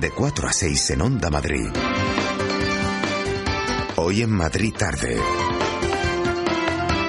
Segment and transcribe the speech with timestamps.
[0.00, 1.68] de 4 a 6 en Onda Madrid.
[3.96, 5.18] Hoy en Madrid tarde.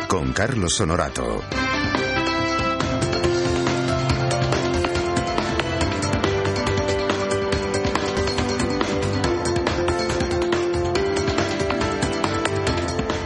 [0.10, 1.42] Con Carlos Honorato.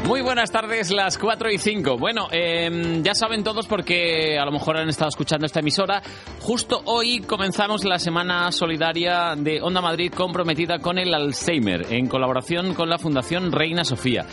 [0.05, 1.97] Muy buenas tardes, las 4 y 5.
[1.97, 6.03] Bueno, eh, ya saben todos porque a lo mejor han estado escuchando esta emisora.
[6.45, 12.75] Justo hoy comenzamos la semana solidaria de Onda Madrid comprometida con el Alzheimer en colaboración
[12.75, 14.27] con la Fundación Reina Sofía.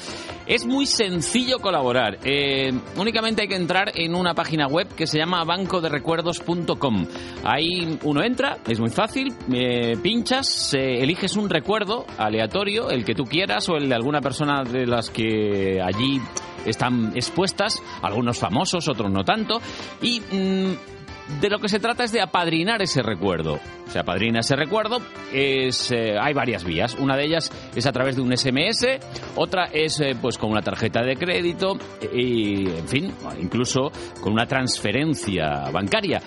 [0.46, 2.18] Es muy sencillo colaborar.
[2.22, 7.06] Eh, únicamente hay que entrar en una página web que se llama bancoderecuerdos.com.
[7.44, 13.14] Ahí uno entra, es muy fácil, eh, pinchas, eh, eliges un recuerdo aleatorio, el que
[13.14, 16.20] tú quieras o el de alguna persona de las que allí
[16.66, 19.62] están expuestas, algunos famosos, otros no tanto,
[20.02, 20.91] y mm,
[21.40, 23.58] de lo que se trata es de apadrinar ese recuerdo.
[23.86, 24.98] Se apadrina ese recuerdo,
[25.32, 26.94] es, eh, hay varias vías.
[26.98, 28.98] Una de ellas es a través de un SMS,
[29.36, 31.76] otra es eh, pues con una tarjeta de crédito
[32.12, 36.20] y, en fin, incluso con una transferencia bancaria.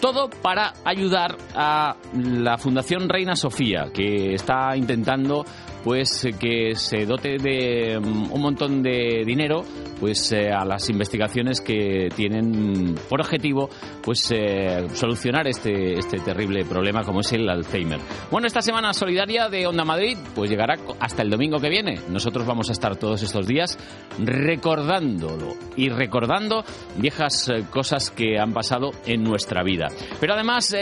[0.00, 5.44] Todo para ayudar a la Fundación Reina Sofía, que está intentando
[5.84, 9.64] pues que se dote de mm, un montón de dinero
[10.00, 13.68] pues eh, a las investigaciones que tienen por objetivo
[14.02, 17.98] pues eh, solucionar este este terrible problema como es el Alzheimer.
[18.30, 22.00] Bueno, esta semana solidaria de Onda Madrid pues llegará hasta el domingo que viene.
[22.08, 23.78] Nosotros vamos a estar todos estos días
[24.18, 26.64] recordándolo y recordando
[26.96, 29.88] viejas eh, cosas que han pasado en nuestra vida.
[30.20, 30.74] Pero además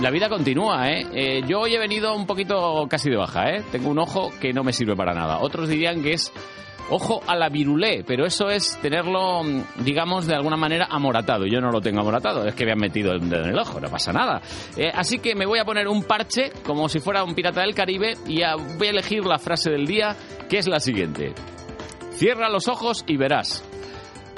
[0.00, 1.42] la vida continúa, ¿eh?
[1.46, 3.64] Yo hoy he venido un poquito casi de baja, ¿eh?
[3.70, 5.38] Tengo un ojo que no me sirve para nada.
[5.40, 6.32] Otros dirían que es
[6.90, 9.42] ojo a la virulé, pero eso es tenerlo,
[9.76, 11.46] digamos, de alguna manera amoratado.
[11.46, 14.12] Yo no lo tengo amoratado, es que me han metido en el ojo, no pasa
[14.12, 14.42] nada.
[14.76, 17.74] Eh, así que me voy a poner un parche, como si fuera un pirata del
[17.74, 18.40] Caribe, y
[18.78, 20.16] voy a elegir la frase del día,
[20.48, 21.34] que es la siguiente.
[22.12, 23.64] Cierra los ojos y verás.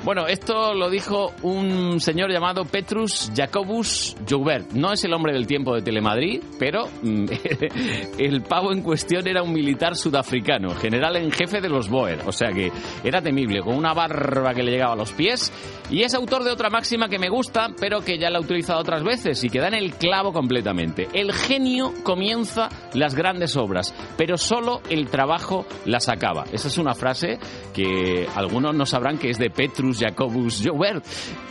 [0.04, 4.72] Bueno, esto lo dijo un señor llamado Petrus Jacobus Joubert.
[4.72, 7.26] No es el hombre del tiempo de Telemadrid, pero mm,
[8.18, 12.20] el pavo en cuestión era un militar sudafricano, general en jefe de los Boer.
[12.26, 12.70] O sea que
[13.02, 15.52] era temible, con una barba que le llegaba a los pies.
[15.90, 18.80] Y es autor de otra máxima que me gusta, pero que ya la he utilizado
[18.80, 21.08] otras veces y que da en el clavo completamente.
[21.14, 26.44] El genio comienza las grandes obras, pero solo el trabajo las acaba.
[26.52, 27.38] Esa es una frase
[27.72, 31.04] que algunos no sabrán que es de Petrus Jacobus Joubert,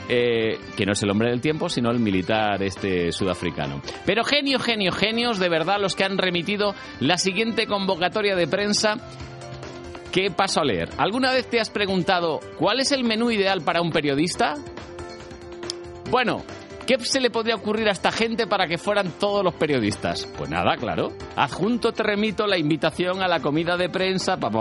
[0.09, 3.81] eh, que no es el hombre del tiempo, sino el militar este sudafricano.
[4.05, 8.97] Pero genio, genio, genios, de verdad, los que han remitido la siguiente convocatoria de prensa
[10.15, 10.87] ¿Qué paso a leer?
[10.97, 14.55] ¿Alguna vez te has preguntado cuál es el menú ideal para un periodista?
[16.09, 16.45] Bueno,
[16.85, 20.31] ¿Qué se le podría ocurrir a esta gente para que fueran todos los periodistas?
[20.37, 21.13] Pues nada, claro.
[21.35, 24.37] Adjunto te remito la invitación a la comida de prensa.
[24.37, 24.51] Pa,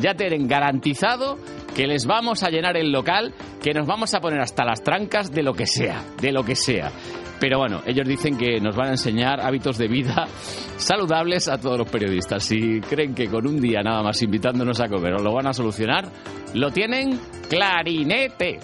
[0.00, 1.36] Ya tienen garantizado
[1.74, 5.30] que les vamos a llenar el local, que nos vamos a poner hasta las trancas
[5.30, 6.90] de lo que sea, de lo que sea.
[7.38, 10.26] Pero bueno, ellos dicen que nos van a enseñar hábitos de vida
[10.78, 12.42] saludables a todos los periodistas.
[12.42, 15.52] Si creen que con un día nada más invitándonos a comer os lo van a
[15.52, 16.08] solucionar,
[16.54, 17.20] lo tienen
[17.50, 18.60] clarinete.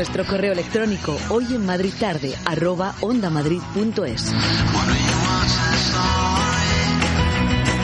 [0.00, 4.32] Nuestro correo electrónico hoy en Madrid tarde arroba ondamadrid.es.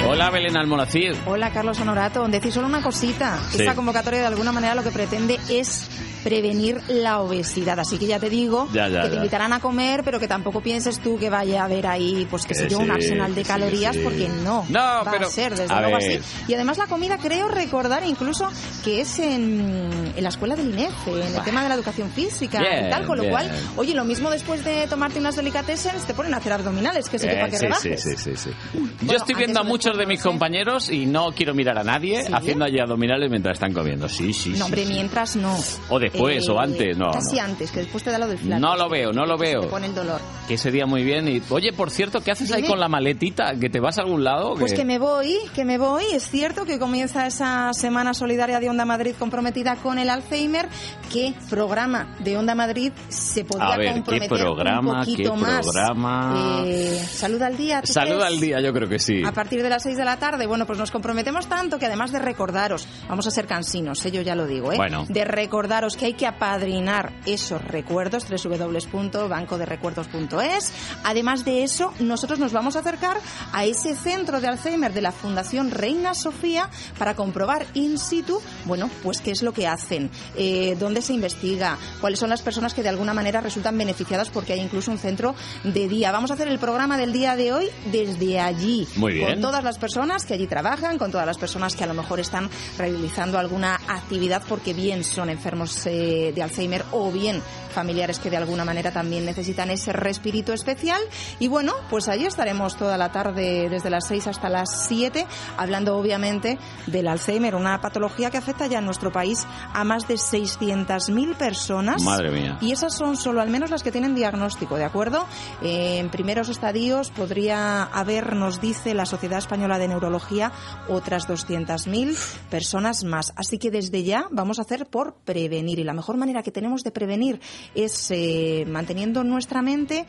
[0.09, 1.13] Hola Belén Almonacid.
[1.27, 2.27] Hola Carlos Honorato.
[2.29, 3.39] Decir solo una cosita.
[3.51, 3.59] Sí.
[3.59, 5.91] Esta convocatoria de alguna manera lo que pretende es
[6.31, 7.79] prevenir la obesidad.
[7.79, 10.61] Así que ya te digo Ya, ya, que te invitarán a comer, pero que tampoco
[10.61, 13.95] pienses tú que vaya a haber ahí, pues que sé un arsenal de sí, calorías,
[13.95, 14.01] sí.
[14.03, 14.67] porque no.
[14.69, 16.19] No, va pero- a ser, desde a luego ver.
[16.21, 16.43] así.
[16.49, 18.49] Y además la comida creo recordar incluso
[18.85, 22.59] que es en, en la escuela del INEF, en el tema de la educación física
[22.61, 23.33] Bien, y tal, con lo bien.
[23.33, 27.19] cual, oye, lo mismo después de tomarte unas delicatessens te ponen a hacer abdominales, que
[27.19, 28.03] que Eh, para que sí, sí, rebajes.
[28.03, 28.51] sí, sí, sí.
[28.75, 30.29] Bueno, Yo estoy viendo a muchos de mis sé.
[30.29, 32.33] compañeros y no quiero mirar a nadie ¿Sí?
[32.33, 34.09] haciendo allí abdominales mientras están comiendo.
[34.09, 34.93] Sí, sí, No, sí, hombre, sí.
[34.93, 35.57] mientras no.
[35.89, 37.43] O después, o antes, no, Casi no.
[37.43, 38.61] antes, que después te da lo del flaco.
[38.61, 39.61] No lo veo, no lo veo.
[39.63, 40.21] Te pone el dolor.
[40.49, 41.29] Que ese día muy bien.
[41.29, 43.55] Y, oye, por cierto, ¿qué haces ahí con la maletita?
[43.59, 44.55] ¿Que te vas a algún lado?
[44.55, 44.79] Pues qué?
[44.79, 46.05] que me voy, que me voy.
[46.13, 50.69] Es cierto que comienza esa semana solidaria de Onda Madrid comprometida con el Alzheimer.
[51.13, 55.41] ¿Qué programa de Onda Madrid se podría A ver, ¿qué comprometer programa, un poquito qué
[55.41, 55.67] más?
[55.67, 56.63] programa?
[56.67, 57.83] Eh, Salud al día.
[57.83, 59.23] ¿tú Salud al día, yo creo que sí.
[59.25, 62.13] A partir de las 6 de la tarde, bueno, pues nos comprometemos tanto que además
[62.13, 64.11] de recordaros, vamos a ser cansinos, ¿eh?
[64.11, 64.77] yo ya lo digo, ¿eh?
[64.77, 65.05] Bueno.
[65.09, 70.73] De recordaros que hay que apadrinar esos recuerdos, www.bancoderecuerdos.es.
[71.03, 73.19] Además de eso, nosotros nos vamos a acercar
[73.53, 78.89] a ese centro de Alzheimer de la Fundación Reina Sofía para comprobar in situ, bueno,
[79.03, 82.85] pues qué es lo que hacen, eh, dónde se investiga, cuáles son las personas que
[82.85, 86.13] de alguna manera resultan beneficiadas porque hay incluso un centro de día.
[86.13, 88.87] Vamos a hacer el programa del día de hoy desde allí.
[88.95, 89.33] Muy bien.
[89.33, 92.21] Con todas las personas que allí trabajan, con todas las personas que a lo mejor
[92.21, 92.49] están
[92.79, 98.39] realizando alguna actividad porque bien son enfermos eh, de Alzheimer o bien familiares que de
[98.39, 101.01] alguna manera también necesitan ese respirito especial.
[101.39, 105.27] Y bueno, pues allí estaremos toda la tarde desde las 6 hasta las 7
[105.59, 110.15] hablando obviamente del Alzheimer, una patología que afecta ya en nuestro país a más de
[110.15, 112.03] 600.000 personas.
[112.03, 112.57] Madre mía.
[112.63, 115.27] Y esas son solo al menos las que tienen diagnóstico, ¿de acuerdo?
[115.63, 120.51] Eh, en primeros estadios podría haber, nos dice la Sociedad Española de Neurología,
[120.89, 122.17] otras 200.000
[122.49, 123.35] personas más.
[123.37, 125.76] Así que desde ya vamos a hacer por prevenir.
[125.79, 127.41] Y la mejor manera que tenemos de prevenir
[127.75, 130.07] es eh, manteniendo nuestra mente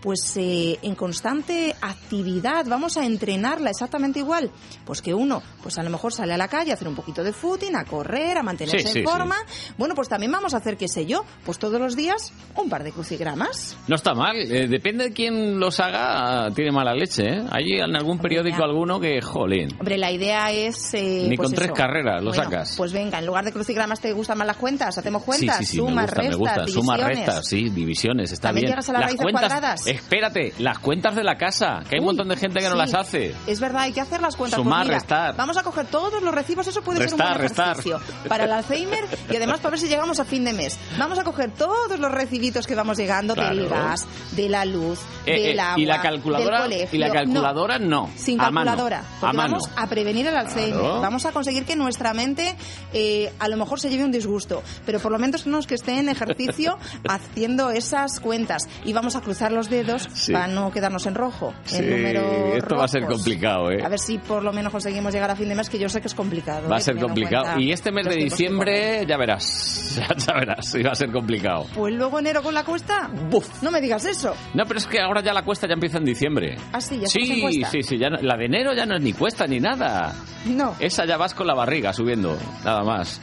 [0.00, 4.50] pues eh, en constante actividad, vamos a entrenarla exactamente igual,
[4.84, 7.24] pues que uno, pues a lo mejor sale a la calle a hacer un poquito
[7.24, 9.10] de footing, a correr, a mantenerse Sí, sí, en sí.
[9.10, 9.36] forma,
[9.76, 12.84] bueno, pues también vamos a hacer, qué sé yo, pues todos los días un par
[12.84, 13.76] de crucigramas.
[13.88, 17.44] No está mal, eh, depende de quién los haga, tiene mala leche, ¿eh?
[17.50, 19.68] Hay en algún periódico alguno que, jolín.
[19.78, 20.94] Hombre, la idea es...
[20.94, 22.74] eh, Ni pues con tres carreras lo Bueno, sacas.
[22.76, 24.96] Pues venga, en lugar de crucigramas, ¿te gustan más las cuentas?
[24.96, 25.58] ¿Hacemos cuentas?
[25.58, 26.66] Sí, sí, sí, Sumas, me gusta, restas, gusta.
[26.68, 27.26] Sumas, divisiones.
[27.26, 28.72] restas, sí, divisiones, está ¿También bien.
[28.72, 29.86] llegas a las raíces cuentas, cuadradas?
[29.98, 32.94] Espérate, las cuentas de la casa, que hay un montón de gente que no las
[32.94, 33.34] hace.
[33.46, 34.58] Es verdad, hay que hacer las cuentas.
[34.58, 35.36] Sumar, Pues mira, restar.
[35.36, 37.70] Vamos a coger todos los recibos, eso puede ser un buen restar.
[37.78, 40.78] ejercicio para el Alzheimer y además para ver si llegamos a fin de mes.
[40.98, 43.54] Vamos a coger todos los recibitos que vamos llegando Claro.
[43.54, 46.96] del gas, de la luz, Eh, del eh, agua, y la calculadora, del colegio.
[46.96, 49.52] y la No, calculadora no, sin a mano, calculadora, a porque mano.
[49.54, 50.78] vamos a prevenir el Alzheimer.
[50.78, 51.00] Claro.
[51.00, 52.56] Vamos a conseguir que nuestra mente
[52.92, 55.98] eh, a lo mejor se lleve un disgusto, pero por lo menos unos que esté
[55.98, 56.78] en ejercicio
[57.08, 59.77] haciendo esas cuentas y vamos a cruzar los dedos
[60.12, 60.32] Sí.
[60.32, 62.24] para no quedarnos en rojo, Sí, en números
[62.56, 63.82] esto va a ser complicado, ¿eh?
[63.84, 66.00] A ver si por lo menos conseguimos llegar a fin de mes, que yo sé
[66.00, 66.68] que es complicado.
[66.68, 66.82] Va a ¿eh?
[66.82, 67.58] ser complicado.
[67.60, 71.66] Y este mes de diciembre, ya verás, ya verás, sí, va a ser complicado.
[71.74, 73.08] Pues luego enero con la cuesta.
[73.30, 73.62] Buf.
[73.62, 74.34] No me digas eso.
[74.54, 76.56] No, pero es que ahora ya la cuesta ya empieza en diciembre.
[76.72, 79.02] Ah, sí, ya en Sí, sí, sí, ya no- la de enero ya no es
[79.02, 80.14] ni cuesta ni nada.
[80.46, 80.74] No.
[80.78, 83.20] Esa ya vas con la barriga subiendo, nada más.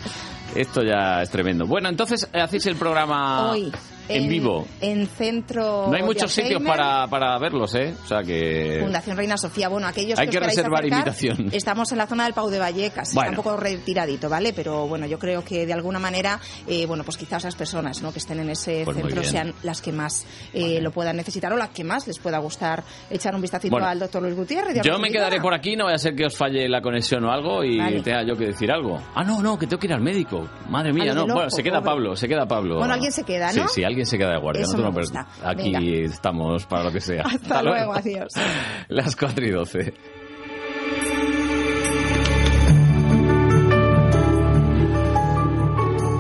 [0.56, 1.66] Esto ya es tremendo.
[1.66, 3.72] Bueno, entonces eh, hacéis el programa Hoy.
[4.10, 4.68] En, vivo.
[4.82, 5.88] En centro.
[5.90, 7.94] No hay muchos sitios para, para verlos, ¿eh?
[8.04, 8.80] O sea que...
[8.82, 9.70] Fundación Reina Sofía.
[9.70, 11.50] Bueno, aquellos Hay que, reservar acercar, invitación.
[11.54, 13.14] Estamos en la zona del Pau de Vallecas.
[13.14, 13.30] Bueno.
[13.32, 14.54] Está un poco retiradito, ¿vale?
[14.54, 18.12] Pero bueno, yo creo que de alguna manera, eh, bueno, pues quizás las personas ¿no?
[18.12, 21.58] que estén en ese Pues centro sean las que más eh, lo puedan necesitar o
[21.58, 23.88] las que más les pueda gustar echar un vistacito Bueno.
[23.88, 24.82] al doctor Luis Gutiérrez.
[24.84, 27.32] Yo me quedaré por aquí, no vaya a ser que os falle la conexión o
[27.32, 28.02] algo y Vale.
[28.02, 29.02] tenga yo que decir algo.
[29.14, 30.48] Ah, no, no, que tengo que ir al médico.
[30.70, 31.22] Madre mía, no.
[31.22, 31.86] loco, bueno, se queda pobre.
[31.86, 32.78] Pablo, se queda Pablo.
[32.78, 33.68] Bueno, alguien se queda, ¿no?
[33.68, 34.64] Sí, sí, alguien se queda de guardia.
[34.64, 35.26] Eso no te gusta.
[35.44, 35.80] Aquí Venga.
[36.14, 37.24] estamos para lo que sea.
[37.26, 38.34] Hasta luego, adiós.
[38.90, 39.94] Las 4 y 12.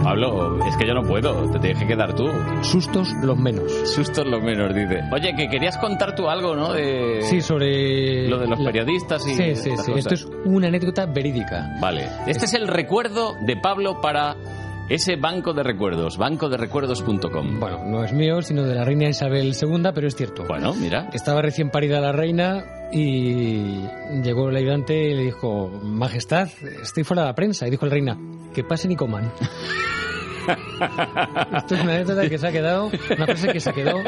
[0.04, 2.30] Pablo, es que yo no puedo, te tienes que quedar tú.
[2.62, 3.72] Sustos los menos.
[3.89, 5.01] Sustos lo menos, dice.
[5.12, 6.74] Oye, que querías contar tú algo, ¿no?
[6.74, 7.21] De...
[7.24, 8.28] Sí, sobre...
[8.30, 9.92] Lo de los la- periodistas y Sí, sí, sí.
[9.92, 9.98] cosas.
[9.98, 11.75] Esto es una anécdota verídica.
[11.81, 12.07] Vale.
[12.28, 14.36] Este es el recuerdo de Pablo para
[14.89, 17.59] ese banco de recuerdos, bancoderecuerdos.com.
[17.59, 20.43] Bueno, no es mío, sino de la reina Isabel II, pero es cierto.
[20.47, 21.09] Bueno, mira.
[21.13, 23.81] Estaba recién parida la reina y
[24.23, 26.49] llegó el ayudante y le dijo, Majestad,
[26.81, 27.67] estoy fuera de la prensa.
[27.67, 28.17] Y dijo la reina,
[28.53, 29.31] que pasen y coman.
[31.57, 32.85] Esto es una anécdota que se ha quedado,
[33.16, 34.02] una frase que se quedó,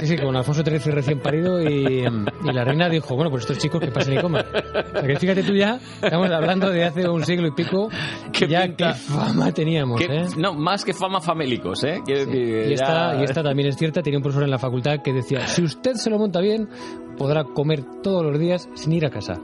[0.00, 3.58] sí, sí, con Alfonso XIII recién parido y, y la reina dijo, bueno, pues estos
[3.58, 4.44] chicos que pasen y coman.
[4.46, 7.88] O sea que fíjate tú ya, estamos hablando de hace un siglo y pico,
[8.32, 8.92] Qué ya pinta.
[8.94, 10.26] qué fama teníamos, Que- ¿eh?
[10.36, 12.00] No, más que fama famélicos, ¿eh?
[12.06, 15.00] Decir, Y esta, ya- y esta también es cierta, tenía un profesor en la facultad
[15.02, 16.68] que decía, si usted se lo monta bien,
[17.16, 19.34] podrá comer todos los días sin ir a casa.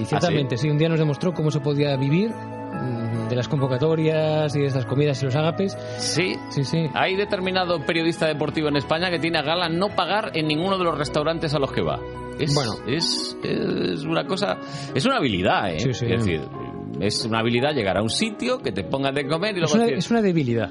[0.00, 4.54] Y ciertamente, sí, un día nos demostró cómo se podía vivir mm, de las convocatorias
[4.54, 5.76] y de estas comidas y los ágapes.
[5.98, 6.36] Sí.
[6.50, 6.88] Sí, sí.
[6.94, 10.84] Hay determinado periodista deportivo en España que tiene a gala no pagar en ninguno de
[10.84, 11.98] los restaurantes a los que va.
[12.38, 12.72] Es, Bueno.
[12.86, 14.58] es, es una cosa,
[14.94, 15.80] es una habilidad, ¿eh?
[15.80, 16.06] Sí, sí.
[16.06, 16.42] Es decir,
[17.00, 19.74] es una habilidad llegar a un sitio que te pongan de comer y Es luego
[19.74, 19.98] una, decir...
[19.98, 20.70] es una debilidad.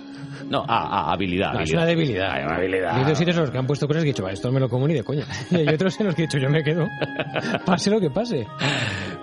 [0.50, 2.32] No, ah, ah, habilidad, No, es una debilidad.
[2.32, 2.96] Hay una habilidad.
[2.96, 4.60] Hay otros sitios en los que han puesto cosas que he dicho, "Va, esto me
[4.60, 5.26] lo como ni de coña.
[5.52, 6.86] Y hay otros en los que he dicho, yo me quedo.
[7.66, 8.46] Pase lo que pase.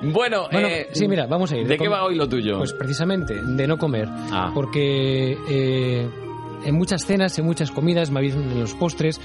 [0.03, 1.67] Bueno, Bueno, eh, sí, mira, vamos a ir.
[1.67, 2.59] ¿De qué va hoy lo tuyo?
[2.59, 4.09] Pues precisamente de no comer.
[4.11, 4.51] Ah.
[4.55, 6.09] Porque eh,
[6.65, 9.21] en muchas cenas, en muchas comidas, bien en los postres,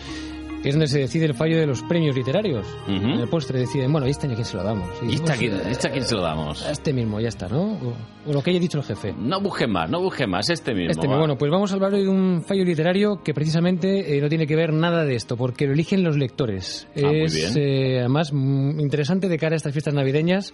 [0.63, 2.65] es donde se decide el fallo de los premios literarios.
[2.83, 2.93] Ujú.
[2.95, 4.89] En el postre deciden, bueno, ¿y este año quién se lo damos?
[5.07, 6.65] ¿Y esta, pues, quién- eh, esta quién se lo damos?
[6.65, 7.61] A este mismo, ya está, ¿no?
[7.61, 7.93] O,
[8.29, 9.13] o lo que haya dicho el jefe.
[9.17, 10.91] No busques más, no busques más, este mismo.
[10.91, 11.17] Este, va.
[11.17, 14.45] bueno, pues vamos a hablar hoy de un fallo literario que precisamente eh, no tiene
[14.47, 16.87] que ver nada de esto, porque lo eligen los lectores.
[16.97, 17.53] Ah, muy es bien.
[17.57, 20.53] eh, además mm, interesante de cara a estas fiestas navideñas.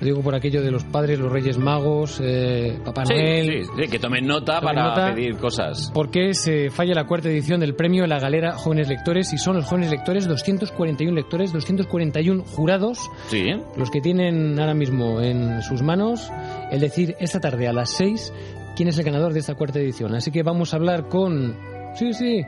[0.00, 3.64] Lo digo por aquello de los padres, los Reyes Magos, eh, Papá Sí, Noel.
[3.64, 5.14] sí, sí, que tomen nota Tomen para nota.
[5.14, 5.90] pedir cosas.
[5.94, 9.66] Porque se falla la cuarta edición del premio La Galera Jóvenes Lectores y son los
[9.66, 12.98] jóvenes lectores 241 lectores, 241 jurados
[13.28, 13.44] Sí,
[13.76, 16.32] los que tienen ahora mismo en sus manos
[16.72, 18.32] el decir esta tarde a las 6
[18.74, 20.16] quién es el ganador de esta cuarta edición.
[20.16, 21.56] Así que vamos a hablar con...
[21.94, 22.44] Sí, sí,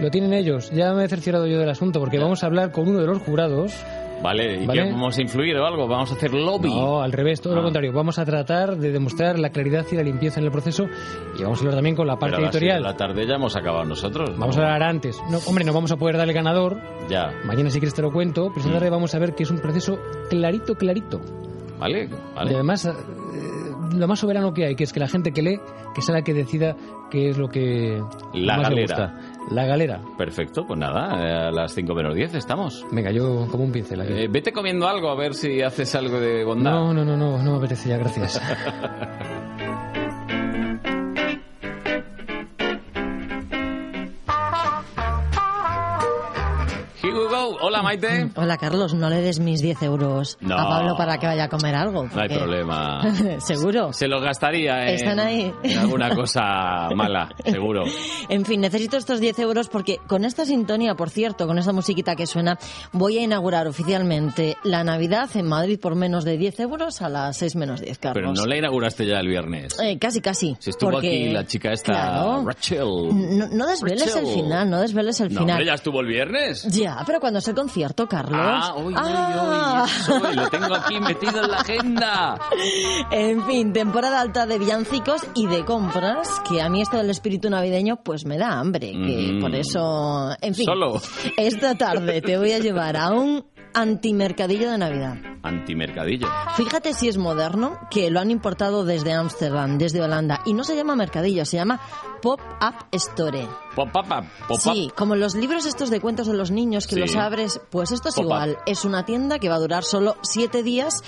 [0.00, 0.70] lo tienen ellos.
[0.70, 3.18] Ya me he cerciorado yo del asunto porque vamos a hablar con uno de los
[3.18, 3.74] jurados.
[4.22, 4.62] Vale.
[4.62, 4.82] ¿Y Vale.
[4.84, 5.86] qué vamos a influir o algo?
[5.86, 6.68] ¿Vamos a hacer lobby?
[6.68, 7.64] No, al revés, todo lo Ah.
[7.64, 7.92] contrario.
[7.92, 10.86] Vamos a tratar de demostrar la claridad y la limpieza en el proceso
[11.38, 12.82] y vamos a hablar también con la parte Pero a editorial.
[12.82, 14.30] la tarde ya hemos acabado nosotros.
[14.30, 14.36] ¿no?
[14.38, 15.20] Vamos a hablar antes.
[15.30, 16.78] No, hombre, no vamos a poder dar el ganador.
[17.08, 18.74] Ya, Mañana si quieres te lo cuento, pero esta Mm.
[18.74, 19.98] tarde vamos a ver que es un proceso
[20.28, 21.20] clarito, clarito.
[21.78, 22.54] vale, Y vale.
[22.54, 22.92] además, eh,
[23.94, 25.60] lo más soberano que hay, que es que la gente que lee,
[25.94, 26.76] que sea la que decida
[27.10, 28.02] qué es lo que
[28.34, 29.12] La más le galera.
[29.12, 29.27] gusta.
[29.50, 30.00] La galera.
[30.16, 32.84] Perfecto, pues nada, eh, a las 5 menos 10 estamos.
[32.92, 34.12] Venga, yo como un pincel aquí.
[34.12, 36.70] Eh, vete comiendo algo a ver si haces algo de bondad.
[36.72, 38.40] no, no, no, no, no me apetece ya, gracias.
[47.60, 48.30] Hola, Maite.
[48.36, 50.56] Hola Carlos, no le des mis 10 euros No.
[50.58, 52.04] a Pablo para que vaya a comer algo.
[52.12, 53.00] No hay problema.
[53.40, 53.92] Seguro.
[53.92, 55.52] Se los gastaría en, Están ahí.
[55.62, 57.84] en alguna cosa mala, seguro.
[58.28, 62.14] En fin, necesito estos 10 euros porque con esta sintonía, por cierto, con esta musiquita
[62.14, 62.58] que suena,
[62.92, 67.36] voy a inaugurar oficialmente la Navidad en Madrid por menos de 10 euros a las
[67.38, 68.14] 6 menos 10, Carlos.
[68.14, 69.78] Pero no la inauguraste ya el viernes.
[69.80, 70.56] Eh, casi, casi.
[70.58, 72.44] Si estuvo porque- aquí la chica esta, Claro.
[72.46, 72.78] Rachel.
[73.38, 74.26] No, no desveles Rachel.
[74.28, 75.54] el final, no desveles el No, final.
[75.54, 76.64] hombre, ya estuvo el viernes.
[76.64, 78.40] Ya, pero cuando es el concierto, Carlos.
[78.42, 79.86] Ah, uy, uy, Ah.
[80.28, 82.38] uy, lo tengo aquí metido en la agenda.
[83.10, 87.48] En fin, temporada alta de villancicos y de compras, que a mí esto del espíritu
[87.50, 89.40] navideño pues me da hambre, que Mm.
[89.40, 90.66] por eso, en fin.
[90.66, 91.00] Solo.
[91.36, 95.16] Esta tarde te voy a llevar a un antimercadillo de Navidad.
[95.42, 96.26] Antimercadillo.
[96.56, 100.74] Fíjate si es moderno, que lo han importado desde Ámsterdam, desde Holanda, y no se
[100.76, 101.80] llama mercadillo, se llama
[102.20, 103.46] Pop-Up Store.
[103.76, 104.08] Pop up,
[104.48, 104.58] pop up.
[104.60, 107.00] Sí, como los libros estos de cuentos de los niños que Sí.
[107.00, 108.26] los abres, pues esto es Pop-up.
[108.26, 108.58] igual.
[108.66, 111.02] Es una tienda que va a durar solo siete días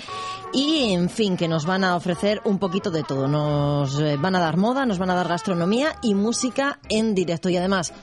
[0.53, 3.27] y, en fin, que nos van a ofrecer un poquito de todo.
[3.27, 7.49] Nos eh, van a dar moda, nos van a dar gastronomía y música en directo.
[7.49, 7.93] Y además,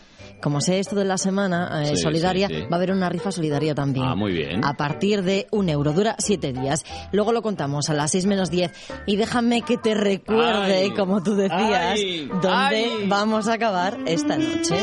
[0.43, 2.61] como sé esto de la semana eh, Sí, solidaria, sí, sí.
[2.63, 4.07] va a haber una rifa solidaria también.
[4.07, 4.65] Ah, muy bien.
[4.65, 5.93] A partir de un euro.
[5.93, 6.85] Dura siete días.
[7.13, 8.71] Luego lo contamos a las seis menos diez.
[9.07, 13.07] Y déjame que te recuerde, Ay, como tú decías, ay, dónde ay.
[13.09, 14.77] vamos a acabar esta noche.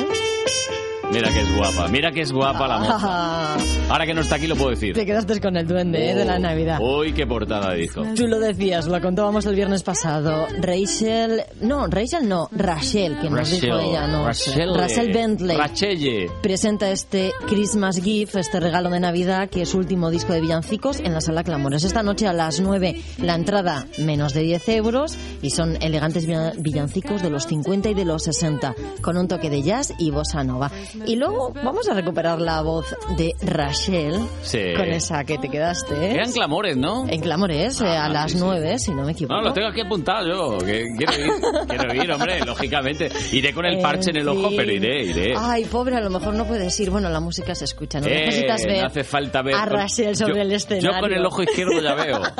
[1.12, 3.56] Mira que es guapa, mira que es guapa la moza.
[3.90, 4.94] Ahora que no está aquí lo puedo decir.
[4.96, 6.16] Te quedaste con el duende ¿eh?
[6.16, 6.80] de la Oh, Navidad.
[6.82, 8.02] Uy, qué portada dijo.
[8.16, 10.48] Tú lo decías, lo contábamos el viernes pasado.
[10.60, 14.26] Rachel, no, Rachel no, Rachel, que nos dijo ella, no.
[14.26, 15.56] Rachel, Rachel Bentley.
[15.58, 16.30] Rachelle.
[16.42, 21.00] Presenta este Christmas Gift, este regalo de Navidad, que es su último disco de villancicos
[21.00, 21.84] en la sala Clamores.
[21.84, 26.54] Esta noche a las 9, la entrada menos de 10 euros y son elegantes villa-
[26.58, 30.44] villancicos de los 50 y de los 60, con un toque de jazz y bossa
[30.44, 30.72] nova.
[31.06, 34.74] Y luego vamos a recuperar la voz de Rachel Sí.
[34.75, 35.94] con esa que te quedaste.
[35.96, 36.14] ¿eh?
[36.14, 37.06] Eran clamores, ¿no?
[37.08, 38.44] En Clamores, eh, Ah, a las sí, sí.
[38.44, 39.36] 9, si no me equivoco.
[39.36, 40.58] No, lo tengo aquí apuntado yo.
[40.66, 41.32] Que quiero ir,
[41.68, 43.10] quiero ir, hombre, lógicamente.
[43.32, 45.34] Iré con el parche en el ojo, pero iré, iré.
[45.38, 46.90] Ay, pobre, a lo mejor no puedes ir.
[46.90, 49.56] Bueno, la música se escucha, no Eh, necesitas ver no hace falta ver.
[49.56, 50.92] a Rachel sobre yo- el escenario.
[50.92, 52.22] Yo con el ojo izquierdo ya veo.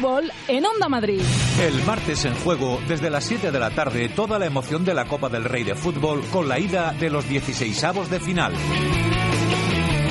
[0.00, 1.20] Fútbol en Onda Madrid.
[1.60, 5.04] El martes en juego, desde las 7 de la tarde, toda la emoción de la
[5.04, 8.54] Copa del Rey de Fútbol con la ida de los 16avos de final.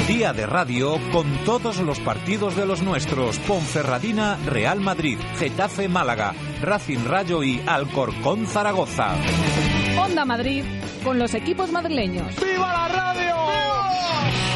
[0.07, 3.39] Día de radio con todos los partidos de los nuestros.
[3.39, 9.15] Ponferradina, Real Madrid, Getafe, Málaga, Racing Rayo y Alcorcón, Zaragoza.
[9.99, 10.65] Onda Madrid
[11.03, 12.35] con los equipos madrileños.
[12.39, 13.35] ¡Viva la radio!
[13.47, 14.48] ¡Viva!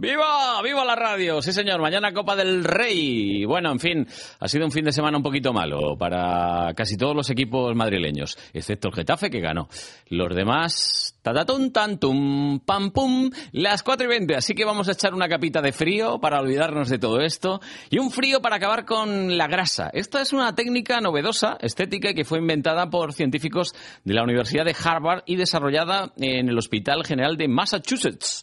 [0.00, 1.42] ¡Viva la radio!
[1.42, 1.78] Sí, señor.
[1.82, 3.44] Mañana Copa del Rey.
[3.44, 4.06] Bueno, en fin,
[4.38, 8.38] ha sido un fin de semana un poquito malo para casi todos los equipos madrileños,
[8.54, 9.68] excepto el Getafe que ganó.
[10.08, 14.36] Los demás, tatatun tantum, pam pum, las 4 y 20.
[14.36, 17.98] Así que vamos a echar una capita de frío para olvidarnos de todo esto y
[17.98, 19.90] un frío para acabar con la grasa.
[19.92, 24.74] Esta es una técnica novedosa, estética, que fue inventada por científicos de la Universidad de
[24.82, 28.42] Harvard y desarrollada en el Hospital General de Massachusetts.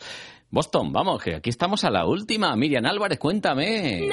[0.49, 2.55] Boston, vamos, que aquí estamos a la última.
[2.55, 4.07] Miriam Álvarez, cuéntame.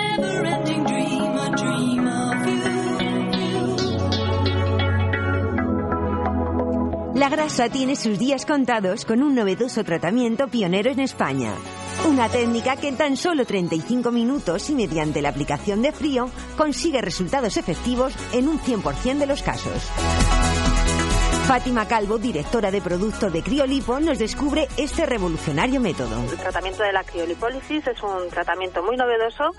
[7.14, 11.54] La grasa tiene sus días contados con un novedoso tratamiento pionero en España.
[12.08, 17.00] Una técnica que en tan solo 35 minutos y mediante la aplicación de frío consigue
[17.00, 19.90] resultados efectivos en un 100% de los casos.
[21.46, 26.22] Fátima Calvo, directora de producto de Criolipo, nos descubre este revolucionario método.
[26.30, 29.50] El tratamiento de la criolipólisis es un tratamiento muy novedoso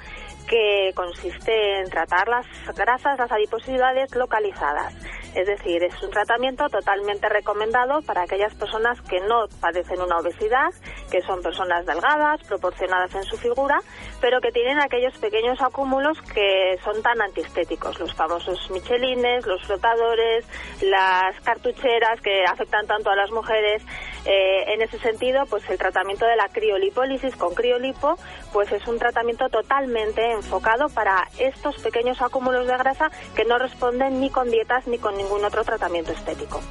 [0.48, 4.96] que consiste en tratar las grasas, las adiposidades localizadas.
[5.36, 10.70] Es decir, es un tratamiento totalmente recomendado para aquellas personas que no padecen una obesidad,
[11.12, 13.80] que son personas delgadas, proporcionadas en su figura,
[14.22, 20.46] pero que tienen aquellos pequeños acúmulos que son tan antiestéticos, los famosos michelines, los flotadores,
[20.82, 23.84] las cartucheras que afectan tanto a las mujeres.
[24.25, 28.15] Eh, en ese sentido, pues el tratamiento de la criolipólisis con criolipo,
[28.56, 34.22] pues es un tratamiento totalmente enfocado para estos pequeños acúmulos de grasa que no responden
[34.22, 36.62] ni con dietas ni con ningún otro tratamiento estético.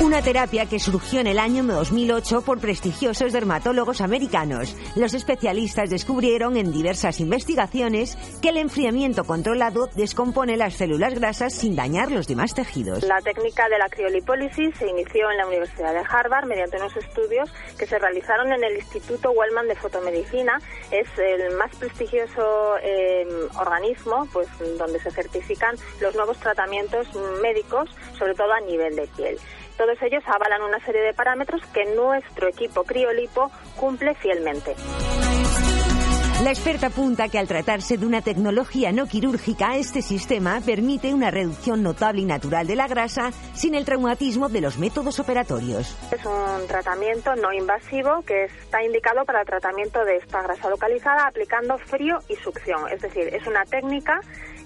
[0.00, 4.74] Una terapia que surgió en el año 2008 por prestigiosos dermatólogos americanos.
[4.96, 11.76] Los especialistas descubrieron en diversas investigaciones que el enfriamiento controlado descompone las células grasas sin
[11.76, 13.02] dañar los demás tejidos.
[13.02, 17.52] La técnica de la criolipólisis se inició en la Universidad de Harvard mediante unos estudios
[17.78, 20.62] que se realizaron en el Instituto Wellman de Fotomedicina.
[20.90, 23.28] Es el más prestigioso eh,
[23.60, 27.06] organismo pues, donde se certifican los nuevos tratamientos
[27.42, 29.38] médicos, sobre todo a nivel de piel.
[29.80, 34.74] Todos ellos avalan una serie de parámetros que nuestro equipo Criolipo cumple fielmente.
[36.44, 41.30] La experta apunta que al tratarse de una tecnología no quirúrgica, este sistema permite una
[41.30, 45.96] reducción notable y natural de la grasa sin el traumatismo de los métodos operatorios.
[46.12, 51.26] Es un tratamiento no invasivo que está indicado para el tratamiento de esta grasa localizada
[51.26, 52.86] aplicando frío y succión.
[52.92, 54.20] Es decir, es una técnica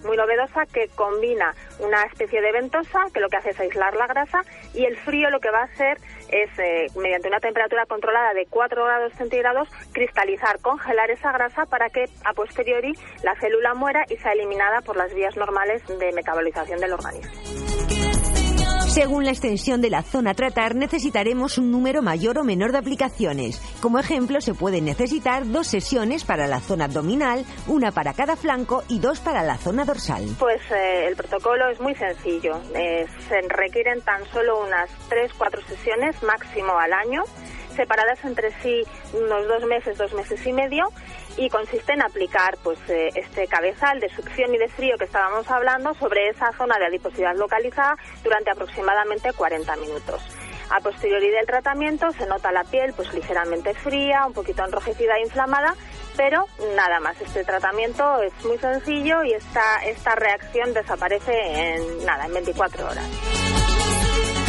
[0.04, 4.06] muy novedosa que combina una especie de ventosa que lo que hace es aislar la
[4.06, 8.34] grasa y el frío lo que va a hacer es, eh, mediante una temperatura controlada
[8.34, 14.04] de 4 grados centígrados, cristalizar, congelar esa grasa para que a posteriori la célula muera
[14.08, 17.93] y sea eliminada por las vías normales de metabolización del organismo.
[18.94, 22.78] Según la extensión de la zona a tratar, necesitaremos un número mayor o menor de
[22.78, 23.60] aplicaciones.
[23.80, 28.84] Como ejemplo, se pueden necesitar dos sesiones para la zona abdominal, una para cada flanco
[28.88, 30.36] y dos para la zona dorsal.
[30.38, 32.60] Pues eh, el protocolo es muy sencillo.
[32.76, 37.24] Eh, se requieren tan solo unas 3-4 sesiones máximo al año
[37.74, 40.84] separadas entre sí unos dos meses, dos meses y medio,
[41.36, 45.50] y consiste en aplicar pues eh, este cabezal de succión y de frío que estábamos
[45.50, 50.22] hablando sobre esa zona de adiposidad localizada durante aproximadamente 40 minutos.
[50.70, 55.22] A posteriori del tratamiento se nota la piel pues ligeramente fría, un poquito enrojecida e
[55.22, 55.74] inflamada,
[56.16, 57.20] pero nada más.
[57.20, 63.04] Este tratamiento es muy sencillo y esta, esta reacción desaparece en nada, en 24 horas.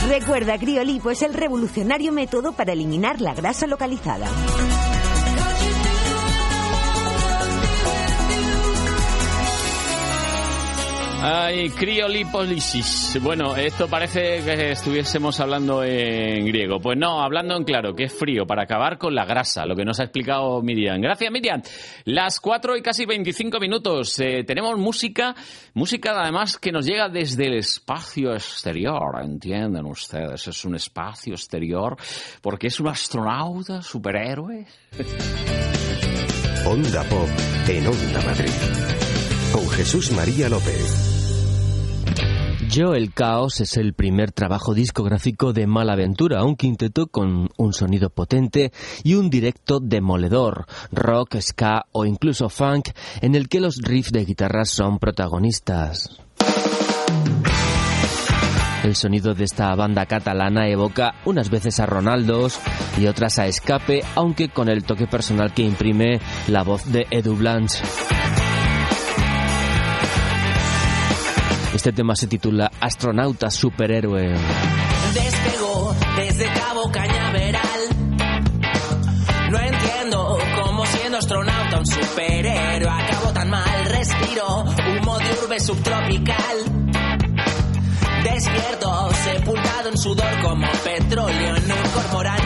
[0.08, 4.28] Recuerda, Criolipo es el revolucionario método para eliminar la grasa localizada.
[11.21, 13.17] Ay, criolipólisis.
[13.21, 16.80] Bueno, esto parece que estuviésemos hablando en griego.
[16.80, 19.84] Pues no, hablando en claro, que es frío, para acabar con la grasa, lo que
[19.84, 21.01] nos ha explicado Miriam.
[21.01, 21.62] Gracias, Miriam.
[22.04, 24.19] Las 4 y casi 25 minutos.
[24.19, 25.36] Eh, tenemos música,
[25.73, 30.47] música además que nos llega desde el espacio exterior, entienden ustedes.
[30.47, 31.97] Es un espacio exterior
[32.41, 34.65] porque es un astronauta, superhéroe.
[36.65, 37.30] Onda Pop
[37.67, 38.94] en Onda Madrid.
[39.56, 42.12] Con Jesús María López.
[42.70, 48.10] Yo el Caos es el primer trabajo discográfico de Malaventura, un quinteto con un sonido
[48.10, 52.89] potente y un directo demoledor, rock, ska o incluso funk,
[53.22, 56.20] en el que los riffs de guitarras son protagonistas.
[58.84, 62.60] El sonido de esta banda catalana evoca unas veces a Ronaldos
[63.00, 67.38] y otras a Escape, aunque con el toque personal que imprime la voz de Edu
[67.38, 67.86] Blanche.
[71.76, 74.34] Este tema se titula Astronauta Superhéroe.
[75.14, 77.82] Despegó desde Cabo Cañaveral.
[79.52, 83.86] No entiendo cómo siendo astronauta un superhéroe acabó tan mal.
[83.90, 86.58] Respiro humo de urbe subtropical.
[88.24, 92.44] Despierto, sepultado en sudor como petróleo en un cormoral.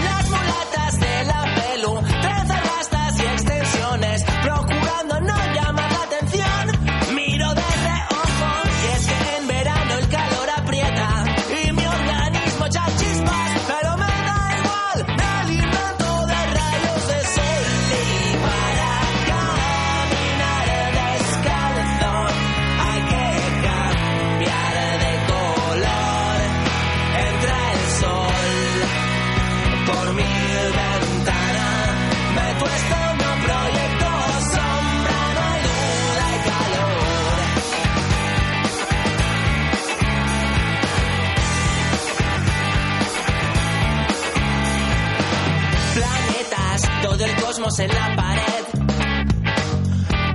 [47.77, 48.65] En la pared.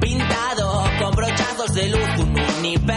[0.00, 2.93] Pintado con brochazos de luz, un universo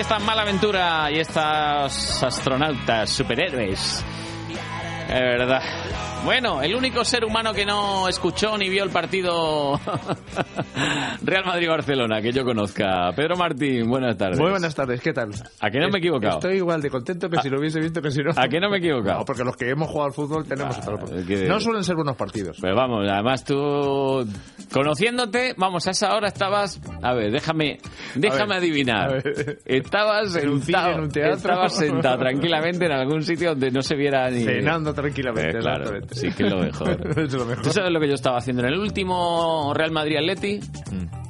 [0.00, 4.02] aquí está Malaventura y estas astronautas superhéroes.
[5.06, 5.62] Es verdad.
[6.24, 9.80] Bueno, el único ser humano que no escuchó ni vio el partido
[11.22, 13.10] Real Madrid-Barcelona que yo conozca.
[13.16, 14.38] Pedro Martín, buenas tardes.
[14.38, 15.30] Muy buenas tardes, ¿qué tal?
[15.60, 16.34] ¿A que no me he equivocado?
[16.34, 18.30] Estoy igual de contento que si lo hubiese visto que si no.
[18.36, 19.20] ¿A que no me he equivocado?
[19.20, 22.16] No, porque los que hemos jugado al fútbol tenemos otra que- No suelen ser buenos
[22.16, 22.58] partidos.
[22.60, 24.26] Pues vamos, además tú,
[24.72, 27.78] conociéndote, vamos, a esa hora estabas, a ver, déjame,
[28.14, 29.08] déjame ver, adivinar.
[29.08, 29.58] a ver.
[29.64, 31.36] Estabas En un cine, sentado, en un teatro.
[31.36, 34.44] estabas sentado tranquilamente en algún sitio donde no se viera ni...
[34.44, 36.09] Cenando tranquilamente, Eh, claro, exactamente.
[36.12, 37.18] Sí, que es lo mejor.
[37.18, 37.64] es lo mejor.
[37.64, 40.60] ¿Tú sabes lo que yo estaba haciendo en el último Real Madrid-Atleti?
[40.92, 41.20] Mm.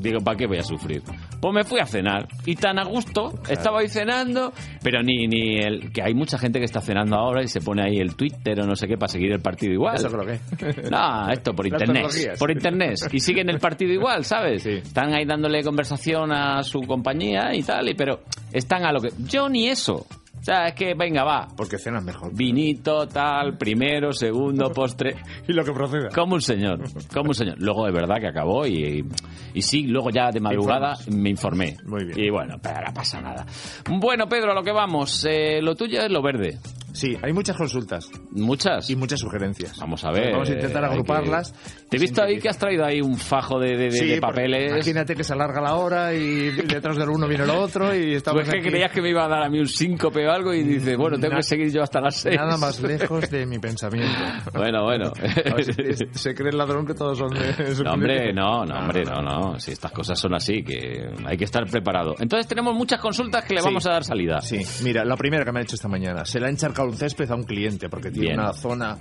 [0.00, 1.02] Digo, ¿para qué voy a sufrir?
[1.40, 5.58] Pues me fui a cenar y tan a gusto, estaba ahí cenando, pero ni, ni
[5.58, 8.58] el que hay mucha gente que está cenando ahora y se pone ahí el Twitter
[8.60, 9.96] o no sé qué para seguir el partido igual.
[9.96, 10.40] Eso creo que.
[10.90, 12.06] No, esto por internet.
[12.38, 12.96] Por internet.
[13.12, 14.64] Y siguen el partido igual, ¿sabes?
[14.64, 18.20] Están ahí dándole conversación a su compañía y tal, y pero
[18.52, 19.10] están a lo que.
[19.18, 20.06] Yo ni eso.
[20.40, 21.48] O sea, es que venga, va.
[21.54, 22.34] Porque cenas mejor.
[22.34, 25.16] Vinito, tal, primero, segundo, postre.
[25.48, 26.08] y lo que proceda.
[26.14, 26.80] Como un señor,
[27.12, 27.56] como un señor.
[27.58, 29.04] Luego es verdad que acabó y,
[29.52, 31.76] y sí, luego ya de madrugada me informé.
[31.84, 32.18] Muy bien.
[32.18, 33.44] Y bueno, pero no pasa nada.
[33.88, 35.26] Bueno, Pedro, a lo que vamos.
[35.28, 36.58] Eh, lo tuyo es lo verde.
[36.92, 38.10] Sí, hay muchas consultas.
[38.30, 38.88] Muchas.
[38.90, 39.78] Y muchas sugerencias.
[39.78, 40.32] Vamos a ver.
[40.32, 41.54] Vamos a intentar hay que- agruparlas.
[41.88, 44.72] Te he visto ahí que has traído ahí un fajo de, de- Sí, de papeles.
[44.72, 48.42] Imagínate que se alarga la hora y detrás del uno viene el otro y estamos
[48.44, 50.62] Pues que creías que me iba a dar a mí un síncope o algo y
[50.62, 52.36] dices, bueno, tengo Na- que seguir yo hasta las seis.
[52.36, 54.10] Nada más lejos de mi pensamiento.
[54.54, 55.12] Bueno, bueno.
[55.50, 58.64] A ver si- se cree el ladrón que todos son de su No, hombre, no,
[58.64, 59.58] no, hombre, no, no.
[59.58, 62.14] Si estas cosas son así, que hay que estar preparado.
[62.18, 63.66] Entonces tenemos muchas consultas que le Sí.
[63.66, 64.40] vamos a dar salida.
[64.40, 66.24] Sí, mira, la primera que me ha hecho esta mañana.
[66.24, 68.40] Se le ha encharcado un césped a un cliente porque tiene Bien.
[68.40, 68.98] una zona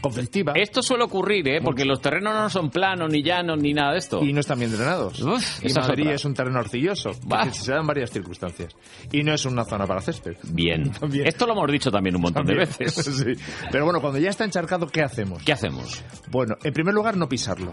[0.00, 0.52] conflictiva.
[0.54, 1.60] Esto suele ocurrir, ¿eh?
[1.62, 4.24] Porque los terrenos no son planos, ni llanos, ni nada de esto.
[4.24, 5.20] Y no están bien drenados.
[5.20, 7.10] Uf, y es Madrid es, un terreno arcilloso.
[7.10, 8.74] Que se dan varias circunstancias.
[9.12, 10.36] Y no es una zona para césped.
[10.52, 10.90] Bien.
[11.00, 11.26] También.
[11.26, 12.68] Esto lo hemos dicho también un montón También.
[12.68, 13.06] de veces.
[13.20, 13.34] Sí.
[13.70, 15.42] Pero bueno, cuando ya está encharcado, ¿qué hacemos?
[15.42, 16.02] ¿Qué hacemos?
[16.30, 17.72] Bueno, en primer lugar, no pisarlo.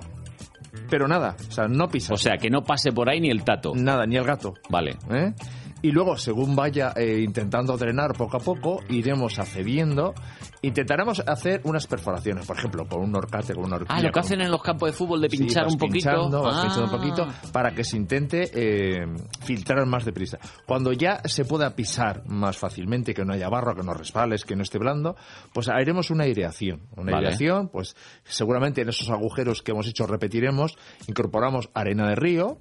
[0.89, 2.13] Pero nada, o sea, no pisar.
[2.13, 3.74] O sea, que no pase por ahí ni el tato.
[3.76, 4.54] Nada, ni el gato.
[4.70, 4.98] Vale.
[5.12, 5.34] ¿eh?
[5.82, 10.16] Y luego, según vaya eh, intentando drenar poco a poco, iremos accediendo.
[10.62, 14.00] Intentaremos hacer unas perforaciones, por ejemplo, con un horcate, con una horquilla.
[14.00, 16.10] Ah, lo que hacen en los campos de fútbol de pinchar un poquito.
[16.10, 16.62] Ah.
[16.63, 19.06] pinchando un poquito para que se intente eh,
[19.41, 20.39] filtrar más deprisa.
[20.65, 24.56] Cuando ya se pueda pisar más fácilmente, que no haya barro, que no resbales, que
[24.56, 25.15] no esté blando,
[25.54, 26.82] pues haremos una aireación.
[26.96, 27.28] Una Vale.
[27.28, 32.58] aireación, pues seguramente en esos agujeros que hemos hecho repetiremos, incorporamos arena de río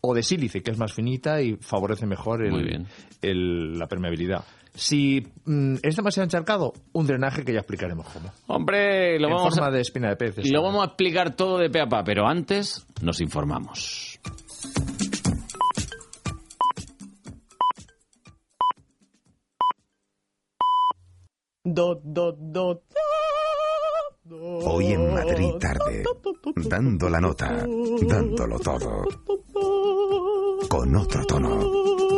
[0.00, 2.42] o de sílice, que es más finita y favorece mejor
[3.22, 4.44] el- la permeabilidad.
[4.74, 8.32] Si mm, es demasiado encharcado, un drenaje que ya explicaremos cómo.
[8.46, 9.70] Hombre, lo en vamos forma a...
[9.70, 10.38] de espina de pez.
[10.44, 14.20] Y lo vamos a explicar todo de pe a pa, pero antes nos informamos.
[21.62, 22.82] Do, do, do.
[24.32, 26.04] Hoy en Madrid tarde,
[26.68, 27.66] dando la nota,
[28.02, 29.04] dándolo todo,
[30.68, 32.09] con otro tono.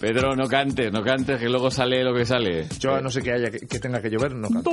[0.00, 2.66] Pedro, no cantes, no cantes, que luego sale lo que sale.
[2.78, 4.70] Yo a no sé que haya que, que tenga que llover, no canto.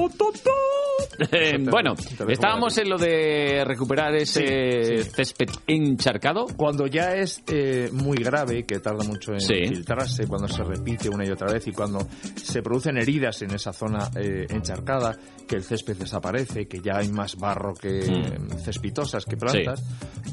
[1.31, 1.93] Eh, bueno,
[2.29, 6.45] estábamos en lo de recuperar ese césped encharcado.
[6.55, 9.53] Cuando ya es eh, muy grave, que tarda mucho en Sí.
[9.67, 13.71] filtrarse, cuando se repite una y otra vez y cuando se producen heridas en esa
[13.73, 15.15] zona eh, encharcada,
[15.47, 18.59] que el césped desaparece, que ya hay más barro que Mm.
[18.63, 19.83] cespitosas que plantas,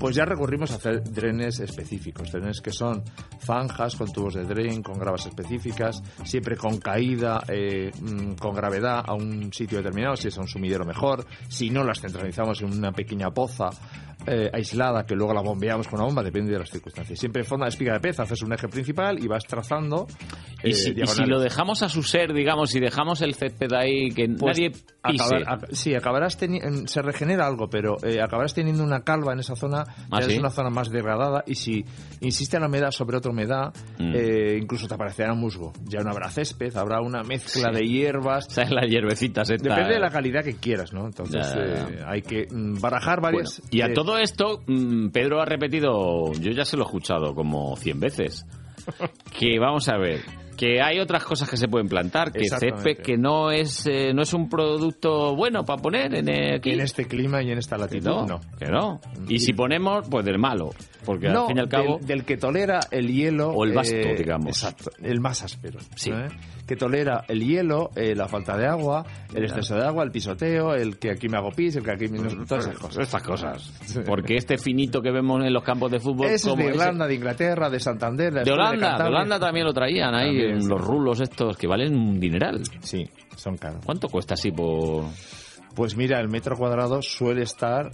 [0.01, 3.03] pues ya recurrimos a hacer drenes específicos, drenes que son
[3.45, 9.03] zanjas con tubos de dren, con gravas específicas, siempre con caída, eh, mm, con gravedad
[9.07, 12.73] a un sitio determinado, si es a un sumidero mejor, si no las centralizamos en
[12.73, 13.71] una pequeña poza
[14.27, 17.19] eh, aislada que luego la bombeamos con una bomba, depende de las circunstancias.
[17.19, 20.07] Siempre en forma de espiga de pez, haces un eje principal y vas trazando.
[20.63, 23.73] Y, eh, si, y si lo dejamos a su ser, digamos, si dejamos el césped
[23.73, 25.25] ahí, que Pues nadie pise.
[25.25, 26.39] acabar- ac- sí, acabarás
[26.87, 30.33] se regenera algo, pero eh, acabarás teniendo una calva en esa zona, ¿Ah, ya sí?
[30.35, 31.85] es una zona más degradada y si
[32.21, 34.13] insiste la humedad sobre otra humedad, Mm.
[34.15, 35.73] eh, incluso te aparecerá musgo.
[35.85, 37.81] Ya no habrá césped, habrá una mezcla Sí.
[37.81, 38.47] de hierbas.
[38.51, 39.49] ¿Sabes las hierbecitas?
[39.49, 41.07] Depende de la calidad que quieras, ¿no?
[41.07, 43.61] Entonces eh, hay que mm, barajar varias.
[43.61, 46.87] Bueno, y a eh, todo esto, mm, Pedro ha repetido, yo ya se lo he
[46.87, 48.47] escuchado como 100 veces,
[49.39, 50.21] que vamos a ver,
[50.57, 54.23] que hay otras cosas que se pueden plantar, que césped que no es eh, no
[54.23, 56.73] es un producto bueno para poner en, eh, aquí.
[56.73, 58.41] En este clima y en esta Que latitud, no, no.
[58.59, 59.01] que no.
[59.29, 60.71] Y si ponemos, pues del malo,
[61.07, 61.97] porque No, al fin y al cabo...
[61.99, 63.49] del, del que tolera el hielo.
[63.49, 64.49] O el vasto, eh, digamos.
[64.49, 65.81] Exacto, el más áspero.
[65.97, 66.11] Sí.
[66.11, 66.29] ¿eh?
[66.73, 69.05] Que tolera el hielo, eh, la falta de agua,
[69.35, 72.09] el exceso de agua, el pisoteo, el que aquí me hago pis, el que aquí
[72.09, 72.19] me...
[72.47, 72.99] Todas esas cosas.
[73.03, 73.73] Estas cosas.
[74.07, 76.29] Porque este finito que vemos en los campos de fútbol...
[76.29, 79.05] Ese es de ese- Irlanda, de Inglaterra, de Santander, de, Holanda, de.
[79.05, 82.63] Holanda también lo traían ahí, También, los rulos estos que valen un dineral.
[82.81, 83.07] Sí,
[83.37, 83.85] son caros.
[83.85, 85.05] ¿Cuánto cuesta así por...?
[85.75, 87.91] Pues mira, el metro cuadrado suele estar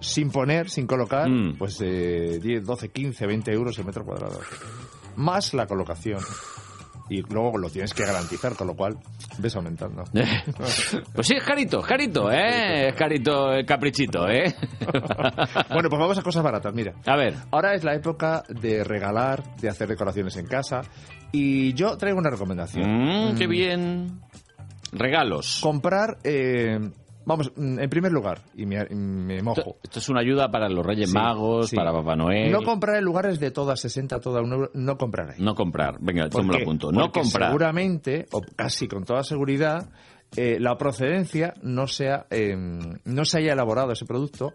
[0.00, 1.56] sin poner, sin colocar, Mm.
[1.56, 4.40] pues eh, 10, 12, 15, 20 euros el metro cuadrado.
[5.14, 6.18] Más la colocación.
[7.10, 8.96] Y luego lo tienes que garantizar, con lo cual
[9.38, 10.04] ves aumentando.
[11.14, 12.88] Pues sí, es carito, es carito, ¿eh?
[12.88, 14.54] Es carito, el caprichito, ¿eh?
[15.70, 16.92] bueno, pues vamos a cosas baratas, mira.
[17.06, 17.34] A ver.
[17.50, 20.82] Ahora es la época de regalar, de hacer decoraciones en casa.
[21.32, 22.84] Y yo traigo una recomendación.
[23.32, 24.20] Mm, qué Mm, bien.
[24.92, 25.60] Regalos.
[25.62, 26.78] Comprar, eh,
[27.28, 29.76] vamos, mm, en primer lugar, y me, me mojo.
[29.82, 31.76] Esto es una ayuda para los Reyes Sí, Magos, sí.
[31.76, 32.50] para Papá Noel.
[32.50, 35.36] No comprar en lugares de todas 60, toda un euro, no comprar ahí.
[35.40, 35.98] No comprar.
[36.00, 36.90] Venga, ¿Por yo me lo apunto.
[36.90, 37.50] No Porque comprar.
[37.50, 39.90] Seguramente, o casi con toda seguridad,
[40.36, 44.52] eh, la procedencia no sea eh, no se haya elaborado ese producto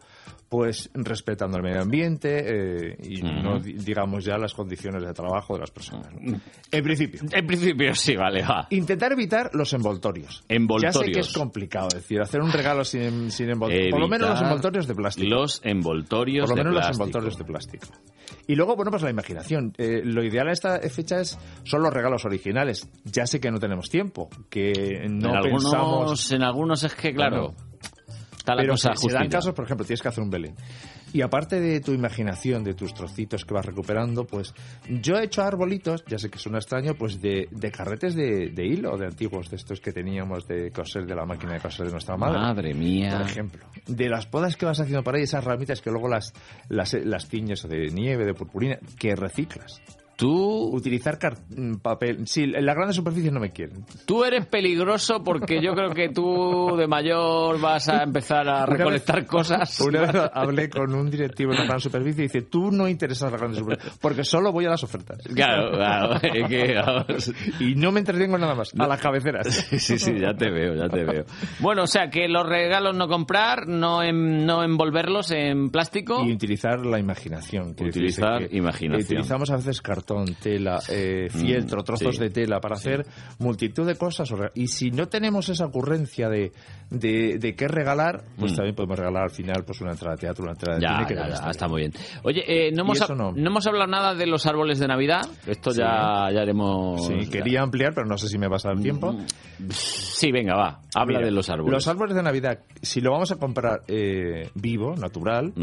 [0.53, 5.55] pues respetando el medio ambiente eh, y no di- digamos ya las condiciones de trabajo
[5.55, 6.09] de las personas.
[6.71, 7.21] En principio.
[7.31, 8.67] En principio sí, vale, va.
[8.69, 10.43] Intentar evitar los envoltorios.
[10.47, 10.93] Envoltorios.
[10.93, 13.89] Ya sé que es complicado, es decir, hacer un regalo sin, sin envoltorios.
[13.89, 15.27] Por lo menos los envoltorios de plástico.
[15.27, 17.87] Los envoltorios Por lo de menos los envoltorios de plástico.
[18.45, 19.73] Y luego, bueno, pues la imaginación.
[19.79, 22.87] Eh, lo ideal a esta fecha es, son los regalos originales.
[23.05, 26.31] Ya sé que no tenemos tiempo, que no en, algunos, pensamos...
[26.31, 27.55] en algunos es que, claro,
[28.43, 30.56] está la pero cosa se, se dan casos, por ejemplo, tienes que hacer un Belén.
[31.13, 34.53] Y aparte de tu imaginación, de tus trocitos que vas recuperando, pues
[34.89, 38.65] yo he hecho arbolitos, ya sé que suena extraño, pues de, de carretes de, de
[38.65, 41.91] hilo, de antiguos, de estos que teníamos de coser de la máquina de coser de
[41.93, 42.39] nuestra madre.
[42.39, 43.17] Madre mía.
[43.17, 43.65] Por ejemplo.
[43.88, 46.34] De las podas que vas haciendo para ahí, esas ramitas que luego las,
[46.67, 49.82] las, las tiñes de nieve, de purpurina, que reciclas.
[50.23, 50.69] ¿Tú.
[50.73, 52.25] Utilizar car- mm, papel.
[52.27, 53.86] Sí, en las grandes superficies no me quieren.
[54.05, 58.65] Tú eres peligroso porque yo creo que tú de mayor vas a empezar a Una
[58.67, 59.79] vez- recolectar cosas.
[59.81, 63.23] Una vez hablé con un directivo de una gran superficie y dice, tú no interesas
[63.27, 65.19] a las grandes superficies, porque solo voy a las ofertas.
[65.36, 66.15] Claro, claro.
[66.21, 67.33] es que, vamos.
[67.59, 69.47] Y no me entretengo en nada más, a las cabeceras.
[69.83, 71.25] Sí, sí, ya te veo, ya te veo.
[71.59, 76.23] Bueno, o sea, que los regalos no comprar, no, en- no envolverlos en plástico.
[76.23, 77.71] Y utilizar la imaginación.
[77.71, 79.01] Utilizar que, imaginación.
[79.01, 82.21] eh, Utilizamos a veces cartón, tela, eh, fieltro, Mm, trozos sí.
[82.21, 83.06] de tela para hacer
[83.39, 84.30] multitud de cosas.
[84.56, 86.52] Y si no tenemos esa ocurrencia de,
[86.89, 88.56] de, de qué regalar, pues Mm.
[88.56, 91.08] también podemos regalar al final pues una entrada de teatro, una entrada de Ya, cine.
[91.08, 91.93] que ya, está muy bien.
[92.23, 93.32] Oye, eh, no, hemos, no.
[93.32, 95.21] no hemos hablado nada de los árboles de Navidad.
[95.47, 95.80] Esto Sí.
[95.80, 97.06] ya, ya haremos...
[97.08, 99.15] Sí, quería ampliar, pero no sé si me pasa el tiempo.
[99.69, 100.80] Sí, venga, va.
[100.95, 101.73] Habla Mira, de los árboles.
[101.73, 105.54] Los árboles de Navidad, si lo vamos a comprar eh, vivo, natural,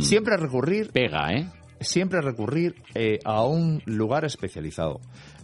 [0.00, 0.88] siempre recurrir.
[0.88, 0.92] Mm.
[0.92, 1.46] Pega, ¿eh?
[1.80, 5.00] Siempre recurrir eh, a un lugar especializado.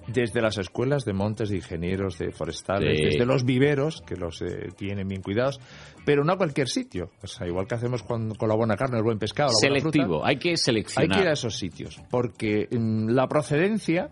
[0.08, 3.04] Desde las escuelas de montes de ingenieros, de forestales, Sí.
[3.04, 5.60] desde los viveros, que los eh, tienen bien cuidados,
[6.04, 7.10] pero no a cualquier sitio.
[7.22, 9.80] O sea, igual que hacemos con, con la buena carne, el buen pescado, la buena
[9.80, 9.92] fruta.
[9.98, 11.16] Selectivo, hay que Hay seleccionar.
[11.16, 14.10] que ir a esos sitios, porque mm, la procedencia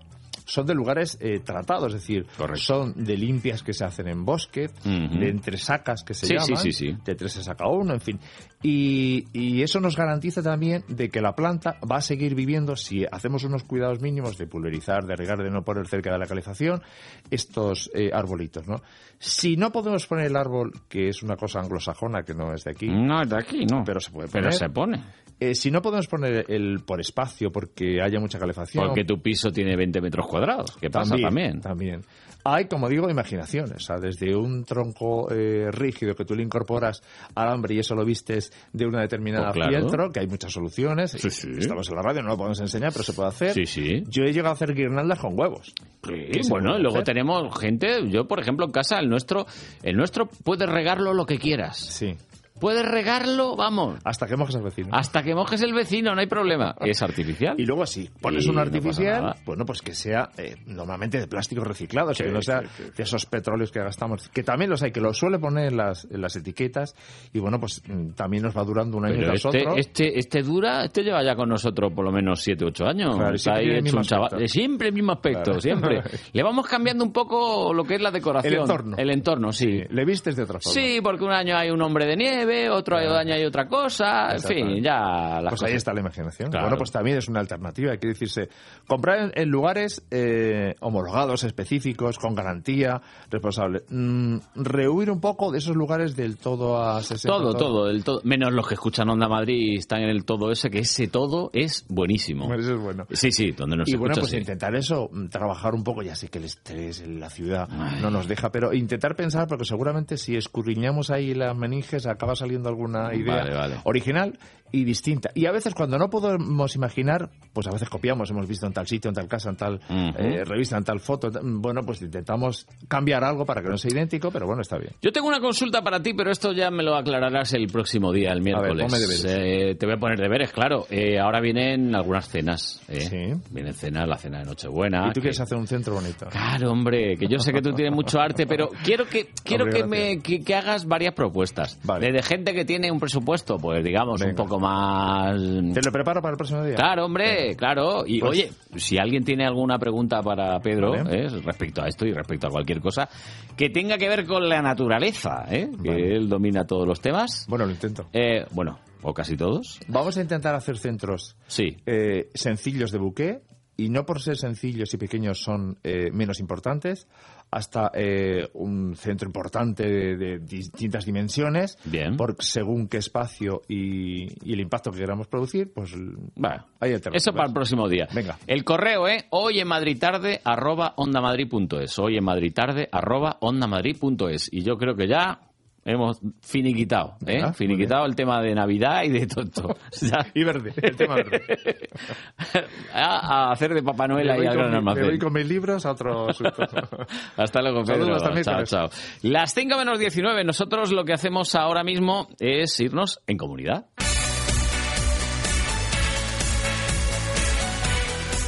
[0.51, 4.67] son de lugares eh, tratados, es decir, son de limpias que se hacen en bosque,
[4.85, 5.19] Ujú.
[5.21, 6.97] de entresacas que se Sí, llaman, sí, sí, sí.
[7.05, 8.19] de tres se saca uno, en fin.
[8.63, 13.05] Y, y eso nos garantiza también de que la planta va a seguir viviendo si
[13.11, 16.83] hacemos unos cuidados mínimos de pulverizar, de regar, de no poner cerca de la calefacción
[17.31, 18.83] estos eh, arbolitos, ¿no?
[19.19, 22.71] Si no podemos poner el árbol, que es una cosa anglosajona que no es de
[22.73, 24.59] aquí, no es de aquí, no, pero se puede Pero poner.
[24.59, 25.05] se pone.
[25.39, 28.87] Eh, si no podemos poner el por espacio porque haya mucha calefacción.
[28.89, 30.40] Porque tu piso tiene 20 metros cuadrados.
[30.81, 31.61] ¿Qué pasa también?
[31.61, 32.03] También.
[32.45, 33.07] Hay, como digo.
[33.07, 37.03] O sea, desde un tronco eh, rígido que tú le incorporas
[37.35, 39.71] alambre y eso lo vistes de una determinada Pues claro.
[39.71, 41.15] fieltro, que hay muchas soluciones.
[41.15, 43.53] Estamos en la radio, no lo podemos enseñar, pero se puede hacer.
[43.53, 44.05] Sí, sí.
[44.09, 45.75] Yo he llegado a hacer guirnaldas con huevos.
[46.03, 47.05] Que se bueno, puede y luego hacer.
[47.05, 49.47] tenemos gente, yo por ejemplo en casa, el nuestro,
[49.83, 51.77] el nuestro puedes regarlo lo que quieras.
[51.79, 52.17] Sí.
[52.61, 53.99] Puedes regarlo, vamos.
[54.05, 54.89] Hasta que mojes al vecino.
[54.93, 56.75] Hasta que mojes el vecino, no hay problema.
[56.81, 57.55] Es artificial.
[57.59, 61.65] Y luego así, pones Y un artificial, bueno, pues que sea eh, normalmente de plástico
[61.65, 62.83] reciclado, Sí, que no sea sí, sí.
[62.97, 66.07] de esos petróleos que gastamos, que también los hay, que los suele poner en las,
[66.11, 66.95] en las etiquetas,
[67.33, 69.77] y bueno, pues mm, también nos va durando un año Pero tras este, otro.
[69.77, 73.17] este, este dura, este lleva ya con nosotros por lo menos 7, 8 años.
[73.17, 75.61] Claro, Está ahí hecho un chaval- Siempre el mismo aspecto, Claro.
[75.61, 76.03] siempre.
[76.33, 78.53] Le vamos cambiando un poco lo que es la decoración.
[78.55, 78.97] El entorno.
[78.99, 79.83] El entorno, sí.
[79.89, 80.73] Le vistes de otra forma.
[80.81, 84.41] Sí, porque un año hay un hombre de nieve, otro año hay otra cosa, en
[84.41, 86.51] fin, ya las Pues ahí está la imaginación.
[86.51, 86.67] Claro.
[86.67, 88.49] Bueno, pues también es una alternativa, hay que decirse,
[88.87, 93.83] comprar en, en lugares eh, homologados, específicos, con garantía, responsable.
[93.89, 97.29] Mm, rehuir un poco de esos lugares del todo a 60.
[97.29, 100.51] Todo, todo, el todo, menos los que escuchan Onda Madrid y están en el todo
[100.51, 102.47] ese, que ese todo es buenísimo.
[102.47, 103.07] Bueno, eso es bueno.
[103.13, 104.39] Sí, sí, donde nos y bueno, pues sí.
[104.39, 108.11] intentar eso, mm, trabajar un poco, ya sé que el estrés en la ciudad no
[108.11, 113.15] nos deja, pero intentar pensar, porque seguramente si escurriñamos ahí las meninges acaba saliendo alguna
[113.15, 113.77] idea Vale, vale.
[113.85, 114.37] original
[114.73, 115.31] y distinta.
[115.35, 118.87] Y a veces cuando no podemos imaginar, pues a veces copiamos, hemos visto en tal
[118.87, 123.25] sitio, en tal casa, en tal eh, revista, en tal foto, bueno, pues intentamos cambiar
[123.25, 124.93] algo para que no sea idéntico, pero bueno, está bien.
[125.03, 128.33] Yo tengo una consulta para ti, pero esto ya me lo aclararás el próximo día,
[128.33, 128.91] el miércoles.
[128.93, 129.25] deberes.
[129.29, 130.87] Eh, te voy a poner deberes, claro.
[130.91, 132.83] Eh, ahora vienen algunas cenas.
[132.89, 133.35] ¿eh?
[133.51, 135.07] Vienen cenas, la cena de Nochebuena.
[135.07, 136.27] y tú que- quieres hacer un centro bonito.
[136.31, 139.81] Claro, hombre, que yo sé que tú tienes mucho arte, pero quiero que quiero Hombre,
[139.81, 141.79] que me que, que hagas varias propuestas.
[142.01, 145.37] Desde gente que tiene un presupuesto, pues digamos, un poco más
[145.75, 146.75] ¿Te lo preparo para el próximo día?
[146.77, 148.05] Claro, hombre, claro.
[148.07, 151.27] Y Pues- oye, si alguien tiene alguna pregunta para Pedro Vale.
[151.27, 151.29] ¿eh?
[151.45, 153.09] respecto a esto y respecto a cualquier cosa
[153.57, 155.71] que tenga que ver con la naturaleza, ¿eh?
[155.83, 157.47] que él domina todos los temas.
[157.49, 158.09] Bueno, lo intento.
[158.13, 159.81] Eh, bueno, o casi todos.
[159.89, 161.77] Vamos a intentar hacer centros Sí.
[161.87, 163.41] eh, sencillos de buque
[163.77, 167.09] y no por ser sencillos y pequeños son eh, menos importantes,
[167.51, 172.17] hasta eh, un centro importante de, de distintas dimensiones, Bien.
[172.17, 177.23] por según qué espacio y, y el impacto que queramos producir, pues Bueno, hay alternativas.
[177.23, 178.07] Eso para el próximo día.
[178.15, 178.39] Venga.
[178.47, 179.27] El correo, ¿eh?
[179.31, 181.99] Hoy en Madrid tarde, arroba ondamadrid.es.
[181.99, 184.49] Hoy en Madrid tarde, arroba ondamadrid.es.
[184.53, 185.41] Y yo creo que ya
[185.85, 187.43] hemos finiquitado, ¿eh?
[187.43, 189.77] Muy finiquitado el tema de Navidad y de todo.
[190.35, 191.43] Y verde, el tema verde.
[192.95, 195.07] a, a hacer de Papá Noel Me voy, al gran me almacén.
[195.07, 196.63] voy con mis libros a otro asunto.
[197.37, 198.19] Hasta luego, Pedro.
[198.19, 198.89] Saludos, chao, chao.
[199.23, 200.45] Las 5 menos 19.
[200.45, 203.87] Nosotros lo que hacemos ahora mismo es irnos en comunidad.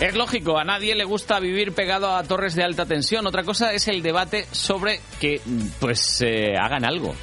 [0.03, 3.25] Es lógico, a nadie le gusta vivir pegado a torres de alta tensión.
[3.25, 5.41] Otra cosa es el debate sobre que
[5.79, 7.15] pues eh, hagan algo.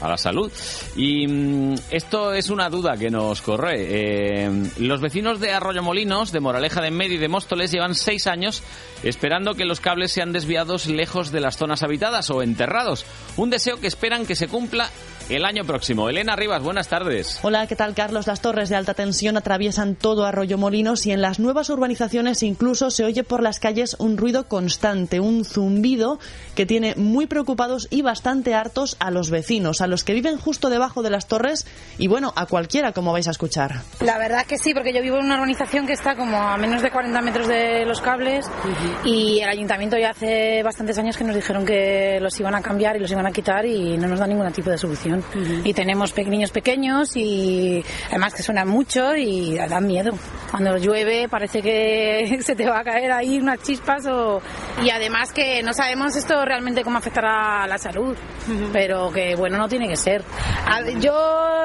[0.00, 0.50] a la salud.
[0.96, 3.76] Y mm, esto es una duda que nos corre.
[3.76, 8.26] Eh, los vecinos de Arroyo Molinos, de Moraleja de Medio y de Móstoles llevan seis
[8.26, 8.64] años
[9.04, 13.06] esperando que los cables sean desviados lejos de las zonas habitadas o enterrados.
[13.36, 14.90] Un deseo que esperan que se cumpla
[15.28, 16.08] el año próximo.
[16.08, 17.38] Elena Rivas, buenas tardes.
[17.42, 18.26] Hola, ¿qué tal Carlos?
[18.26, 22.90] Las torres de alta tensión atraviesan todo Arroyo Molinos y en las nuevas urbanizaciones incluso
[22.90, 26.18] se oye por las calles un ruido constante, un zumbido
[26.54, 30.68] que tiene muy preocupados y bastante hartos a los vecinos, a los que viven justo
[30.68, 31.66] debajo de las torres
[31.98, 33.82] y bueno, a cualquiera como vais a escuchar.
[34.00, 36.82] La verdad que sí, porque yo vivo en una urbanización que está como a menos
[36.82, 38.46] de 40 metros de los cables
[39.04, 42.96] y el ayuntamiento ya hace bastantes años que nos dijeron que los iban a cambiar
[42.96, 45.13] y los iban a quitar y no nos da ningún tipo de solución.
[45.64, 50.12] Y tenemos pe- niños pequeños y además que suenan mucho y dan miedo.
[50.50, 54.40] Cuando llueve parece que se te va a caer ahí unas chispas o...
[54.84, 58.16] y además que no sabemos esto realmente cómo afectará a la salud,
[58.72, 60.22] pero que bueno, no tiene que ser.
[60.66, 61.14] A- yo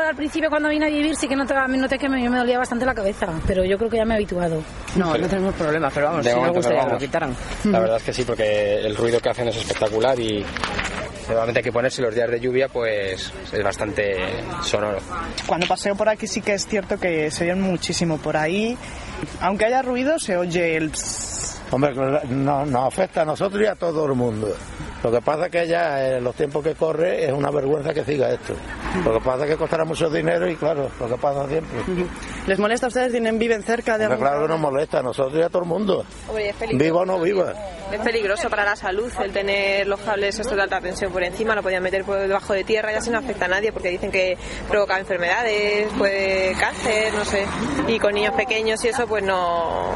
[0.10, 2.86] al principio cuando vine a vivir sí que noté, noté que me, me dolía bastante
[2.86, 4.62] la cabeza, pero yo creo que ya me he habituado.
[4.96, 7.36] No, no tenemos problemas, pero vamos, De si no momento, gustaría que lo quitaran.
[7.66, 10.44] La verdad es que sí, porque el ruido que hacen es espectacular y
[11.30, 14.16] normalmente hay que ponerse los días de lluvia, pues es bastante
[14.62, 15.00] sonoro.
[15.48, 18.78] Cuando paseo por aquí sí que es cierto que se oye muchísimo por ahí.
[19.42, 20.92] Aunque haya ruido, se oye el...
[21.72, 21.94] Hombre,
[22.30, 24.56] no- nos afecta a nosotros y a todo el mundo.
[25.04, 28.04] Lo que pasa es que ya en los tiempos que corre es una vergüenza que
[28.04, 28.54] siga esto.
[29.06, 31.80] Lo que pasa es que costará mucho dinero y claro, lo que pasa siempre.
[32.48, 33.12] ¿Les molesta a ustedes?
[33.12, 35.70] ¿Tienen, ¿Viven cerca de algún claro que nos molesta a nosotros y a todo el
[35.70, 36.06] mundo.
[36.74, 37.54] Viva o no viva.
[37.92, 41.56] Es peligroso para la salud el tener los cables estos de alta tensión por encima,
[41.56, 44.12] lo podían meter por debajo de tierra y así no afecta a nadie porque dicen
[44.12, 44.38] que
[44.68, 47.46] provoca enfermedades, puede cáncer, no sé.
[47.88, 49.92] Y con niños pequeños y eso pues no,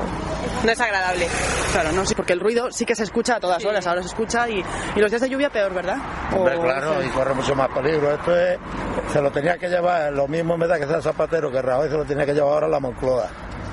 [0.64, 1.28] no es agradable.
[1.72, 4.08] Claro, no, sí, porque el ruido sí que se escucha a todas horas, ahora se
[4.08, 4.64] escucha y,
[4.96, 5.98] y los días de lluvia peor, ¿verdad?
[6.36, 8.14] Hombre, claro, y corre mucho más peligro.
[8.14, 8.58] Esto es,
[9.12, 11.90] se lo tenía que llevar, lo mismo me da que sea el zapatero que Rajoy
[11.90, 13.28] se lo tenía que llevar ahora a la Moncloa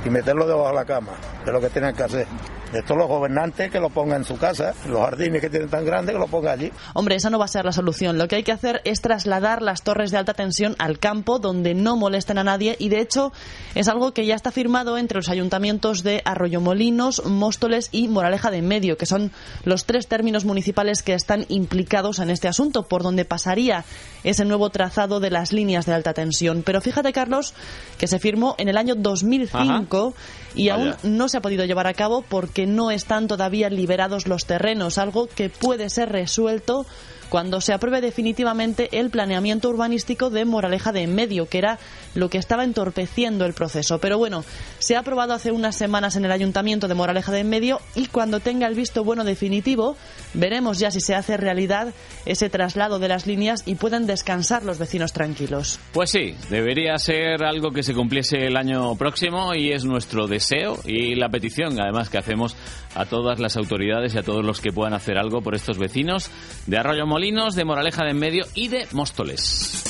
[0.05, 1.13] y meterlo debajo de la cama,
[1.45, 2.27] es lo que tienen que hacer.
[2.73, 6.15] Esto los gobernantes que lo pongan en su casa, los jardines que tienen tan grandes
[6.15, 6.73] que lo pongan allí.
[6.95, 8.17] Hombre, esa no va a ser la solución.
[8.17, 11.75] Lo que hay que hacer es trasladar las torres de alta tensión al campo donde
[11.75, 13.33] no molesten a nadie y de hecho
[13.75, 18.63] es algo que ya está firmado entre los ayuntamientos de Arroyomolinos, Móstoles y Moraleja de
[18.63, 19.33] Medio, que son
[19.65, 23.85] los tres términos municipales que están implicados en este asunto, por donde pasaría
[24.23, 26.63] ese nuevo trazado de las líneas de alta tensión.
[26.65, 27.55] Pero fíjate, Carlos,
[27.99, 30.15] que se firmó en el año 2005
[30.55, 34.47] y aún no se ha podido llevar a cabo porque no están todavía liberados los
[34.47, 36.87] terrenos, algo que puede ser resuelto
[37.31, 41.79] cuando se apruebe definitivamente el planeamiento urbanístico de Moraleja de en Medio, que era
[42.15, 43.99] lo que estaba entorpeciendo el proceso.
[43.99, 44.45] Pero bueno,
[44.79, 48.07] se ha aprobado hace unas semanas en el Ayuntamiento de Moraleja de en Medio y
[48.07, 49.97] cuando tenga el visto bueno definitivo,
[50.35, 51.95] veremos ya si se hace realidad
[52.27, 55.79] ese traslado de las líneas y pueden descansar los vecinos tranquilos.
[55.93, 60.79] Pues sí, debería ser algo que se cumpliese el año próximo y es nuestro deseo
[60.85, 62.57] y la petición, además, que hacemos
[62.95, 66.31] a todas las autoridades y a todos los que puedan hacer algo por estos vecinos
[66.67, 69.83] de Arroyo De Moraleja de en Medio y de Móstoles.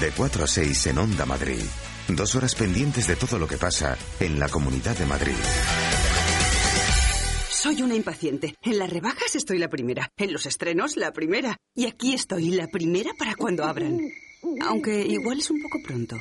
[0.00, 1.64] De 4 a 6 en Onda Madrid.
[2.06, 5.34] Dos horas pendientes de todo lo que pasa en la Comunidad de Madrid.
[7.50, 8.54] Soy una impaciente.
[8.62, 10.08] En las rebajas estoy la primera.
[10.16, 11.56] En los estrenos la primera.
[11.74, 13.98] Y aquí estoy la primera para cuando abran.
[14.66, 16.16] Aunque igual es un poco pronto.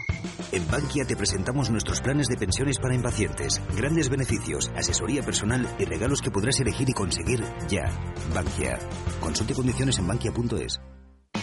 [0.51, 3.61] En Bankia te presentamos nuestros planes de pensiones para impacientes.
[3.75, 7.89] Grandes beneficios, asesoría personal y regalos que podrás elegir y conseguir ya.
[8.33, 8.79] Bankia.
[9.19, 10.79] Consulte condiciones en bankia.es.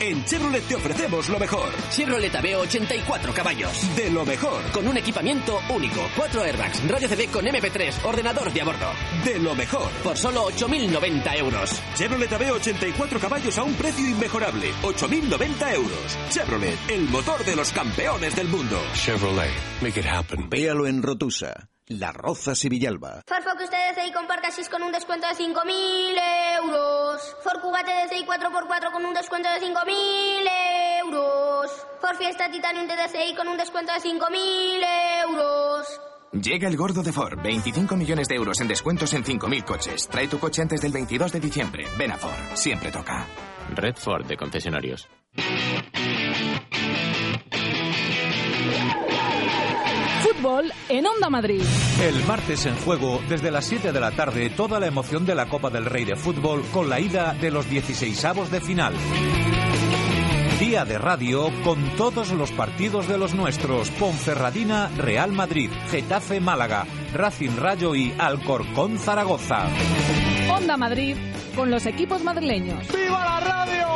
[0.01, 1.70] En Chevrolet te ofrecemos lo mejor.
[1.91, 3.97] Chevrolet Aveo 84 caballos.
[3.97, 4.62] De lo mejor.
[4.70, 6.01] Con un equipamiento único.
[6.16, 8.91] 4 airbags, radio CD con MP3, ordenador de a bordo.
[9.24, 9.91] De lo mejor.
[10.05, 11.82] Por solo 8.090 euros.
[11.95, 14.70] Chevrolet Aveo 84 caballos a un precio inmejorable.
[14.82, 16.18] 8.090 euros.
[16.28, 18.78] Chevrolet, el motor de los campeones del mundo.
[18.93, 20.51] Chevrolet, make it happen.
[20.51, 23.22] Véalo en Rotusa, La Roza Villalba.
[23.26, 27.37] Ford Focus TDCi con Parcasis con un descuento de 5.000 euros.
[27.45, 31.70] Ford Kuga TDCi 4x4 con un descuento de 5.000 euros.
[32.01, 36.01] Ford Fiesta Titanium TDCi con un descuento de 5.000 euros.
[36.32, 40.09] Llega el gordo de Ford, 25 millones de euros en descuentos en 5.000 coches.
[40.09, 41.87] Trae tu coche antes del 22 de diciembre.
[41.97, 43.28] Ven a Ford, siempre toca.
[43.76, 45.07] Red Ford de concesionarios.
[50.47, 51.61] Fútbol en Onda Madrid.
[52.01, 55.49] El martes en juego, desde las 7 de la tarde, toda la emoción de la
[55.49, 58.94] Copa del Rey de Fútbol con la ida de los 16avos de final.
[60.61, 63.90] Día de radio con todos los partidos de los nuestros.
[63.90, 69.66] Ponferradina, Real Madrid, Getafe Málaga, Racing Rayo y Alcorcón Zaragoza.
[70.49, 71.16] Onda Madrid
[71.57, 72.86] con los equipos madrileños.
[72.94, 73.86] ¡Viva la radio!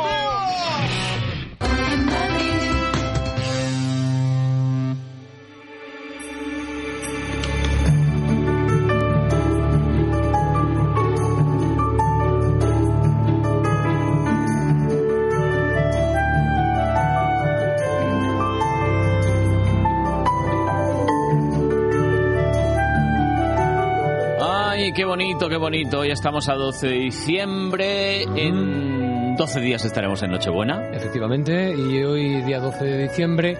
[24.91, 25.99] Ay, qué bonito, qué bonito.
[25.99, 28.23] Hoy estamos a 12 de diciembre.
[28.23, 30.89] En 12 días estaremos en Nochebuena.
[30.91, 33.57] Efectivamente, y hoy, día 12 de diciembre,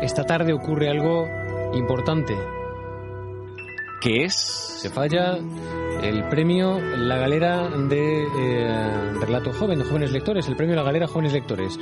[0.00, 1.28] esta tarde ocurre algo
[1.74, 2.34] importante.
[4.04, 4.34] ¿Qué es?
[4.34, 5.38] Se falla
[6.02, 11.06] el premio La Galera de eh, Relato Joven, de Jóvenes Lectores, el premio La Galera
[11.06, 11.78] Jóvenes Lectores.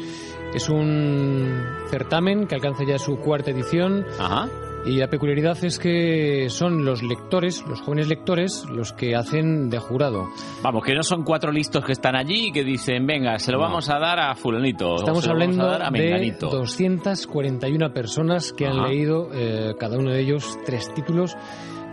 [0.54, 1.50] Es un
[1.90, 4.06] certamen que alcanza ya su cuarta edición.
[4.20, 4.48] Ajá.
[4.84, 9.78] Y la peculiaridad es que son los lectores, los jóvenes lectores, los que hacen de
[9.78, 10.28] jurado.
[10.62, 13.58] Vamos, que no son cuatro listos que están allí y que dicen, venga, se lo
[13.58, 13.64] No.
[13.64, 14.90] vamos a dar a fulanito.
[14.92, 16.48] o Estamos se lo vamos hablando a dar a de menganito.
[16.50, 18.88] 241 personas que han Ajá.
[18.88, 21.36] leído eh, cada uno de ellos tres títulos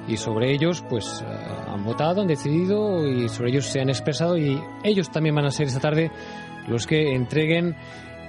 [0.09, 1.25] y sobre ellos pues eh,
[1.67, 5.51] han votado, han decidido y sobre ellos se han expresado y ellos también van a
[5.51, 6.11] ser esta tarde
[6.67, 7.75] los que entreguen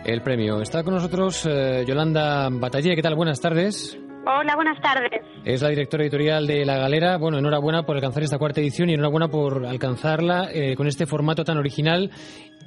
[0.04, 0.60] el premio.
[0.60, 3.14] Está con nosotros eh, Yolanda Batallé, ¿qué tal?
[3.14, 3.98] Buenas tardes.
[4.26, 5.22] Hola, buenas tardes.
[5.44, 7.16] Es la directora editorial de La Galera.
[7.16, 11.42] Bueno, enhorabuena por alcanzar esta cuarta edición y enhorabuena por alcanzarla eh, con este formato
[11.42, 12.10] tan original,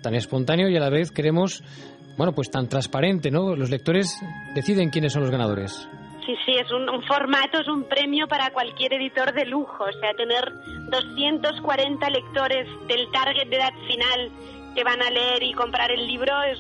[0.02, 1.64] tan espontáneo y a la vez queremos,
[2.18, 3.56] bueno, pues tan transparente, ¿no?
[3.56, 4.20] Los lectores
[4.56, 5.88] deciden quiénes son los ganadores.
[6.26, 9.84] Sí, sí, es un, un formato, es un premio para cualquier editor de lujo.
[9.84, 10.54] O sea, tener
[10.90, 14.32] 240 lectores del target de edad final
[14.74, 16.60] que van a leer y comprar el libro es,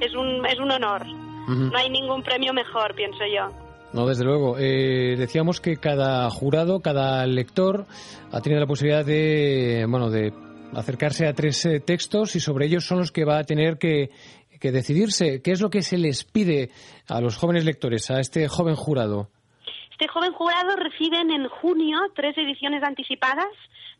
[0.00, 1.06] es, un, es un honor.
[1.48, 3.50] No hay ningún premio mejor, pienso yo.
[3.92, 4.56] No, desde luego.
[4.58, 7.84] Eh, decíamos que cada jurado, cada lector
[8.30, 10.32] ha tenido la posibilidad de, bueno, de
[10.74, 14.10] acercarse a tres eh, textos y sobre ellos son los que va a tener que,
[14.62, 15.42] que decidirse.
[15.42, 16.70] ¿Qué es lo que se les pide
[17.08, 19.28] a los jóvenes lectores, a este joven jurado?
[19.90, 23.50] Este joven jurado reciben en junio tres ediciones anticipadas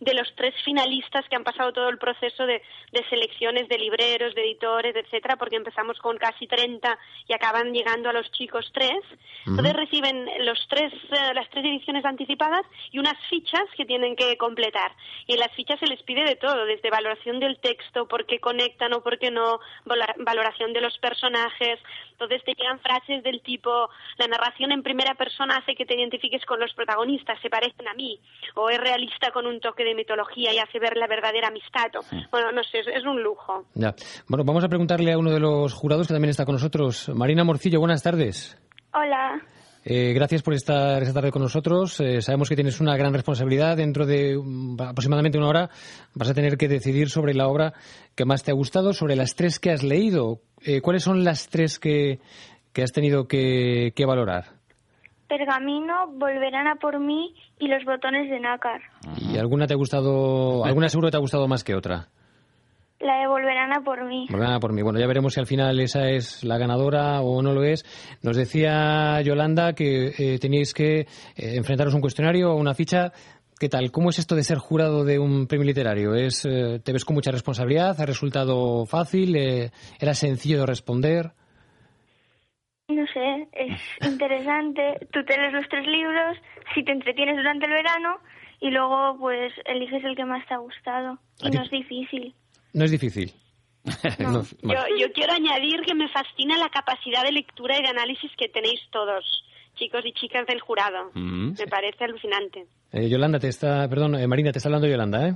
[0.05, 4.35] de los tres finalistas que han pasado todo el proceso de, de selecciones de libreros,
[4.35, 6.99] de editores, etcétera, porque empezamos con casi 30
[7.29, 9.01] y acaban llegando a los chicos tres.
[9.47, 14.37] Entonces reciben los tres, eh, las tres ediciones anticipadas y unas fichas que tienen que
[14.37, 14.93] completar.
[15.27, 18.41] Y en las fichas se les pide de todo, desde valoración del texto, por qué
[18.41, 21.79] conectan o por qué no, valoración de los personajes.
[22.13, 26.45] Entonces te llegan frases del tipo, la narración en primera persona hace que te identifiques
[26.45, 28.21] con los protagonistas, se parecen a mí,
[28.55, 31.91] o es realista con un toque de mitología y hace ver la verdadera amistad.
[31.99, 33.67] o- Bueno, no sé, es, es un lujo.
[33.75, 33.95] Ya.
[34.29, 37.09] Bueno, vamos a preguntarle a uno de los jurados que también está con nosotros.
[37.15, 38.59] Marina Morcillo, buenas tardes.
[38.95, 39.41] Hola.
[39.85, 41.99] Eh, gracias por estar esta tarde con nosotros.
[41.99, 43.77] Eh, sabemos que tienes una gran responsabilidad.
[43.77, 45.71] Dentro de mm, aproximadamente una hora
[46.15, 47.73] vas a tener que decidir sobre la obra
[48.15, 50.39] que más te ha gustado, sobre las tres que has leído.
[50.65, 52.21] Eh, ¿Cuáles son las tres que,
[52.73, 54.62] que has tenido que, que valorar?
[55.33, 58.83] Pergamino, volverán a por mí y los botones de nácar.
[59.17, 62.09] ¿Y alguna te ha gustado, alguna seguro te ha gustado más que otra?
[63.01, 64.27] La de volverán a por mí.
[64.31, 64.83] Volverán a por mí.
[64.83, 67.83] Bueno, ya veremos si al final esa es la ganadora o no lo es.
[68.21, 71.07] Nos decía Yolanda que eh, teníais que eh,
[71.37, 73.13] enfrentaros a un cuestionario o una ficha.
[73.59, 73.91] ¿Qué tal?
[73.91, 76.15] ¿Cómo es esto de ser jurado de un premio literario?
[76.15, 77.99] ¿Es, eh, ¿Te ves con mucha responsabilidad?
[77.99, 79.35] ¿Ha resultado fácil?
[79.35, 81.33] Eh, ¿Era sencillo de responder?
[83.15, 85.07] No sé, es interesante.
[85.13, 86.37] Tú te lees los tres libros,
[86.75, 88.19] si te entretienes durante el verano
[88.61, 91.19] y luego pues eliges el que más te ha gustado.
[91.43, 92.35] ¿A Y no es difícil.
[92.73, 93.33] No es difícil.
[94.21, 95.01] No, Yo, vale.
[95.01, 98.81] yo quiero añadir que me fascina la capacidad de lectura y de análisis que tenéis
[98.93, 99.25] todos,
[99.75, 101.11] chicos y chicas del jurado.
[101.15, 101.55] Mm.
[101.59, 102.67] Me parece alucinante.
[102.93, 105.35] Eh, Yolanda te está, perdón, eh, Marina te está hablando Yolanda, ¿eh?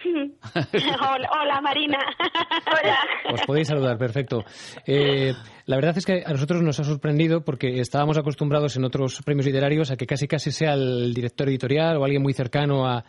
[0.54, 1.98] hola, hola, Marina.
[2.66, 2.98] hola.
[3.34, 4.44] Os podéis saludar, perfecto.
[4.86, 5.32] Eh,
[5.66, 9.46] la verdad es que a nosotros nos ha sorprendido porque estábamos acostumbrados en otros premios
[9.46, 13.04] literarios a que casi casi sea el director editorial o alguien muy cercano a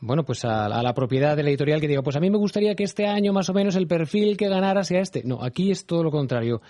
[0.00, 2.36] bueno, pues a, a la propiedad de la editorial que diga, pues a mí me
[2.38, 5.22] gustaría que este año más o menos el perfil que ganara sea este.
[5.24, 6.60] No, aquí es todo lo contrario.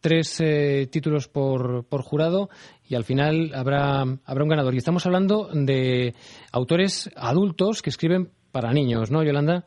[0.00, 2.48] Tres eh, títulos por, por jurado
[2.88, 4.74] y al final habrá, habrá un ganador.
[4.74, 6.14] Y estamos hablando de
[6.52, 9.64] autores adultos que escriben para niños, ¿no, Yolanda?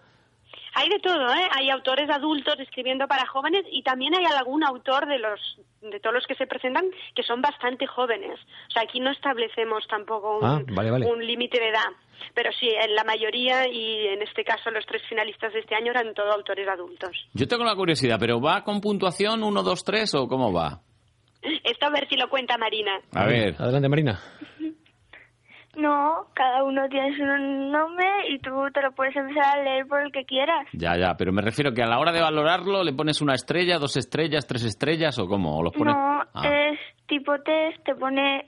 [0.73, 1.47] Hay de todo, ¿eh?
[1.57, 5.39] Hay autores adultos escribiendo para jóvenes y también hay algún autor de los
[5.81, 6.85] de todos los que se presentan
[7.15, 8.39] que son bastante jóvenes.
[8.69, 11.05] O sea, aquí no establecemos tampoco un, Ah, vale, vale.
[11.07, 11.89] un límite de edad.
[12.35, 15.91] Pero sí, en la mayoría y en este caso los tres finalistas de este año
[15.91, 17.09] eran todos autores adultos.
[17.33, 20.81] Yo tengo la curiosidad, ¿pero va con puntuación 1, 2, 3 o cómo va?
[21.63, 22.99] Esto a ver si lo cuenta Marina.
[23.13, 23.55] A ver.
[23.59, 24.19] Adelante, Marina.
[25.78, 30.01] No, cada uno tiene su nombre y tú te lo puedes empezar a leer por
[30.01, 30.65] el que quieras.
[30.73, 33.78] Ya, ya, pero me refiero que a la hora de valorarlo le pones una estrella,
[33.78, 35.95] dos estrellas, tres estrellas o cómo, o los pones...
[35.95, 36.47] No, Ah.
[36.49, 38.47] es tipo test, te pone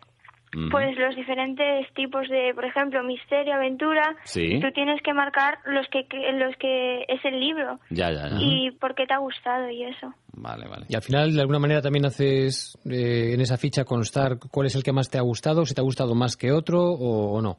[0.71, 4.15] Pues los diferentes tipos de, por ejemplo, misterio, aventura.
[4.23, 4.59] Sí.
[4.59, 8.37] Tú tienes que marcar los que que- los que es el libro Ya, ya, ya.
[8.39, 10.13] y por qué te ha gustado y eso.
[10.33, 10.85] Vale, vale.
[10.89, 14.75] Y al final, de alguna manera, también haces eh, en esa ficha constar cuál es
[14.75, 17.41] el que más te ha gustado, si te ha gustado más que otro o, o
[17.41, 17.57] no.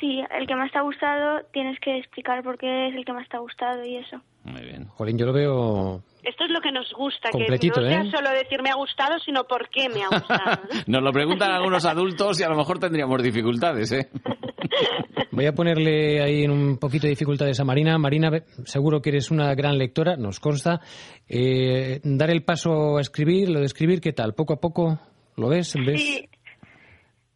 [0.00, 3.12] Sí, el que más te ha gustado tienes que explicar por qué es el que
[3.12, 4.20] más te ha gustado y eso.
[4.44, 4.86] Muy bien.
[4.88, 8.10] Jolín, yo lo veo Esto es lo que nos gusta, Completito, que no sea ¿eh?
[8.10, 10.62] solo decir me ha gustado, sino por qué me ha gustado.
[10.62, 10.80] ¿no?
[10.86, 14.08] Nos lo preguntan algunos adultos y a lo mejor tendríamos dificultades, ¿eh?
[15.30, 17.96] Voy a ponerle ahí un poquito de dificultades a Marina.
[17.98, 18.30] Marina,
[18.64, 20.80] seguro que eres una gran lectora, nos consta.
[21.28, 24.34] Eh, dar el paso a escribir, lo de escribir, ¿qué tal?
[24.34, 24.98] ¿Poco a poco
[25.36, 25.74] lo ves?
[25.74, 26.00] ¿Ves?
[26.00, 26.28] Sí,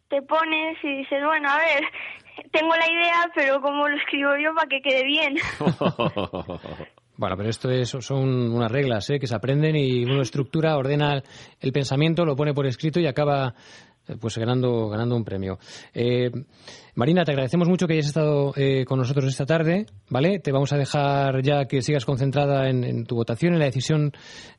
[0.09, 1.85] te pones y dices, bueno, a ver,
[2.53, 5.37] tengo la idea, pero ¿cómo lo escribo yo para que quede bien?
[7.19, 9.19] Bueno, pero esto es- son unas reglas ¿eh?
[9.19, 11.23] que se aprenden y uno estructura, ordena
[11.61, 13.55] el pensamiento, lo pone por escrito y acaba
[14.07, 15.59] eh, pues ganando, ganando un premio.
[15.95, 16.31] Eh,
[16.95, 20.39] Marina, te agradecemos mucho que hayas estado eh, con nosotros esta tarde, ¿vale?
[20.41, 24.13] Te vamos a dejar ya que sigas concentrada en, tu votación, en la decisión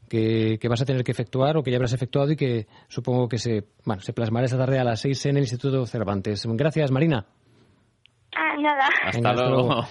[0.10, 3.28] que, que vas a tener que efectuar o que ya habrás efectuado y que supongo
[3.28, 6.44] que se, bueno, se plasmará esta tarde a las seis en el Instituto Cervantes.
[6.46, 7.26] Gracias, Marina.
[8.40, 8.90] Ah, nada.
[9.14, 9.84] Venga, hasta luego.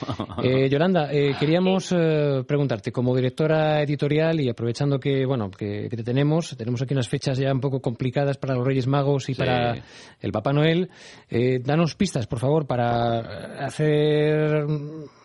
[0.45, 5.97] Eh, Yolanda, eh, queríamos eh, preguntarte, como directora editorial y aprovechando que bueno que, que
[5.97, 9.35] te tenemos, tenemos aquí unas fechas ya un poco complicadas para los Reyes Magos y
[9.35, 9.39] Sí.
[9.41, 9.75] para
[10.21, 10.89] el Papá Noel.
[11.29, 14.65] Eh, danos pistas, por favor, para hacer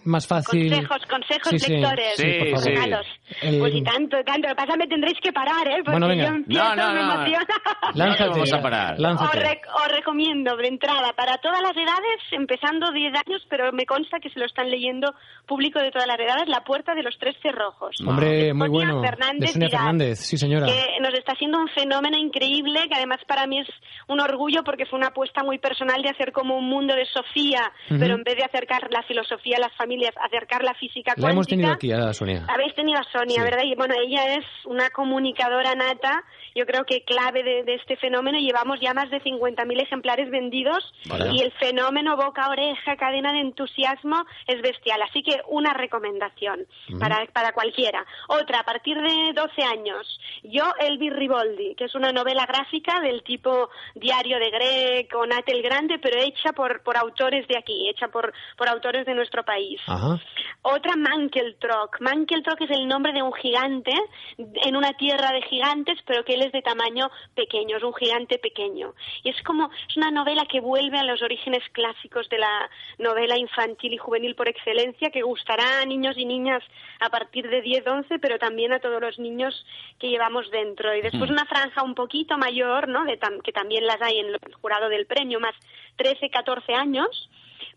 [0.05, 0.69] más fácil.
[0.71, 3.05] Consejos, consejos Sí, sí, lectores, sí, por favor.
[3.41, 4.47] El- Pues y tanto, tanto.
[4.47, 5.75] Lo que pasa es que me tendréis que parar, ¿eh?
[5.85, 6.23] Porque Bueno, venga.
[6.27, 7.13] yo empiezo, No, no, me no.
[7.13, 7.45] emociona.
[7.93, 8.99] Lánzate, vamos a parar.
[8.99, 9.37] lánzate.
[9.37, 13.85] Os, rec- os recomiendo de entrada para todas las edades, empezando 10 años, pero me
[13.85, 15.13] consta que se lo están leyendo
[15.45, 17.95] público de todas las edades, La Puerta de los Tres Cerrojos.
[18.05, 19.01] Hombre, muy bueno.
[19.01, 20.65] Fernández de Sonia Fernández, sí señora.
[20.67, 23.67] que nos está haciendo un fenómeno increíble, que además para mí es
[24.07, 27.71] un orgullo porque fue una apuesta muy personal de hacer como un mundo de Sofía,
[27.89, 27.99] Ujú.
[27.99, 29.90] pero en vez de acercar la filosofía a las familias,
[30.23, 31.55] acercar la física La hemos cuántica.
[31.55, 32.45] tenido aquí a Sonia.
[32.47, 33.41] Habéis tenido a Sonia, Sí.
[33.41, 33.63] ¿verdad?
[33.63, 36.23] Y bueno, ella es una comunicadora nata,
[36.55, 38.37] yo creo que clave de, de este fenómeno.
[38.39, 40.93] Llevamos ya más de 50.000 ejemplares vendidos
[41.33, 45.01] y el fenómeno boca a oreja, cadena de entusiasmo es bestial.
[45.01, 46.65] Así que una recomendación
[46.99, 48.05] para, para cualquiera.
[48.27, 53.23] Otra, a partir de 12 años, Yo, Elvis Riboldi, que es una novela gráfica del
[53.23, 57.89] tipo Diario de Greg o Nat el Grande, pero hecha por, por autores de aquí,
[57.89, 59.80] hecha por, por autores de nuestro país.
[59.87, 60.19] Ajá.
[60.63, 61.99] Otra Mankeltrock.
[62.01, 63.91] Mankeltrock es el nombre de un gigante
[64.37, 68.37] en una tierra de gigantes, pero que él es de tamaño pequeño, es un gigante
[68.37, 68.93] pequeño.
[69.23, 72.69] Y es como, es una novela que vuelve a los orígenes clásicos de la
[72.99, 76.63] novela infantil y juvenil por excelencia, que gustará a niños y niñas
[76.99, 79.65] a partir de 10, 11, pero también a todos los niños
[79.99, 80.93] que llevamos dentro.
[80.95, 83.03] Y después una franja un poquito mayor, ¿no?
[83.05, 85.55] De tam- que también las hay en el jurado del premio, más
[85.95, 87.29] 13, 14 años.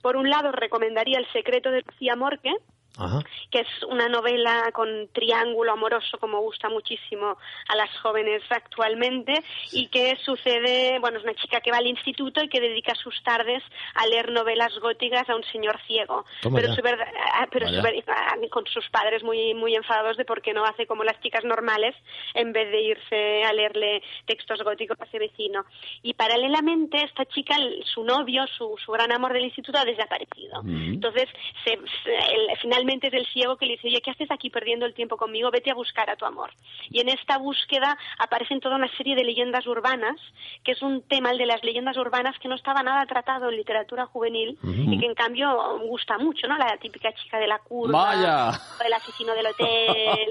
[0.04, 2.52] Por un lado, recomendaría El secreto de Lucía Morque,
[2.96, 3.20] Ajá.
[3.50, 7.36] que es una novela con triángulo amoroso como gusta muchísimo
[7.68, 9.32] a las jóvenes actualmente
[9.72, 13.22] y que sucede, bueno, es una chica que va al instituto y que dedica sus
[13.22, 13.62] tardes
[13.94, 17.82] a leer novelas góticas a un señor ciego, Toma pero, su verdad- ah, pero su
[18.08, 21.44] ah, con sus padres muy muy enfadados de por qué no hace como las chicas
[21.44, 21.94] normales
[22.34, 25.64] en vez de irse a leerle textos góticos a ese vecino.
[26.02, 30.60] Y paralelamente esta chica, su novio, su, su gran amor del instituto ha desaparecido.
[30.64, 31.28] Entonces,
[31.64, 31.72] se,
[32.04, 34.94] se- el- finalmente es el ciego que le dice, oye, ¿qué haces aquí perdiendo el
[34.94, 35.50] tiempo conmigo?
[35.50, 36.50] Vete a buscar a tu amor.
[36.90, 40.16] Y en esta búsqueda aparecen toda una serie de leyendas urbanas,
[40.62, 43.56] que es un tema, el de las leyendas urbanas, que no estaba nada tratado en
[43.56, 46.56] literatura juvenil y que en cambio gusta mucho, ¿no?
[46.58, 48.50] La típica chica de la curva, Vaya.
[48.84, 50.28] el asesino del hotel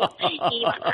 [0.51, 0.85] y bueno,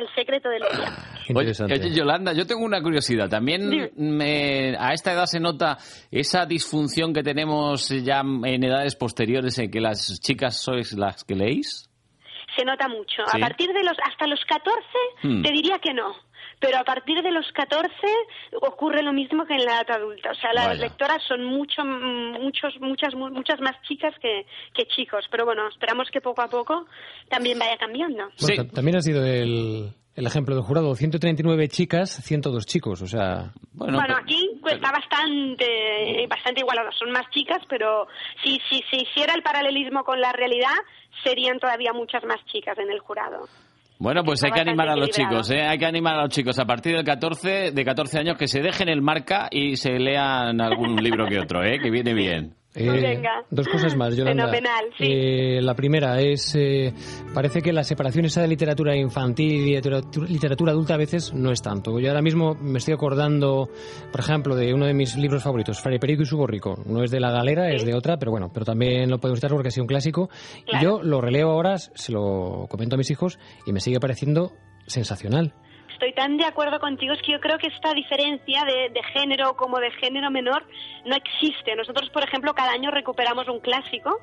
[0.00, 0.92] el secreto del día.
[1.34, 3.28] Oye, oye, Yolanda, yo tengo una curiosidad.
[3.28, 5.78] También me- a esta edad se nota
[6.10, 11.34] esa disfunción que tenemos ya en edades posteriores en que las chicas sois las que
[11.34, 11.88] leéis.
[12.56, 13.22] se nota mucho.
[13.32, 13.36] Sí.
[13.36, 14.80] A partir de los hasta los 14
[15.22, 15.42] Hmm.
[15.42, 16.14] te diría que no.
[16.64, 17.88] Pero a partir de los 14
[18.62, 20.30] ocurre lo mismo que en la edad adulta.
[20.30, 20.80] O sea, las Vaya.
[20.80, 25.24] lectoras son mucho, mm, muchos, muchas, mu- muchas más chicas que, que chicos.
[25.30, 26.86] Pero bueno, esperamos que poco a poco
[27.28, 28.28] también vaya cambiando.
[28.40, 30.94] Bueno, ta- También ha sido el, el ejemplo del jurado.
[30.94, 33.02] 139 chicas, 102 chicos.
[33.02, 36.90] O sea, Bueno, aquí pues, está bastante, bastante igualado.
[36.92, 38.06] Son más chicas, pero
[38.42, 40.74] si, si se hiciera el paralelismo con la realidad,
[41.22, 43.48] serían todavía muchas más chicas en el jurado.
[44.04, 45.62] Bueno, pues hay que animar a los chicos, ¿eh?
[45.62, 48.60] Hay que animar a los chicos a partir del 14, de 14 años que se
[48.60, 51.78] dejen el marca y se lean algún libro que otro, ¿eh?
[51.82, 52.54] Que viene bien.
[52.74, 53.44] Eh, Venga.
[53.50, 54.44] dos cosas más, Yolanda.
[54.46, 55.04] Fenomenal, sí.
[55.06, 56.92] Eh, la primera es, eh,
[57.32, 61.52] parece que la separación esa de literatura infantil y literatura, literatura adulta a veces no
[61.52, 61.98] es tanto.
[62.00, 63.68] Yo ahora mismo me estoy acordando,
[64.10, 66.82] por ejemplo, de uno de mis libros favoritos, Fray Perico y su borrico.
[66.86, 69.50] No es de la galera, es de otra, pero bueno, pero también lo podemos citar
[69.50, 70.28] porque ha sido un clásico.
[70.66, 74.52] Y yo lo releo ahora, se lo comento a mis hijos y me sigue pareciendo
[74.86, 75.54] sensacional.
[76.04, 79.56] Estoy tan de acuerdo contigo, es que yo creo que esta diferencia de, de, género
[79.56, 80.62] como de género menor
[81.06, 81.74] no existe.
[81.76, 84.20] Nosotros, por ejemplo, cada año recuperamos un clásico.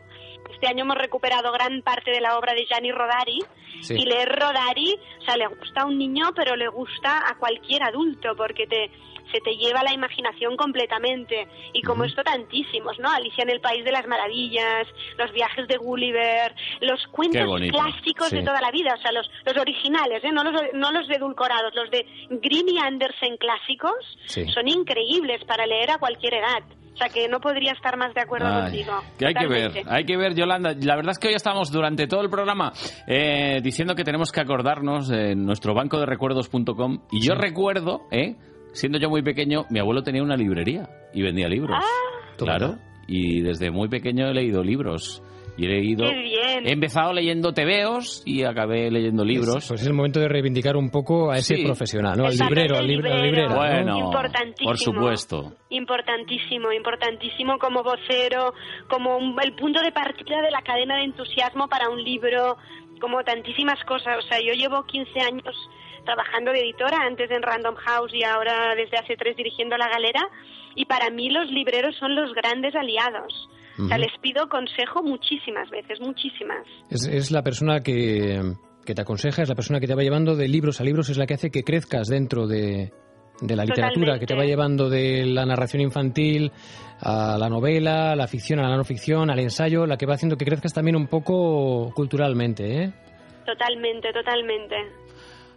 [0.54, 3.40] Este año hemos recuperado gran parte de la obra de Gianni Rodari.
[3.82, 3.96] Sí.
[3.96, 7.82] Y leer Rodari, o sea, le gusta a un niño, pero le gusta a cualquier
[7.82, 8.92] adulto, porque te,
[9.32, 11.48] se te lleva la imaginación completamente.
[11.74, 13.10] Y como esto tantísimos, ¿no?
[13.10, 18.38] Alicia en el País de las Maravillas, los viajes de Gulliver, los cuentos clásicos Sí.
[18.38, 20.32] de toda la vida, o sea, los, los originales, ¿eh?
[20.32, 23.94] no, los, no los edulcorados, los de Grimm y Andersen clásicos,
[24.26, 24.46] Sí.
[24.54, 26.64] son increíbles para leer a cualquier edad.
[26.94, 29.02] O sea, que no podría estar más de acuerdo Ay, contigo.
[29.18, 30.74] que hay que ver, hay que ver, Yolanda.
[30.82, 32.74] La verdad es que hoy estamos durante todo el programa
[33.08, 37.00] eh, diciendo que tenemos que acordarnos de nuestro banco de recuerdos.com.
[37.12, 38.36] Y yo recuerdo, eh,
[38.74, 41.78] siendo yo muy pequeño, mi abuelo tenía una librería y vendía libros.
[41.82, 42.34] Ah.
[42.38, 42.76] claro.
[43.08, 45.22] Y desde muy pequeño he leído libros.
[45.58, 46.06] Y he leído.
[46.08, 46.66] Qué bien.
[46.66, 49.68] He empezado leyendo tebeos y acabé leyendo libros.
[49.68, 51.64] Pues es el momento de reivindicar un poco a ese Sí.
[51.66, 52.26] profesional, ¿no?
[52.26, 53.24] Al librero, al, lib- al librero.
[53.26, 53.50] librero.
[53.50, 53.56] ¿no?
[53.58, 54.70] Bueno, Importantísimo.
[54.70, 55.54] por supuesto.
[55.70, 58.54] Importantísimo, importantísimo como vocero,
[58.90, 62.56] como un- el punto de partida de la cadena de entusiasmo para un libro,
[63.02, 64.20] como tantísimas cosas.
[64.24, 65.54] O sea, yo llevo 15 años
[66.06, 70.22] trabajando de editora, antes en Random House y ahora desde hace tres dirigiendo La Galera,
[70.76, 73.50] y para mí los libreros son los grandes aliados.
[73.80, 76.68] O sea, les pido consejo muchísimas veces, muchísimas.
[76.90, 78.40] Es, es la persona que,
[78.86, 81.18] que te aconseja, es la persona que te va llevando de libros a libros, es
[81.18, 82.92] la que hace que crezcas dentro de,
[83.42, 84.48] de la literatura, que te va Totalmente.
[84.48, 86.52] llevando de la narración infantil
[87.00, 90.14] a la novela, a la ficción, a la no ficción, al ensayo, la que va
[90.14, 92.94] haciendo que crezcas también un poco culturalmente, ¿eh?
[93.46, 94.76] Totalmente, totalmente.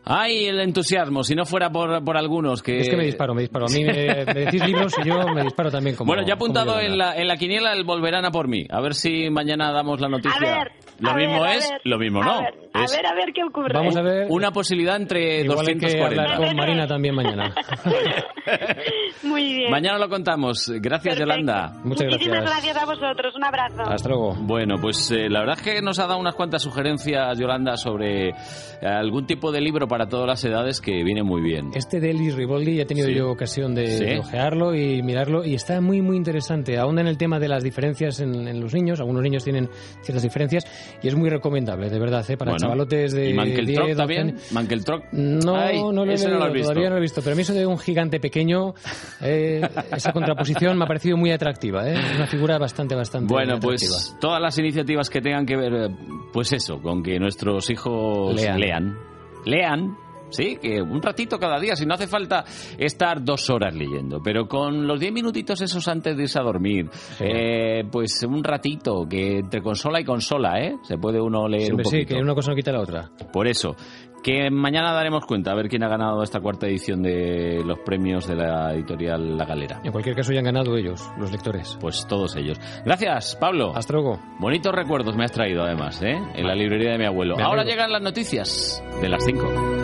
[0.04, 2.80] Ay, el entusiasmo, si no fuera por, por algunos que...
[2.80, 3.66] Es que me disparo, me disparo.
[3.66, 3.92] A mí me,
[4.26, 6.08] me decís libros y yo me disparo también como...
[6.08, 8.66] bueno, ya apuntado en la, en la quiniela el volverán a por mí.
[8.68, 10.36] A ver si mañana damos la noticia.
[10.36, 12.40] A ver, lo a mismo ver, es, ver, lo mismo a no.
[12.42, 13.72] ver, a Es ver, a ver qué ocurre.
[13.74, 14.26] Vamos a ver.
[14.30, 16.22] una posibilidad entre Igual hay que 240.
[16.22, 17.54] hablar con Marina también mañana.
[19.22, 19.70] Muy bien.
[19.70, 20.68] Mañana lo contamos.
[20.80, 21.20] Gracias, Perfecto.
[21.20, 21.72] Yolanda.
[21.84, 22.64] Muchas Muchísimas gracias.
[22.64, 23.34] gracias a vosotros.
[23.36, 23.82] Un abrazo.
[23.82, 24.34] Hasta luego.
[24.40, 28.28] Bueno, pues eh, la verdad es que nos ha dado unas cuantas sugerencias, Yolanda, sobre
[28.30, 28.34] eh,
[28.82, 31.70] algún tipo de libro para todas las edades que viene muy bien.
[31.74, 33.14] Este de Ellis Riboldi ya he tenido Sí.
[33.14, 34.04] yo ocasión de, Sí.
[34.04, 36.78] de ojearlo y mirarlo y está muy muy interesante.
[36.78, 39.00] Ahonda en el tema de las diferencias en, en los niños.
[39.00, 39.68] Algunos niños tienen
[40.02, 40.64] ciertas diferencias
[41.02, 42.36] y es muy recomendable, de verdad, ¿eh?
[42.36, 42.60] para Bueno.
[42.66, 44.28] chavalotes de ¿Y Mankeltrock 10, 12 también?
[44.28, 44.52] años.
[44.52, 45.04] ¿Mankeltrock?
[45.12, 46.68] No, Ay, no lo he leído, no lo has visto.
[46.68, 48.74] todavía no lo he visto, pero a mí eso de un gigante pequeño,
[49.22, 49.60] eh,
[49.96, 51.94] esa contraposición me ha parecido muy atractiva, ¿eh?
[51.94, 55.88] Es una figura bastante, bastante Bueno, pues todas las iniciativas que tengan que ver, eh,
[56.32, 58.58] pues eso, con que nuestros hijos Lean.
[58.60, 58.96] lean,
[59.44, 59.96] lean,
[60.34, 62.44] sí, que un ratito cada día, si no hace falta
[62.78, 66.88] estar dos horas leyendo, pero con los diez minutitos esos antes de irse a dormir,
[67.20, 70.76] eh, pues un ratito, que entre consola y consola, ¿eh?
[70.82, 72.14] Se puede uno leer Siempre un sí, poquito.
[72.16, 73.10] que una cosa no quita la otra.
[73.32, 73.74] Por eso,
[74.22, 78.26] que mañana daremos cuenta a ver quién ha ganado esta cuarta edición de los premios
[78.26, 79.80] de la editorial La Galera.
[79.84, 81.76] En cualquier caso ya han ganado ellos, los lectores.
[81.80, 82.58] Pues todos ellos.
[82.84, 83.72] Gracias, Pablo.
[83.74, 84.18] Hasta luego.
[84.40, 86.16] Bonitos recuerdos me has traído, además, ¿eh?
[86.34, 87.36] En la librería de mi abuelo.
[87.36, 87.76] Me Ahora alegro.
[87.76, 89.83] llegan las noticias de las 5.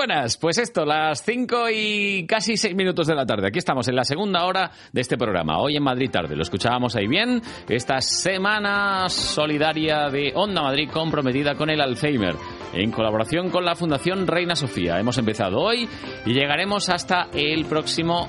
[0.00, 3.48] Buenas, pues esto, las 5 y casi 6 minutos de la tarde.
[3.48, 6.34] Aquí estamos en la segunda hora de este programa, hoy en Madrid Tarde.
[6.36, 12.34] Lo escuchábamos ahí bien, esta semana solidaria de Onda Madrid comprometida con el Alzheimer,
[12.72, 14.98] en colaboración con la Fundación Reina Sofía.
[14.98, 15.86] Hemos empezado hoy
[16.24, 18.26] y llegaremos hasta el próximo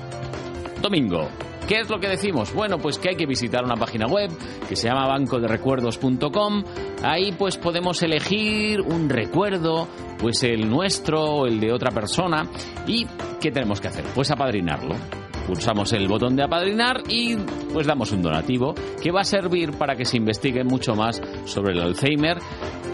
[0.82, 1.51] domingo.
[1.68, 2.52] ¿Qué es lo que decimos?
[2.52, 4.30] Bueno, pues que hay que visitar una página web
[4.68, 6.64] que se llama bancoderecuerdos.com.
[7.02, 9.88] Ahí pues podemos elegir un recuerdo,
[10.18, 12.46] pues el nuestro o el de otra persona.
[12.86, 13.06] ¿Y
[13.40, 14.04] qué tenemos que hacer?
[14.14, 15.21] Pues apadrinarlo.
[15.46, 17.36] Pulsamos el botón de apadrinar y
[17.72, 21.72] pues damos un donativo que va a servir para que se investigue mucho más sobre
[21.72, 22.38] el Alzheimer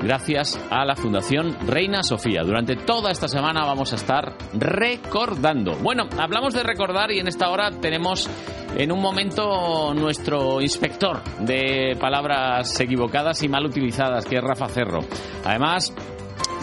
[0.03, 2.43] gracias a la Fundación Reina Sofía.
[2.43, 5.77] Durante toda esta semana vamos a estar recordando.
[5.77, 8.29] Bueno, hablamos de recordar y en esta hora tenemos
[8.77, 15.01] en un momento nuestro inspector de palabras equivocadas y mal utilizadas, que es Rafa Cerro.
[15.45, 15.93] Además,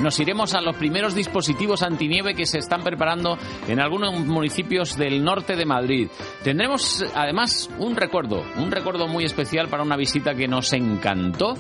[0.01, 3.37] nos iremos a los primeros dispositivos antinieve que se están preparando
[3.67, 6.09] en algunos municipios del norte de Madrid.
[6.43, 11.55] Tendremos además un recuerdo, un recuerdo muy especial para una visita que nos encantó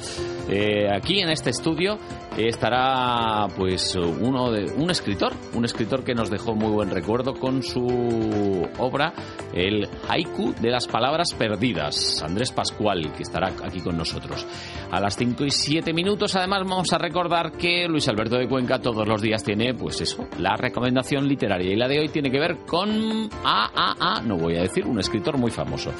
[0.49, 1.97] eh, aquí en este estudio.
[2.37, 7.63] Estará pues uno de un escritor, un escritor que nos dejó muy buen recuerdo con
[7.63, 9.13] su obra
[9.53, 14.45] El haiku de las palabras perdidas, Andrés Pascual, que estará aquí con nosotros.
[14.91, 18.47] A las 5 y 7 minutos además vamos a recordar que Luis Alberto Alberto de
[18.47, 21.71] Cuenca todos los días tiene, pues eso, la recomendación literaria.
[21.71, 24.87] Y la de hoy tiene que ver con a, a, a, no voy a decir,
[24.87, 25.91] un escritor muy famoso.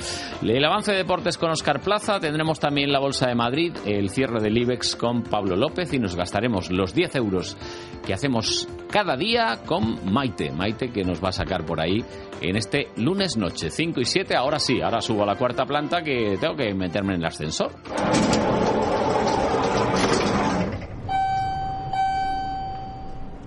[0.41, 4.41] El avance de deportes con Oscar Plaza, tendremos también la Bolsa de Madrid, el cierre
[4.41, 7.57] del IBEX con Pablo López y nos gastaremos los 10 euros
[8.03, 10.51] que hacemos cada día con Maite.
[10.51, 12.03] Maite que nos va a sacar por ahí
[12.41, 14.35] en este lunes noche, 5 y 7.
[14.35, 17.71] Ahora sí, ahora subo a la cuarta planta que tengo que meterme en el ascensor.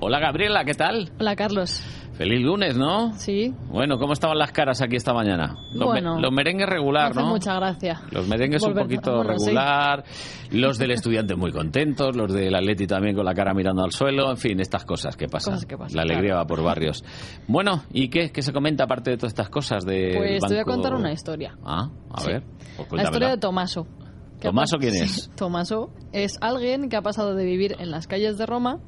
[0.01, 1.11] Hola Gabriela, ¿qué tal?
[1.19, 1.83] Hola Carlos.
[2.13, 3.13] Feliz lunes, ¿no?
[3.15, 3.55] Sí.
[3.69, 5.55] Bueno, ¿cómo estaban las caras aquí esta mañana?
[5.73, 6.19] Los, me- Bueno.
[6.21, 7.27] los merengues regular, ¿no?
[7.27, 8.01] mucha gracia.
[8.11, 9.47] Los merengues un poquito bueno, sí.
[9.47, 10.05] regular,
[10.51, 14.31] los del estudiante muy contentos, los del Atleti también con la cara mirando al suelo,
[14.31, 15.55] en fin, estas cosas que pasan.
[15.55, 16.39] Cosas que pasan, la alegría claro.
[16.43, 17.05] va por barrios.
[17.47, 20.59] Bueno, ¿y qué, qué se comenta aparte de todas estas cosas de Pues te voy
[20.59, 21.57] a contar una historia.
[21.65, 22.29] Ah, a Sí.
[22.33, 22.43] ver,
[22.77, 23.87] pues La historia de Tomaso.
[24.41, 25.31] ¿Qué ha ¿Tomaso quién Sí, es?
[25.37, 28.79] Tomaso es alguien que ha pasado de vivir en las calles de Roma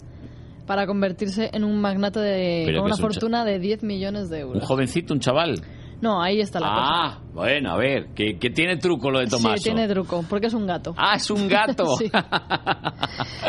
[0.71, 4.45] para convertirse en un magnate de, con una es un fortuna de 10 millones de
[4.45, 4.65] Un euros.
[4.69, 5.61] jovencito, un chaval.
[6.01, 9.57] No, ahí está la Ah, bueno, a ver, que, que tiene truco lo de Tomaso.
[9.59, 10.95] Sí, tiene truco, porque es un gato.
[10.97, 11.85] Ah, es un gato.
[11.99, 12.11] Sí.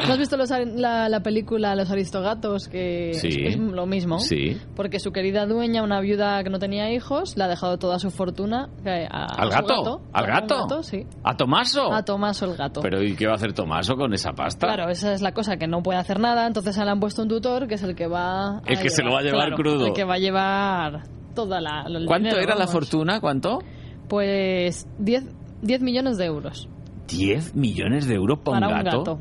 [0.08, 2.68] ¿No has visto los la, la película Los Aristogatos?
[2.68, 3.28] Que Sí.
[3.28, 4.20] es, es lo mismo.
[4.20, 4.58] Sí.
[4.76, 8.10] Porque su querida dueña, una viuda que no tenía hijos, le ha dejado toda su
[8.12, 10.02] fortuna eh, a, a ¿Al su gato?
[10.14, 10.84] ¿Al a gato?
[10.84, 11.06] sí.
[11.24, 11.94] ¿A Tomaso?
[11.94, 12.82] A Tomaso el gato.
[12.82, 14.68] Pero ¿y qué va a hacer Tomaso con esa pasta?
[14.68, 17.28] Claro, esa es la cosa, que no puede hacer nada, entonces le han puesto un
[17.30, 18.62] tutor que es el que va...
[18.66, 19.88] El que se lo va a llevar claro, crudo.
[19.88, 21.04] El que va a llevar
[21.34, 21.84] toda la...
[21.88, 22.72] el ¿Cuánto dinero, era la vamos.
[22.72, 23.20] fortuna?
[23.22, 23.60] ¿Cuánto?
[24.08, 25.24] Pues 10,
[25.62, 26.68] 10 millones de euros
[27.08, 28.98] 10 millones de euros por para un un gato.
[29.00, 29.20] gato.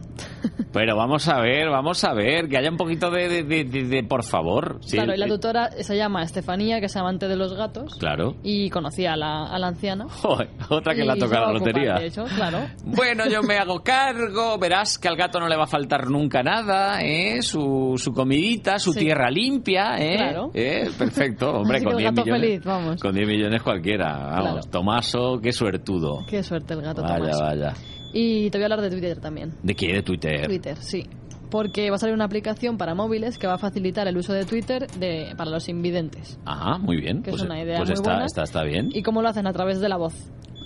[0.72, 3.84] Pero vamos a ver, vamos a ver, que haya un poquito de, de- de- de-
[3.84, 4.78] de- por favor.
[4.82, 7.95] Sí, claro, y la tutora se llama Estefanía, que es amante de los gatos.
[7.99, 8.36] Claro.
[8.43, 10.07] Y conocía a la, a la anciana.
[10.09, 11.95] Joder, otra que Y tocado va la a ocupar, lotería.
[11.95, 12.59] de hecho, claro.
[12.84, 16.43] Bueno, yo me hago cargo, verás que al gato no le va a faltar nunca
[16.43, 17.43] nada, ¿eh?
[17.43, 19.01] Su, su comidita, su Sí.
[19.01, 20.16] tierra limpia, ¿eh?
[20.16, 20.51] Claro.
[20.55, 20.88] ¿Eh?
[20.97, 22.41] Perfecto, hombre, con que el 10 gato millones.
[22.49, 23.01] feliz, vamos.
[23.03, 24.53] Con 10 millones cualquiera, vamos.
[24.53, 24.61] Claro.
[24.70, 26.24] Tomaso, qué suertudo.
[26.28, 27.41] Qué suerte el gato Vaya, Tomás.
[27.41, 27.74] vaya.
[28.12, 29.54] Y te voy a hablar de Twitter también.
[29.62, 29.92] ¿De qué?
[29.94, 30.46] ¿De Twitter?
[30.46, 31.04] Twitter, sí.
[31.50, 34.44] Porque va a salir una aplicación para móviles que va a facilitar el uso de
[34.44, 36.38] Twitter de, para los invidentes.
[36.44, 37.22] Ajá, muy bien.
[37.22, 38.26] Que es pues una idea pues muy está, buena.
[38.26, 38.90] está, está bien.
[38.92, 39.46] ¿Y cómo lo hacen?
[39.48, 40.14] A través de la voz.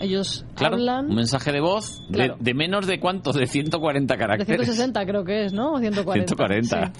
[0.04, 2.36] Ellos Claro, hablan un mensaje de voz de- Claro.
[2.38, 4.66] de, menos de cuánto, de 140 de caracteres.
[4.66, 5.72] 160 creo que es, ¿no?
[5.72, 6.26] O 140.
[6.28, 6.92] 140.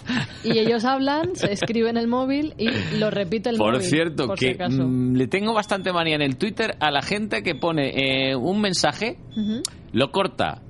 [0.42, 0.50] Sí.
[0.52, 3.86] Y ellos hablan, se escriben el móvil y lo repite el Por móvil.
[3.86, 7.42] cierto, por si que mm, le tengo bastante manía en el Twitter a la gente
[7.42, 9.18] que pone eh, un mensaje,
[9.92, 10.62] lo corta,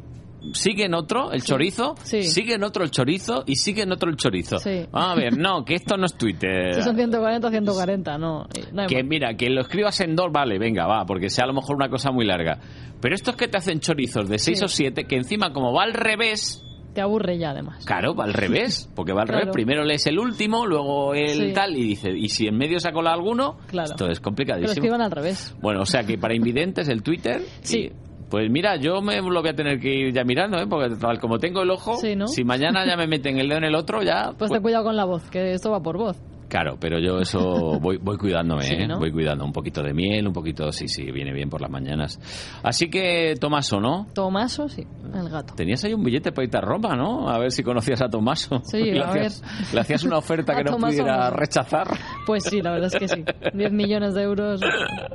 [0.52, 4.16] sigue en otro, el chorizo, sigue en otro el chorizo y sigue en otro el
[4.16, 4.58] chorizo.
[4.58, 4.86] Sí.
[4.90, 6.74] Vamos a ver, no, que esto no es Twitter.
[6.74, 8.46] Si son 140, 140, no.
[8.72, 9.08] no hay Que más.
[9.08, 11.88] mira, que lo escribas en dos, vale, venga, va, porque sea a lo mejor una
[11.88, 12.58] cosa muy larga.
[13.00, 14.64] Pero estos que te hacen chorizos de seis Sí.
[14.64, 16.60] o siete, que encima como va al revés,
[16.94, 17.84] Te aburre ya, además.
[17.84, 19.40] Claro, va al revés, porque va al Claro.
[19.40, 19.52] revés.
[19.52, 21.52] Primero lees el último, luego el Sí.
[21.52, 23.90] tal, y dice, y si en medio se ha colado alguno, Claro.
[23.90, 24.72] esto es complicadísimo.
[24.72, 25.56] escriban al revés.
[25.60, 27.42] Bueno, o sea que para invidentes el Twitter.
[27.62, 27.90] Sí.
[27.90, 27.92] y-
[28.34, 30.66] pues mira, yo me lo voy a tener que ir ya mirando, ¿eh?
[30.68, 32.26] porque tal como tengo el ojo, Sí, ¿no?
[32.26, 34.32] si mañana ya me meten el dedo en el otro, ya.
[34.36, 36.16] Pues ten cuidado con la voz, que esto va por voz.
[36.54, 37.40] Claro, pero yo eso
[37.82, 38.86] voy, voy cuidándome, Sí, ¿eh?
[38.86, 39.00] ¿no?
[39.00, 42.20] Voy cuidando un poquito de miel, un poquito, sí, sí, viene bien por las mañanas.
[42.62, 44.06] Así que, Tomaso, ¿no?
[44.14, 45.54] Tomaso, sí, el gato.
[45.56, 47.28] Tenías ahí un billete para irte a Roma, ¿no?
[47.28, 48.60] A ver si conocías a Tomaso.
[48.62, 49.42] Sí, le, a hacías,
[49.74, 51.36] le hacías una oferta que no Tomaso pudiera no.
[51.36, 51.88] rechazar.
[52.24, 53.24] Pues sí, la verdad es que sí.
[53.52, 54.60] 10 millones de euros.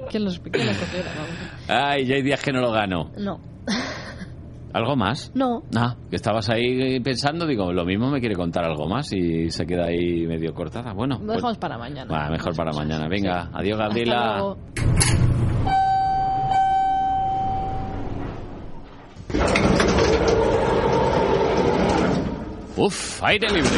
[0.09, 1.09] ¿Quién los, quién los cogiera?
[1.15, 1.31] Vamos.
[1.69, 3.11] Ay, ya hay días que no lo gano.
[3.17, 3.39] No.
[4.79, 5.31] ¿Algo más?
[5.35, 5.63] No.
[5.75, 9.65] Ah, que estabas ahí pensando, digo, lo mismo me quiere contar algo más y se
[9.65, 10.93] queda ahí medio cortada.
[10.93, 12.29] Bueno, Lo pues- dejamos para mañana.
[12.29, 13.07] Mejor para mañana.
[13.09, 14.55] Venga, adiós, Gabriela.
[22.77, 23.69] Uf, aire libre.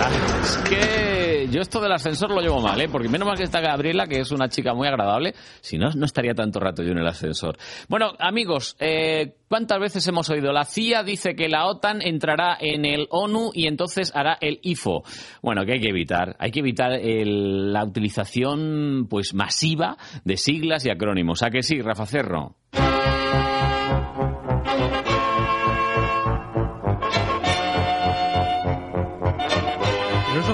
[0.00, 0.10] Ah,
[0.42, 2.88] Es que yo esto del ascensor lo llevo mal, ¿eh?
[2.90, 5.34] Porque menos mal que está Gabriela, que es una chica muy agradable.
[5.60, 7.56] Si no, no estaría tanto rato yo en el ascensor.
[7.88, 10.52] Bueno, amigos, eh, ¿cuántas veces hemos oído?
[10.52, 15.02] La CIA dice que la OTAN entrará en el ONU y entonces hará el IFO.
[15.42, 16.36] Bueno, que hay que evitar.
[16.38, 21.42] Hay que evitar la utilización pues masiva de siglas y acrónimos.
[21.42, 22.56] ¿A que sí, Rafa Cerro?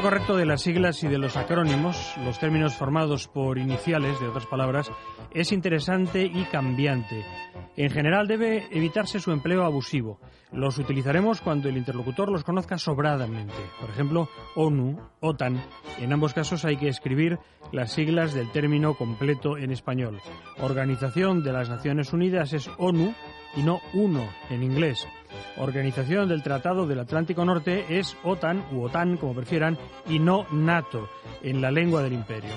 [0.04, 4.44] Correcto de las siglas y de los acrónimos, los términos formados por iniciales, de otras
[4.44, 4.90] palabras,
[5.30, 7.24] es interesante y cambiante.
[7.74, 10.20] En general debe evitarse su empleo abusivo.
[10.52, 13.54] Los utilizaremos cuando el interlocutor los conozca sobradamente.
[13.80, 15.64] Por ejemplo, ONU, OTAN.
[15.98, 17.38] En ambos casos hay que escribir
[17.72, 20.20] las siglas del término completo en español.
[20.60, 23.14] Organización de las Naciones Unidas es ONU
[23.56, 25.06] y no uno en inglés.
[25.56, 29.78] Organización del Tratado del Atlántico Norte es OTAN u OTAN, como prefieran,
[30.08, 31.08] y no NATO
[31.42, 32.50] en la lengua del imperio.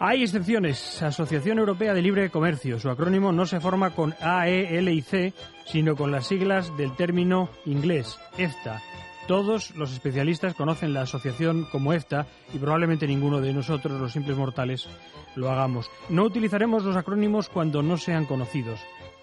[0.00, 1.02] Hay excepciones.
[1.02, 2.78] Asociación Europea de Libre Comercio.
[2.78, 5.32] Su acrónimo no se forma con A, E, L y C,
[5.66, 8.80] sino con las siglas del término inglés, EFTA.
[9.26, 14.38] Todos los especialistas conocen la asociación como EFTA y probablemente ninguno de nosotros, los simples
[14.38, 14.88] mortales,
[15.34, 15.90] lo hagamos.
[16.08, 18.80] No utilizaremos los acrónimos cuando no sean conocidos.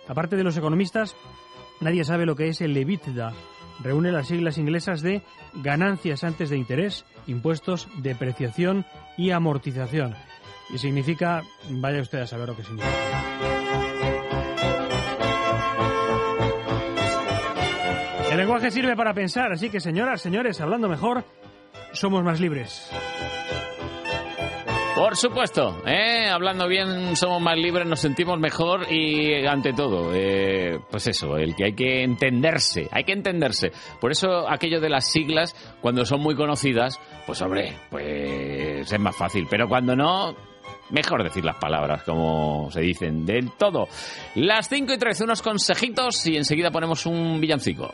[0.07, 1.15] Aparte de los economistas,
[1.81, 3.33] nadie sabe lo que es el EBITDA.
[3.81, 5.21] Reúne las siglas inglesas de
[5.53, 8.85] ganancias antes de interés, impuestos, depreciación
[9.17, 10.15] y amortización.
[10.73, 12.95] Y significa, vaya usted a saber lo que significa.
[18.31, 21.23] El lenguaje sirve para pensar, así que señoras, señores, hablando mejor,
[21.93, 22.91] somos más libres.
[24.95, 26.29] Por supuesto, ¿eh?
[26.29, 31.53] hablando bien somos más libres, nos sentimos mejor y ante todo, eh, pues eso, el
[31.53, 33.73] que hay que entenderse, hay que entenderse.
[33.99, 39.17] Por eso aquello de las siglas, cuando son muy conocidas, pues hombre, pues es más
[39.17, 40.33] fácil, pero cuando no,
[40.91, 43.89] mejor decir las palabras como se dicen del todo.
[44.35, 47.93] Las 5 y 13, unos consejitos y enseguida ponemos un villancico.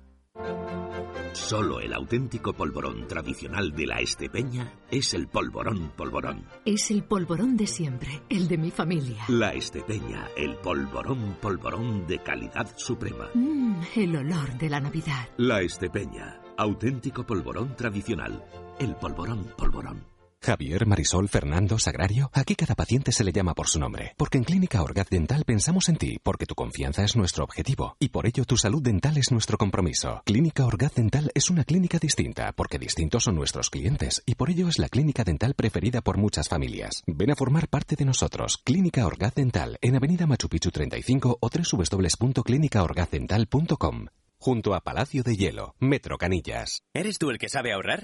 [1.33, 6.45] Solo el auténtico polvorón tradicional de la Estepeña es el polvorón polvorón.
[6.65, 9.23] Es el polvorón de siempre, el de mi familia.
[9.29, 13.29] La Estepeña, el polvorón polvorón de calidad suprema.
[13.33, 15.29] Mmm, el olor de la Navidad.
[15.37, 18.43] La Estepeña, auténtico polvorón tradicional,
[18.79, 20.10] el polvorón polvorón.
[20.43, 22.31] Javier, Marisol, Fernando, Sagrario.
[22.33, 24.15] Aquí cada paciente se le llama por su nombre.
[24.17, 27.95] Porque en Clínica Orgaz Dental pensamos en ti, porque tu confianza es nuestro objetivo.
[27.99, 30.23] Y por ello tu salud dental es nuestro compromiso.
[30.25, 34.23] Clínica Orgaz Dental es una clínica distinta, porque distintos son nuestros clientes.
[34.25, 37.03] Y por ello es la clínica dental preferida por muchas familias.
[37.05, 38.57] Ven a formar parte de nosotros.
[38.63, 44.07] Clínica Orgaz Dental, en Avenida Machu Picchu 35 o www.clinicaorgazdental.com.
[44.39, 46.81] Junto a Palacio de Hielo, Metro Canillas.
[46.95, 48.03] ¿Eres tú el que sabe ahorrar?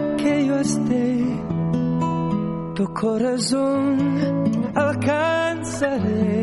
[0.23, 1.25] que yo esté,
[2.75, 3.97] tu corazón
[4.75, 6.41] alcanzaré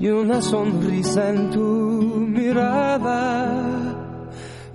[0.00, 1.60] y una sonrisa en tu
[2.28, 3.98] mirada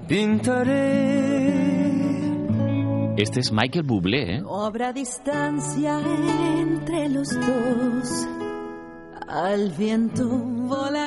[0.08, 1.64] pintaré.
[3.16, 4.42] Este es Michael Bublé, ¿eh?
[4.42, 6.00] No habrá distancia
[6.58, 8.28] entre los dos.
[9.28, 10.53] Al viento.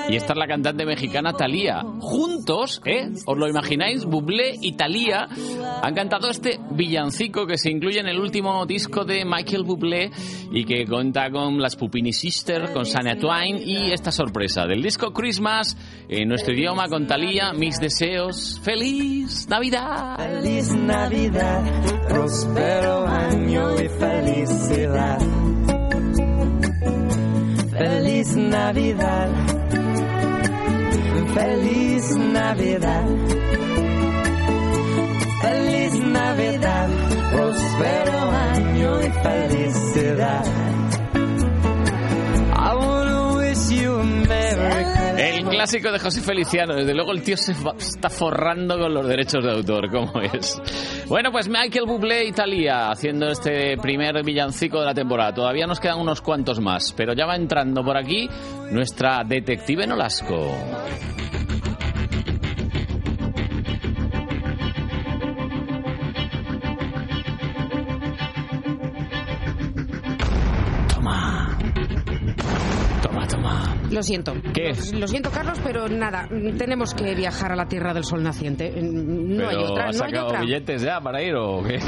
[0.08, 1.82] Y esta es la cantante mexicana Thalía.
[2.00, 3.10] Juntos, ¿eh?
[3.26, 4.04] ¿Os lo imagináis?
[4.04, 5.28] Bublé y Thalía
[5.82, 10.10] han cantado este villancico que se incluye en el último disco de Michael Bublé
[10.52, 15.12] y que cuenta con las Pupini Sisters, con Sania Twain y esta sorpresa del disco
[15.12, 15.76] Christmas
[16.08, 18.60] en nuestro idioma con Thalía, mis deseos.
[18.62, 20.16] ¡Feliz Navidad!
[20.16, 21.62] Feliz Navidad,
[22.08, 25.45] próspero año y felicidad.
[28.16, 29.28] Feliz Navidad.
[31.34, 33.06] Feliz Navidad.
[35.42, 36.88] Feliz Navidad.
[37.30, 40.65] Próspero año y felicidad.
[45.16, 46.74] El clásico de José Feliciano.
[46.74, 50.60] Desde luego el tío se está forrando con los derechos de autor, como es.
[51.08, 55.32] Bueno, pues Michael Bublé y Thalía haciendo este primer villancico de la temporada.
[55.32, 58.28] Todavía nos quedan unos cuantos más, pero ya va entrando por aquí
[58.70, 60.54] nuestra detective Nolasco.
[73.96, 74.34] Lo siento.
[74.52, 74.74] ¿Qué?
[74.92, 76.28] Lo siento, Carlos, pero nada,
[76.58, 78.70] tenemos que viajar a la Tierra del Sol naciente.
[78.82, 80.40] No hay ¿Pero otra, has no hay sacado otra.
[80.42, 81.78] billetes ya para ir o qué?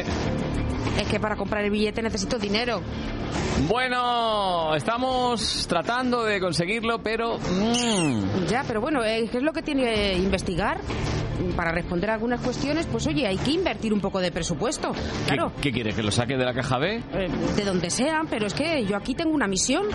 [0.98, 2.80] Es que para comprar el billete necesito dinero.
[3.68, 7.38] Bueno, estamos tratando de conseguirlo, pero...
[7.38, 10.80] mm, Ya, pero bueno, eh, ¿qué es lo que tiene que investigar?
[11.54, 14.90] para responder a algunas cuestiones, pues oye, hay que invertir un poco de presupuesto.
[14.92, 15.52] ¿Qué, Claro.
[15.60, 15.94] ¿Qué quieres?
[15.94, 16.96] ¿Que lo saque de la caja B?
[16.96, 19.86] Eh, de donde sea, pero es que yo aquí tengo una misión.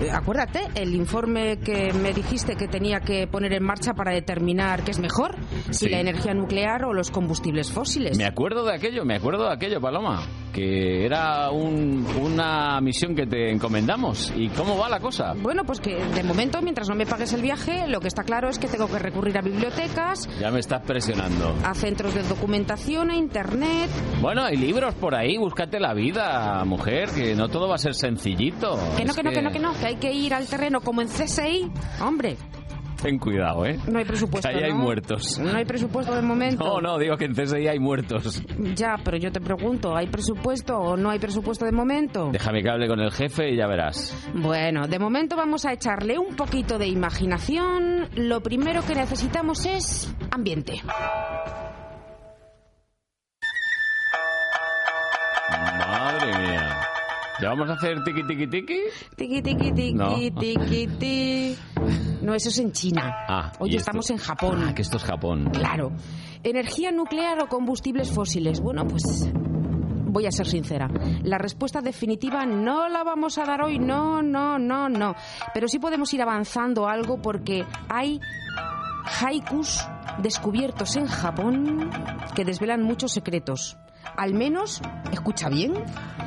[0.00, 4.84] Eh, acuérdate, el informe que me dijiste que tenía que poner en marcha para determinar
[4.84, 5.34] qué es mejor,
[5.70, 5.88] si Sí.
[5.88, 8.16] la energía nuclear o los combustibles fósiles.
[8.16, 10.22] Me acuerdo de aquello, me acuerdo de aquello, Paloma.
[10.52, 14.32] Que era un- una misión que te encomendamos.
[14.36, 15.32] ¿Y cómo va la cosa?
[15.40, 18.48] Bueno, pues que de momento, mientras no me pagues el viaje, lo que está claro
[18.50, 21.54] es que tengo que recurrir a bibliotecas, Ya me estás presionando.
[21.64, 23.88] a centros de documentación, a internet.
[24.20, 27.94] Bueno, hay libros por ahí, búscate la vida, mujer, que no todo va a ser
[27.94, 28.78] sencillito.
[28.96, 30.80] Que no, Es que no, que no, que no, que hay que ir al terreno
[30.80, 31.70] como en CSI.
[32.02, 32.36] Hombre,
[33.02, 33.78] Ten cuidado, ¿eh?
[33.90, 34.48] no hay presupuesto.
[34.48, 35.38] Que ahí hay muertos.
[35.40, 36.64] No hay presupuesto de momento.
[36.64, 38.42] No, no, digo que en CSI hay muertos.
[38.76, 42.30] Ya, pero yo te pregunto, ¿hay presupuesto o no hay presupuesto de momento?
[42.32, 44.16] Déjame que hable con el jefe y ya verás.
[44.34, 48.08] Bueno, de momento vamos a echarle un poquito de imaginación.
[48.14, 50.80] Lo primero que necesitamos es ambiente.
[55.88, 56.61] Madre mía.
[57.42, 58.78] ¿Ya vamos a hacer tiki tiki tiki?
[59.16, 60.14] Tiki, tiki, tiki, No.
[60.14, 61.56] tiki, ti.
[62.22, 63.12] No, eso es en China.
[63.28, 64.64] Ah, Hoy y estamos esto- en Japón.
[64.68, 65.50] Ah, que esto es Japón.
[65.52, 65.90] Claro.
[66.44, 68.60] ¿Energía nuclear o combustibles fósiles?
[68.60, 69.02] Bueno, pues
[69.34, 70.88] voy a ser sincera.
[71.24, 75.14] La respuesta definitiva no la vamos a dar hoy, no, no, no, no.
[75.52, 78.20] Pero sí podemos ir avanzando algo porque hay
[79.20, 79.80] haikus
[80.18, 81.90] descubiertos en Japón
[82.36, 83.76] que desvelan muchos secretos.
[84.16, 84.80] Al menos,
[85.12, 85.74] escucha bien,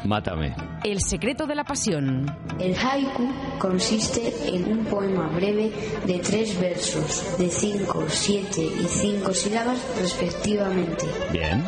[0.04, 0.56] Mátame.
[0.84, 2.26] el secreto de la pasión.
[2.60, 3.28] El haiku
[3.60, 5.72] consiste en un poema breve
[6.06, 11.06] de tres versos, de cinco, siete y cinco sílabas respectivamente.
[11.32, 11.64] Bien.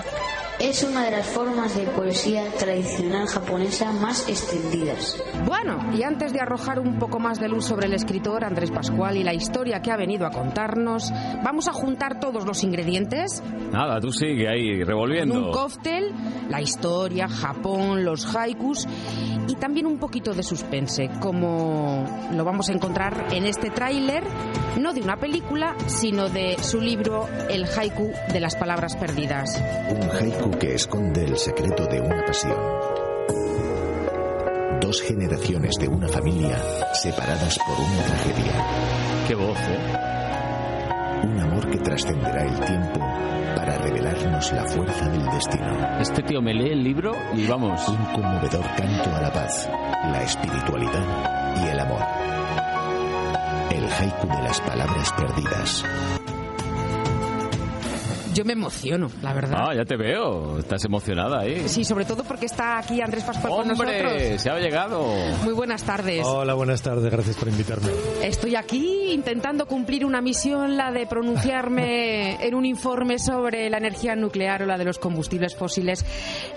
[0.59, 5.21] Es una de las formas de poesía tradicional japonesa más extendidas.
[5.45, 9.17] Bueno, y antes de arrojar un poco más de luz sobre el escritor Andrés Pascual
[9.17, 11.11] y la historia que ha venido a contarnos,
[11.43, 15.51] vamos a juntar todos los ingredientes Nada, tú sigue ahí en un revolviendo.
[15.51, 16.13] cóctel,
[16.49, 18.87] la historia, Japón, los haikus
[19.47, 24.23] y también un poquito de suspense, como lo vamos a encontrar en este tráiler,
[24.79, 29.61] no de una película, sino de su libro El haiku de las palabras perdidas.
[29.89, 32.57] Un haiku que esconde el secreto de una pasión.
[34.79, 36.57] Dos generaciones de una familia
[36.93, 38.65] separadas por una tragedia.
[39.27, 41.23] Qué voz, ¿eh?
[41.23, 42.99] Un amor que trascenderá el tiempo
[43.55, 45.99] para revelarnos la fuerza del destino.
[45.99, 47.87] Este tío me lee el libro y vamos.
[47.89, 49.69] Un conmovedor canto a la paz,
[50.11, 52.01] la espiritualidad y el amor.
[53.71, 55.83] El haiku de las palabras perdidas.
[58.38, 59.57] Yo me emociono, la verdad.
[59.67, 60.59] Ah, ya te veo.
[60.59, 61.67] Estás emocionada ahí.
[61.67, 64.03] Sí, sobre todo porque está aquí Andrés Pascual con ¡Hombre!
[64.03, 64.41] nosotros.
[64.43, 65.07] Se ha llegado.
[65.43, 66.23] Muy buenas tardes.
[66.23, 67.89] Hola, buenas tardes, gracias por invitarme.
[68.21, 74.15] Estoy aquí intentando cumplir una misión, la de pronunciarme en un informe sobre la energía
[74.15, 76.05] nuclear o la de los combustibles fósiles.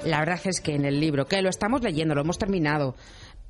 [0.05, 2.95] La verdad es que en el libro, que lo estamos leyendo, lo hemos terminado,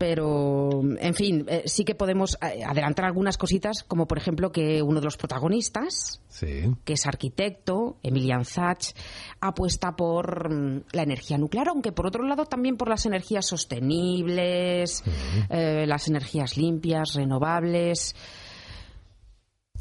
[0.00, 4.80] pero, en fin, eh, sí que podemos eh, adelantar algunas cositas, como por ejemplo que
[4.80, 6.74] uno de los protagonistas, Sí.
[6.86, 8.94] que es arquitecto, Emilian Zach,
[9.42, 15.04] apuesta por mm, la energía nuclear, aunque por otro lado también por las energías sostenibles,
[15.50, 18.16] eh, las energías limpias, renovables.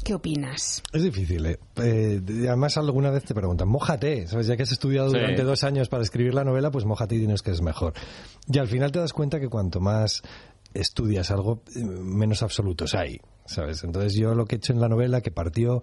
[0.04, 0.82] ¿Qué opinas?
[0.92, 1.58] Es difícil, ¿eh?
[1.76, 4.46] Eh, y además alguna vez te preguntan, mójate, ¿sabes?
[4.46, 5.16] Ya que has estudiado Sí.
[5.18, 7.92] durante dos años para escribir la novela, pues mójate y tienes que es mejor.
[8.48, 10.22] Y al final te das cuenta que cuanto más
[10.72, 13.84] estudias algo, eh, menos absolutos hay, ¿sabes?
[13.84, 15.82] Entonces yo lo que he hecho en la novela, que partió...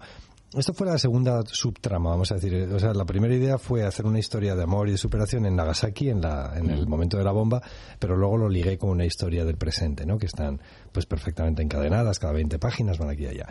[0.56, 2.54] Esto fue la segunda subtrama, vamos a decir.
[2.72, 5.54] O sea, la primera idea fue hacer una historia de amor y de superación en
[5.56, 7.60] Nagasaki, en, la, en el momento de la bomba,
[7.98, 10.16] pero luego lo ligué con una historia del presente, ¿no?
[10.16, 10.58] Que están
[10.90, 13.46] pues perfectamente encadenadas, cada 20 páginas van aquí y allá.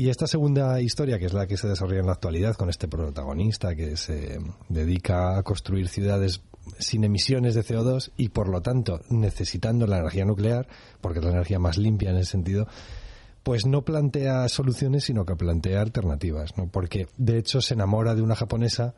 [0.00, 2.86] Y esta segunda historia, que es la que se desarrolla en la actualidad con este
[2.86, 4.38] protagonista que se
[4.68, 6.40] dedica a construir ciudades
[6.78, 10.68] sin emisiones de CO2 y por lo tanto necesitando la energía nuclear,
[11.00, 12.68] porque es la energía más limpia en ese sentido,
[13.42, 16.68] pues no plantea soluciones, sino que plantea alternativas, ¿no?
[16.68, 18.94] Porque de hecho se enamora de una japonesa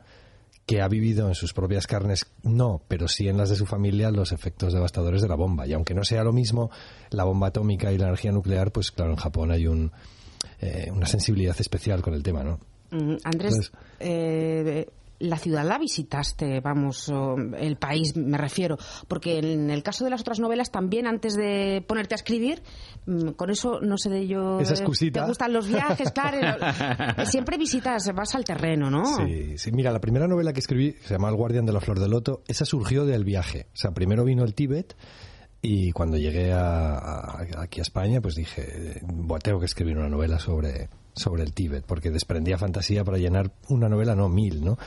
[0.67, 4.11] que ha vivido en sus propias carnes, no, pero sí en las de su familia,
[4.11, 5.65] los efectos devastadores de la bomba.
[5.65, 6.69] Y aunque no sea lo mismo
[7.09, 9.91] la bomba atómica y la energía nuclear, pues claro, en Japón hay un,
[10.59, 12.59] eh, una sensibilidad especial con el tema, ¿no?
[12.91, 14.87] Mm, Andrés, Entonces- eh,
[15.19, 17.11] la ciudad la visitaste, vamos,
[17.59, 18.77] el país me refiero,
[19.07, 22.63] porque en el caso de las otras novelas también antes de ponerte a escribir,
[23.05, 24.59] mm, con eso no sé de yo.
[24.59, 25.21] Esa excusita.
[25.21, 26.57] Te gustan los viajes, claro.
[27.27, 29.05] siempre visitas, vas al terreno, ¿no?
[29.17, 31.99] Sí, sí, mira, la primera novela que escribí, se llama El guardián de la flor
[31.99, 33.67] de loto, esa surgió del viaje.
[33.73, 34.95] O sea, primero vino el Tíbet
[35.61, 40.09] y cuando llegué a, a- aquí a España, pues dije, "Buah, tengo que escribir una
[40.09, 44.77] novela sobre, sobre el Tíbet, porque desprendía fantasía para llenar una novela, no mil, ¿no?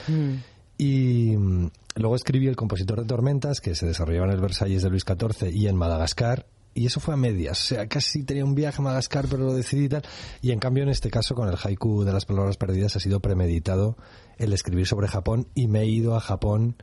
[0.76, 4.90] Y mm, luego escribí El compositor de tormentas, que se desarrollaba en el Versalles de
[4.90, 6.46] Luis XIV y en Madagascar,
[6.76, 7.60] y eso fue a medias.
[7.60, 10.02] O sea, casi tenía un viaje a Madagascar, pero lo decidí y tal.
[10.42, 13.20] Y en cambio, en este caso, con el haiku de las palabras perdidas, ha sido
[13.20, 13.96] premeditado
[14.38, 16.74] el escribir sobre Japón y me he ido a Japón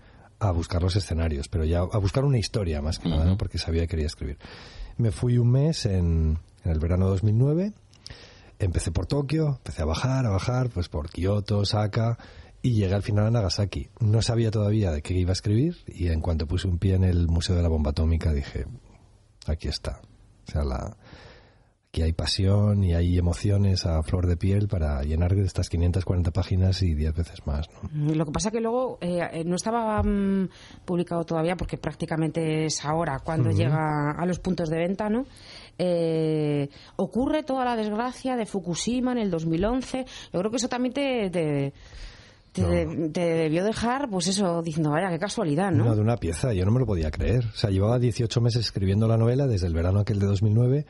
[0.41, 3.38] a buscar los escenarios, pero ya a buscar una historia más que nada, ¿no?
[3.38, 4.39] porque sabía que quería escribir.
[4.97, 7.73] Me fui un mes en, en el verano de 2009,
[8.57, 12.18] empecé por Tokio, empecé a bajar, a bajar, pues por Kioto, Osaka,
[12.63, 13.89] y llegué al final a Nagasaki.
[13.99, 17.03] No sabía todavía de qué iba a escribir y en cuanto puse un pie en
[17.03, 18.65] el Museo de la Bomba Atómica dije,
[19.45, 20.01] aquí está.
[20.47, 20.97] O sea, la,
[21.91, 26.81] aquí hay pasión y hay emociones a flor de piel para llenar estas 540 páginas
[26.84, 27.68] y 10 veces más.
[27.91, 28.15] ¿no?
[28.15, 30.47] Lo que pasa que luego eh, no estaba mm,
[30.85, 35.26] publicado todavía porque prácticamente es ahora cuando llega a los puntos de venta, ¿no?
[35.77, 40.05] Eh, ocurre toda la desgracia de Fukushima en el 2011.
[40.31, 41.73] Yo creo que eso también te, te,
[42.52, 45.86] te- te debió dejar, pues eso, diciendo, vaya, qué casualidad, ¿no?
[45.86, 47.45] No, de una pieza, yo no me lo podía creer.
[47.45, 50.86] O sea, llevaba 18 meses escribiendo la novela desde el verano aquel de 2009.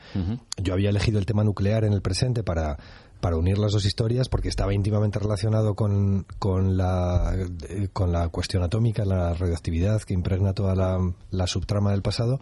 [0.62, 2.78] Yo había elegido el tema nuclear en el presente para,
[3.20, 7.34] para unir las dos historias porque estaba íntimamente relacionado con, con, la,
[7.68, 10.98] eh, con la cuestión atómica, la radioactividad que impregna toda la,
[11.30, 12.40] la subtrama del pasado.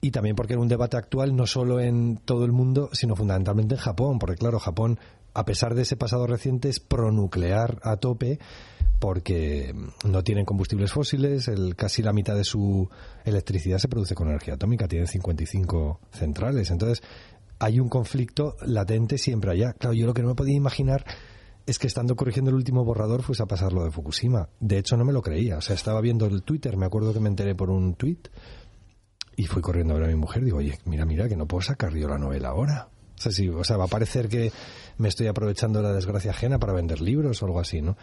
[0.00, 3.74] Y también porque era un debate actual no solo en todo el mundo, sino fundamentalmente
[3.74, 4.98] en Japón, porque claro, Japón,
[5.34, 8.38] a pesar de ese pasado reciente, es pronuclear a tope
[9.00, 9.74] porque
[10.08, 12.88] no tienen combustibles fósiles, el, casi la mitad de su
[13.24, 16.70] electricidad se produce con energía atómica, tienen 55 centrales.
[16.70, 17.02] Entonces,
[17.58, 19.74] hay un conflicto latente siempre allá.
[19.74, 21.04] Claro, yo lo que no me podía imaginar
[21.66, 24.48] es que estando corrigiendo el último borrador fuese a pasar lo de Fukushima.
[24.60, 25.58] De hecho, no me lo creía.
[25.58, 28.20] O sea, estaba viendo el Twitter, me acuerdo que me enteré por un tweet
[29.36, 30.44] y fui corriendo a ver a mi mujer.
[30.44, 32.88] Digo, oye, mira, mira, que no puedo sacar yo la novela ahora.
[33.30, 34.52] Sí, o sea, va a parecer que
[34.98, 37.96] me estoy aprovechando de la desgracia ajena para vender libros o algo así, ¿no?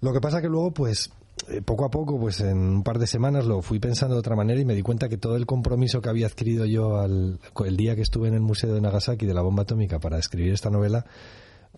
[0.00, 1.12] Lo que pasa que luego, pues,
[1.48, 4.36] eh, poco a poco, pues en un par de semanas lo fui pensando de otra
[4.36, 7.76] manera y me di cuenta que todo el compromiso que había adquirido yo al, el
[7.76, 10.70] día que estuve en el Museo de Nagasaki de la bomba atómica para escribir esta
[10.70, 11.06] novela,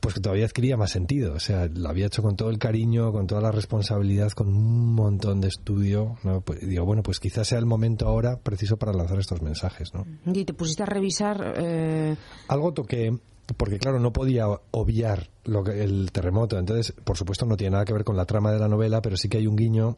[0.00, 1.34] pues que todavía adquiría más sentido.
[1.34, 4.94] O sea, lo había hecho con todo el cariño, con toda la responsabilidad, con un
[4.94, 6.16] montón de estudio.
[6.24, 6.40] ¿no?
[6.42, 10.04] Pues, digo, bueno, pues quizás sea el momento ahora preciso para lanzar estos mensajes, ¿no?
[10.26, 11.54] Y te pusiste a revisar...
[11.56, 12.16] eh,
[12.48, 13.16] Algo toqué,
[13.56, 16.58] porque claro, no podía obviar lo que, el terremoto.
[16.58, 19.16] Entonces, por supuesto, no tiene nada que ver con la trama de la novela, pero
[19.16, 19.96] sí que hay un guiño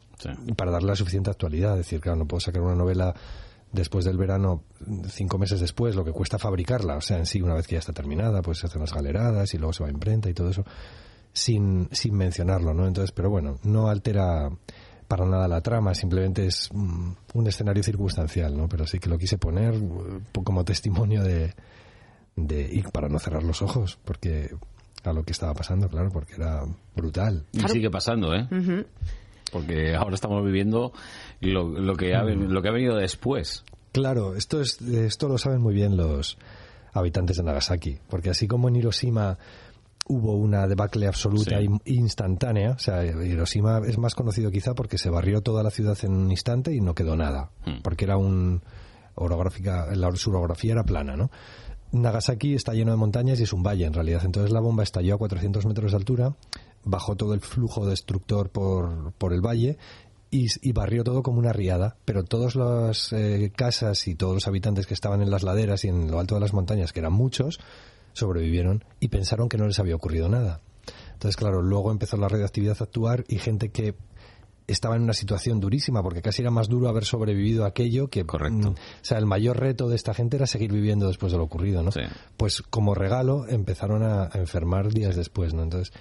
[0.55, 1.71] para darle la suficiente actualidad.
[1.73, 3.13] Es decir, claro, no puedo sacar una novela
[3.71, 4.63] después del verano,
[5.09, 6.97] cinco meses después, lo que cuesta fabricarla.
[6.97, 9.53] O sea, en sí, una vez que ya está terminada, pues se hacen las galeradas
[9.53, 10.65] y luego se va a imprenta y todo eso,
[11.33, 12.87] sin, sin mencionarlo, ¿no?
[12.87, 14.49] Entonces, pero bueno, no altera
[15.07, 18.67] para nada la trama, simplemente es mm, un escenario circunstancial, ¿no?
[18.67, 21.53] Pero sí que lo quise poner eh, como testimonio de,
[22.35, 24.51] de y para no cerrar los ojos, porque
[25.03, 26.63] a lo que estaba pasando, claro, porque era
[26.95, 27.45] brutal.
[27.53, 28.47] Y sigue pasando, ¿eh?
[28.51, 28.85] ujú.
[29.51, 30.91] Porque ahora estamos viviendo
[31.39, 33.63] lo, lo que ha, lo que ha venido después.
[33.91, 36.37] Claro, esto es esto lo saben muy bien los
[36.93, 39.37] habitantes de Nagasaki, porque así como en Hiroshima
[40.07, 45.09] hubo una debacle absoluta e instantánea, o sea, Hiroshima es más conocido quizá porque se
[45.09, 47.51] barrió toda la ciudad en un instante y no quedó nada,
[47.83, 48.61] porque era un
[49.15, 51.29] orográfica, la su orografía era plana, ¿no?
[51.91, 55.15] Nagasaki está lleno de montañas y es un valle en realidad, entonces la bomba estalló
[55.15, 56.35] a 400 metros de altura,
[56.87, 59.77] bajó todo el flujo destructor por, por el valle
[60.31, 64.47] y, y barrió todo como una riada, pero todas las eh, casas y todos los
[64.47, 67.13] habitantes que estaban en las laderas y en lo alto de las montañas, que eran
[67.13, 67.59] muchos,
[68.13, 70.61] sobrevivieron y pensaron que no les había ocurrido nada.
[71.13, 73.95] Entonces, claro, luego empezó la radioactividad a actuar y gente que
[74.67, 78.25] estaba en una situación durísima, porque casi era más duro haber sobrevivido a aquello que...
[78.25, 78.71] Correcto.
[78.71, 81.83] o sea, el mayor reto de esta gente era seguir viviendo después de lo ocurrido,
[81.83, 81.91] ¿no?
[82.35, 85.63] Pues como regalo empezaron a, a enfermar días después, ¿no?
[85.63, 85.93] Entonces,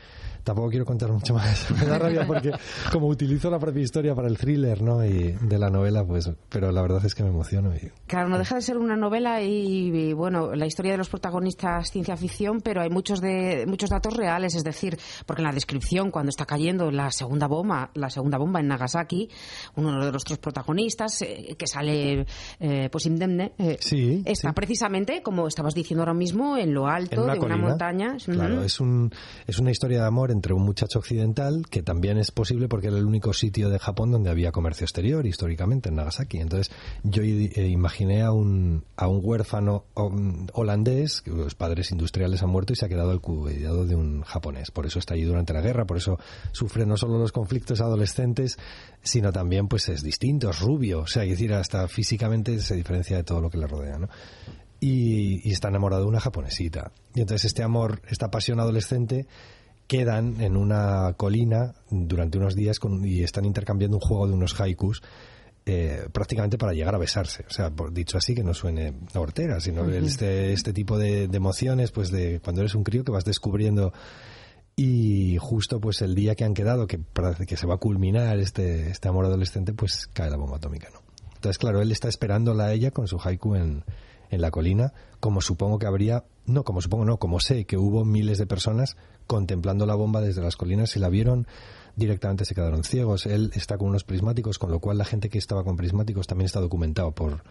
[0.46, 1.68] tampoco quiero contar mucho más.
[1.72, 2.52] Me da rabia porque
[2.92, 5.04] como utilizo la propia historia para el thriller, ¿no?
[5.04, 6.30] Y de la novela, pues...
[6.48, 7.90] Pero la verdad es que me emociono y...
[8.06, 11.90] Claro, no deja de ser una novela y, y, bueno, la historia de los protagonistas
[11.90, 14.96] ciencia ficción, pero hay muchos de muchos datos reales, es decir,
[15.26, 19.28] porque en la descripción cuando está cayendo la segunda bomba, la segunda bomba en Nagasaki,
[19.74, 22.24] uno de nuestros protagonistas eh, que sale
[22.60, 24.54] eh, pues indemne, eh, Sí, está sí.
[24.54, 27.56] precisamente como estabas diciendo ahora mismo en lo alto en una de colina.
[27.56, 28.16] una montaña.
[28.24, 29.10] Claro, es, un,
[29.46, 32.98] es una historia de amor entre un muchacho occidental, que también es posible porque era
[32.98, 36.38] el único sitio de Japón donde había comercio exterior, históricamente, en Nagasaki.
[36.38, 36.72] Entonces,
[37.02, 42.50] yo eh, imaginé a un, a un huérfano um, holandés, que los padres industriales han
[42.50, 44.70] muerto y se ha quedado al cuidado de un japonés.
[44.70, 46.18] Por eso está allí durante la guerra, por eso
[46.52, 48.58] sufre no solo los conflictos adolescentes,
[49.02, 53.16] sino también pues es distinto, es rubio, o sea, es decir, hasta físicamente se diferencia
[53.16, 54.08] de todo lo que le rodea, ¿no?
[54.80, 56.92] y, y está enamorado de una japonesita.
[57.14, 59.26] Y entonces este amor, esta pasión adolescente
[59.86, 64.58] quedan en una colina durante unos días con- y están intercambiando un juego de unos
[64.60, 65.02] haikus
[65.68, 67.44] eh, prácticamente para llegar a besarse.
[67.48, 71.26] O sea, por, dicho así, que no suene a hortera, sino este, este tipo de,
[71.28, 73.92] de emociones, pues de cuando eres un crío que vas descubriendo
[74.76, 77.00] y justo pues el día que han quedado, que
[77.46, 81.00] que se va a culminar este, este amor adolescente, pues cae la bomba atómica, ¿no?
[81.34, 83.84] Entonces, claro, él está esperándola a ella con su haiku en,
[84.30, 88.04] en la colina, como supongo que habría, no, como supongo no, como sé que hubo
[88.04, 88.96] miles de personas
[89.26, 91.46] contemplando la bomba desde las colinas y la vieron
[91.96, 93.26] directamente se quedaron ciegos.
[93.26, 96.46] Él está con unos prismáticos, con lo cual la gente que estaba con prismáticos también
[96.46, 97.42] está documentado por,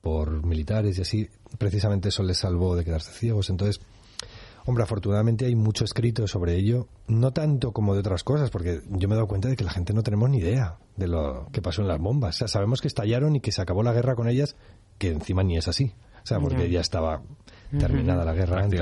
[0.00, 1.28] por militares y así,
[1.58, 3.50] precisamente eso les salvó de quedarse ciegos.
[3.50, 3.80] Entonces,
[4.66, 9.08] Hombre, afortunadamente hay mucho escrito sobre ello, no tanto como de otras cosas, porque yo
[9.08, 11.60] me he dado cuenta de que la gente no tenemos ni idea de lo que
[11.60, 12.36] pasó en las bombas.
[12.46, 14.56] Sabemos que estallaron y que se acabó la guerra con ellas,
[14.98, 15.92] que encima ni es así.
[16.22, 16.80] O sea, porque Ya.
[16.80, 17.22] estaba
[17.78, 18.80] terminada la guerra antes.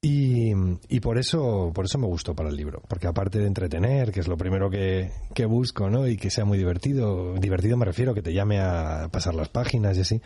[0.00, 0.52] Y,
[0.88, 4.20] y por eso por eso me gustó para el libro, porque aparte de entretener, que
[4.20, 6.06] es lo primero que, que busco, ¿no?
[6.06, 9.96] Y que sea muy divertido, divertido me refiero que te llame a pasar las páginas
[9.96, 10.20] y así,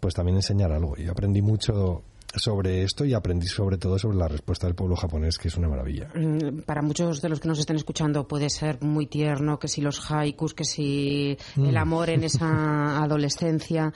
[0.00, 0.96] pues también enseñar algo.
[0.96, 5.38] Yo aprendí mucho sobre esto y aprendí sobre todo sobre la respuesta del pueblo japonés,
[5.38, 6.08] que es una maravilla.
[6.14, 9.80] Mm, Para muchos de los que nos estén escuchando puede ser muy tierno, que si
[9.80, 11.66] los haikus, que si Mm.
[11.66, 13.92] el amor en esa adolescencia,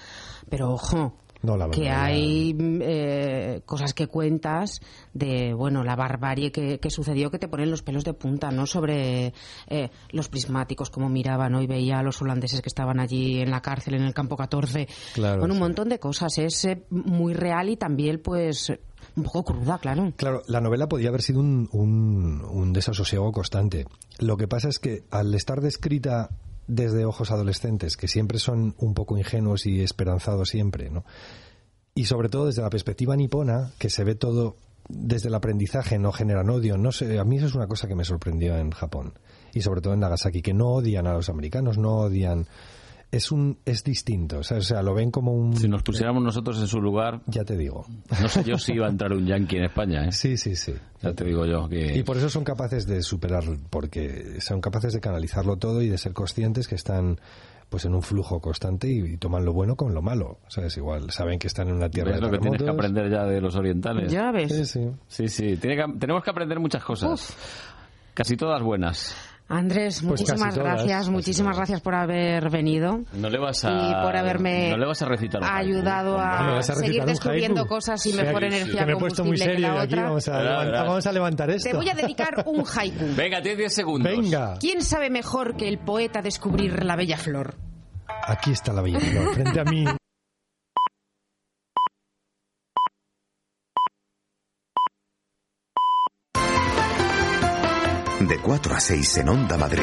[0.48, 4.80] pero ojo, No, la que hay mm, eh, cosas que cuentas
[5.12, 8.66] de bueno la barbarie que, que sucedió que te ponen los pelos de punta no
[8.66, 9.32] sobre
[9.68, 11.60] eh, los prismáticos como miraban ¿no?
[11.62, 14.86] y veía a los holandeses que estaban allí en la cárcel en el campo 14
[15.14, 15.62] Claro, bueno un sí.
[15.62, 18.72] montón de cosas es eh, muy real y también pues
[19.16, 23.84] un poco cruda claro Claro, la novela podía haber sido un, un, un desasosiego constante.
[24.20, 26.30] Lo que pasa es que al estar descrita
[26.66, 31.04] desde ojos adolescentes, que siempre son un poco ingenuos y esperanzados siempre, ¿no?
[31.94, 34.56] Y sobre todo desde la perspectiva nipona, que se ve todo
[34.88, 36.76] desde el aprendizaje, no generan odio.
[36.78, 39.14] No sé, a mí eso es una cosa que me sorprendió en Japón.
[39.52, 42.46] Y sobre todo en Nagasaki, que no odian a los americanos, no odian...
[43.12, 45.54] Es un es distinto, o sea, o sea, lo ven como un...
[45.54, 47.84] Si nos pusiéramos nosotros en su lugar, Ya te digo.
[48.22, 50.06] no sé yo si iba a entrar un yankee en España.
[50.06, 50.12] ¿eh?
[50.12, 50.72] Sí, sí, sí.
[51.02, 51.94] Ya te digo yo que...
[51.94, 55.98] Y por eso son capaces de superar, porque son capaces de canalizarlo todo y de
[55.98, 57.20] ser conscientes que están
[57.68, 60.38] pues en un flujo constante y, y toman lo bueno con lo malo.
[60.48, 60.74] ¿Sabes?
[60.78, 63.24] Igual saben que están en una tierra ¿Ves de lo que tienes que aprender ya
[63.26, 64.10] de los orientales?
[64.10, 64.50] Ya ves.
[64.54, 64.90] Sí, sí.
[65.08, 65.56] Sí, sí.
[65.58, 67.36] Tiene que- tenemos que aprender muchas cosas.
[68.14, 69.14] Casi todas buenas.
[69.54, 73.70] Andrés, Pues muchísimas gracias, muchísimas gracias por haber venido No le vas a...
[73.70, 77.04] y por haberme no le vas a recitar ayudado ¿Me a vas a recitar seguir
[77.04, 80.04] descubriendo cosas y mejor que- energía que me he puesto muy serio la aquí, otra.
[80.04, 80.86] vamos a, Verás, levant- verás.
[80.86, 81.68] vamos a levantar esto.
[81.70, 83.04] Te voy a dedicar un haiku.
[83.14, 84.10] Venga, tienes 10 segundos.
[84.10, 87.54] Venga, ¿Quién sabe mejor que el poeta descubrir la bella flor?
[88.26, 89.84] aquí está la bella flor, frente a mí.
[98.32, 99.82] De 4 a 6 en Onda Madrid.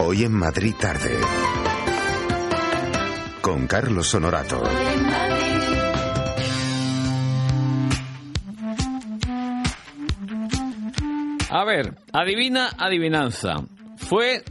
[0.00, 1.16] Hoy en Madrid tarde.
[3.40, 4.60] Con Carlos Honorato.
[11.50, 13.54] A ver, adivina, adivinanza.
[13.98, 14.42] Fue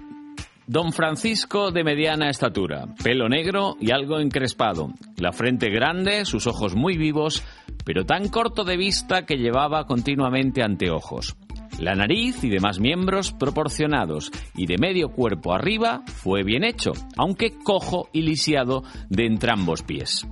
[0.65, 6.75] don Francisco de mediana estatura, pelo negro y algo encrespado, la frente grande, sus ojos
[6.75, 7.43] muy vivos,
[7.83, 11.35] pero tan corto de vista que llevaba continuamente anteojos.
[11.79, 17.57] La nariz y demás miembros proporcionados y de medio cuerpo arriba fue bien hecho, aunque
[17.63, 20.25] cojo y lisiado de entrambos pies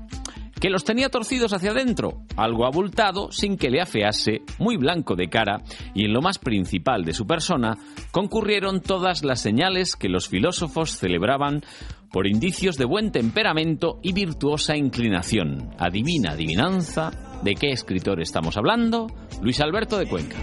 [0.61, 5.27] que los tenía torcidos hacia adentro, algo abultado, sin que le afease, muy blanco de
[5.27, 5.63] cara,
[5.95, 7.79] y en lo más principal de su persona
[8.11, 11.63] concurrieron todas las señales que los filósofos celebraban
[12.11, 15.71] por indicios de buen temperamento y virtuosa inclinación.
[15.79, 17.11] Adivina, adivinanza,
[17.43, 19.07] ¿de qué escritor estamos hablando?
[19.41, 20.37] Luis Alberto de Cuenca.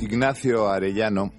[0.00, 1.32] Ignacio Arellano,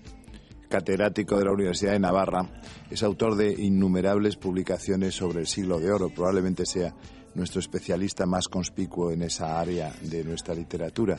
[0.70, 2.49] catedrático de la Universidad de Navarra,
[2.90, 6.10] es autor de innumerables publicaciones sobre el siglo de oro.
[6.10, 6.94] Probablemente sea
[7.36, 11.18] nuestro especialista más conspicuo en esa área de nuestra literatura.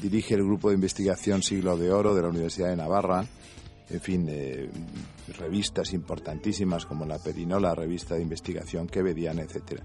[0.00, 3.24] Dirige el grupo de investigación Siglo de Oro de la Universidad de Navarra.
[3.88, 4.68] En fin, eh,
[5.38, 9.80] revistas importantísimas como la Perinola, revista de investigación quevediana, etc.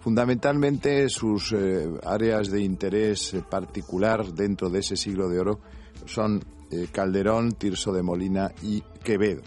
[0.00, 5.60] Fundamentalmente sus eh, áreas de interés eh, particular dentro de ese siglo de oro
[6.06, 6.42] son
[6.90, 9.42] Calderón, Tirso de Molina y Quevedo.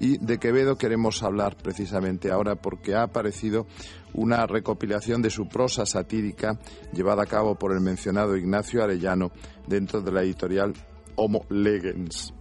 [0.00, 3.66] Y de Quevedo queremos hablar precisamente ahora porque ha aparecido
[4.12, 6.58] una recopilación de su prosa satírica
[6.92, 9.32] llevada a cabo por el mencionado Ignacio Arellano
[9.66, 10.74] dentro de la editorial
[11.16, 12.34] Homo Legens.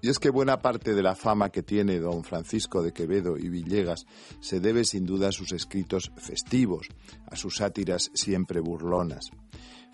[0.00, 3.48] Y es que buena parte de la fama que tiene don Francisco de Quevedo y
[3.48, 4.06] Villegas
[4.40, 6.86] se debe sin duda a sus escritos festivos,
[7.26, 9.30] a sus sátiras siempre burlonas.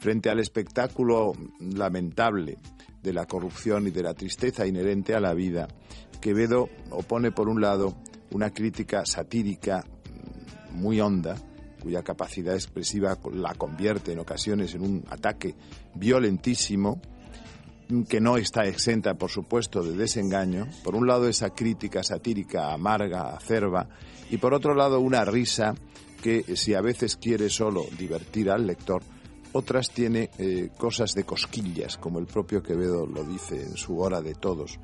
[0.00, 2.58] Frente al espectáculo lamentable
[3.02, 5.68] de la corrupción y de la tristeza inherente a la vida,
[6.20, 7.96] Quevedo opone por un lado
[8.30, 11.36] una crítica satírica mm, muy honda,
[11.80, 15.54] cuya capacidad expresiva la convierte en ocasiones en un ataque
[15.94, 17.00] violentísimo,
[18.08, 20.68] que no está exenta, por supuesto, de desengaño.
[20.82, 23.88] Por un lado, esa crítica satírica amarga, acerba,
[24.30, 25.74] y por otro lado, una risa
[26.22, 29.02] que, si a veces quiere solo divertir al lector,
[29.52, 34.20] otras tiene eh, cosas de cosquillas, como el propio Quevedo lo dice en su Hora
[34.20, 34.80] de Todos,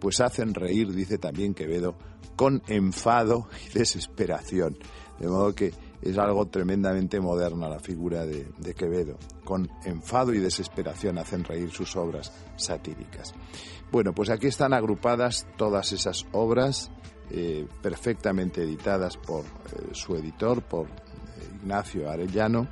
[0.00, 1.96] pues hacen reír, dice también Quevedo,
[2.36, 4.78] con enfado y desesperación.
[5.18, 5.72] De modo que
[6.04, 9.16] es algo tremendamente moderno la figura de, Quevedo.
[9.42, 13.34] Con enfado y desesperación hacen reír sus obras satíricas.
[13.90, 16.90] Bueno, pues aquí están agrupadas todas esas obras
[17.30, 20.90] eh, perfectamente editadas por eh, su editor, por eh,
[21.62, 22.68] Ignacio Arellano.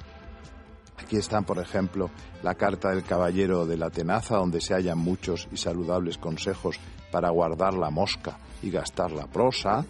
[0.99, 2.11] Aquí están, por ejemplo,
[2.43, 6.79] la carta del caballero de la tenaza, donde se hallan muchos y saludables consejos
[7.11, 9.87] para guardar la mosca y gastar la prosa,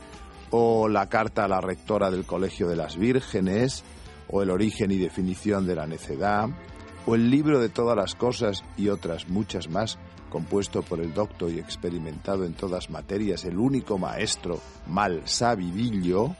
[0.53, 3.85] o la carta a la rectora del Colegio de las Vírgenes,
[4.29, 6.49] o el origen y definición de la necedad,
[7.07, 9.99] o el libro de todas las cosas y otras muchas más,
[10.31, 16.37] compuesto por el doctor y experimentado en todas materias, el único maestro mal sabidillo,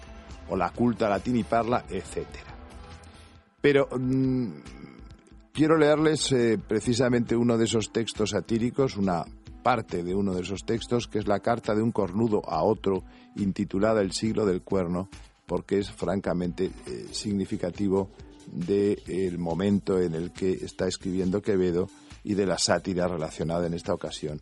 [0.49, 2.27] o la culta latín y parla, etc.
[3.63, 4.49] Pero mm,
[5.53, 9.25] quiero leerles eh, precisamente uno de esos textos satíricos, una
[9.63, 13.05] parte de uno de esos textos, que es la carta de un cornudo a otro,
[13.37, 15.09] intitulada El siglo del cuerno,
[15.47, 18.11] porque es francamente eh, significativo
[18.47, 21.89] del momento en el que está escribiendo Quevedo
[22.25, 24.41] y de la sátira relacionada en esta ocasión,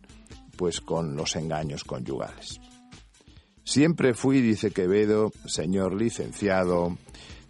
[0.57, 2.59] pues con los engaños conyugales.
[3.63, 6.97] Siempre fui, dice Quevedo, señor licenciado,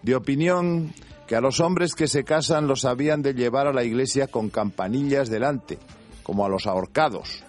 [0.03, 0.93] de opinión
[1.27, 4.49] que a los hombres que se casan los habían de llevar a la iglesia con
[4.49, 5.79] campanillas delante,
[6.23, 7.43] como a los ahorcados,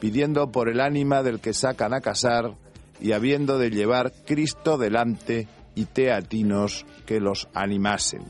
[0.00, 2.56] pidiendo por el ánima del que sacan a casar
[3.00, 8.22] y habiendo de llevar Cristo delante y teatinos que los animasen.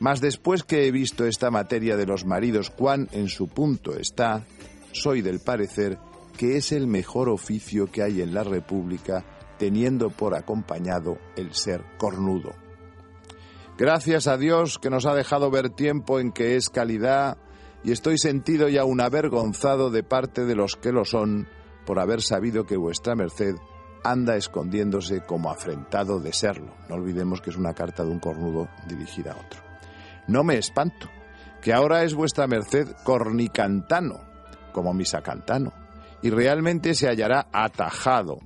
[0.00, 4.44] Mas después que he visto esta materia de los maridos cuán en su punto está,
[4.92, 5.98] soy del parecer
[6.36, 9.24] que es el mejor oficio que hay en la República,
[9.58, 12.50] teniendo por acompañado el ser cornudo.
[13.78, 17.38] Gracias a Dios que nos ha dejado ver tiempo en que es calidad
[17.84, 21.48] y estoy sentido y aún avergonzado de parte de los que lo son
[21.86, 23.54] por haber sabido que vuestra merced
[24.04, 26.74] anda escondiéndose como afrentado de serlo.
[26.88, 29.60] No olvidemos que es una carta de un cornudo dirigida a otro.
[30.28, 31.08] No me espanto,
[31.60, 34.20] que ahora es vuestra merced cornicantano,
[34.72, 35.72] como misacantano,
[36.22, 38.38] y realmente se hallará atajado.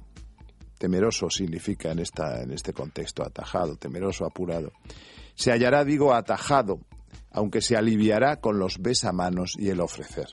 [0.79, 4.73] Temeroso significa en, esta, en este contexto atajado, temeroso, apurado.
[5.35, 6.81] Se hallará, digo, atajado
[7.37, 10.29] aunque se aliviará con los besamanos y el ofrecer.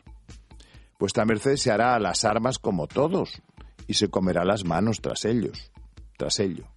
[0.98, 3.42] Vuestra merced se hará a las armas como todos,
[3.88, 5.72] y se comerá las manos tras ellos,
[6.18, 6.68] tras ello.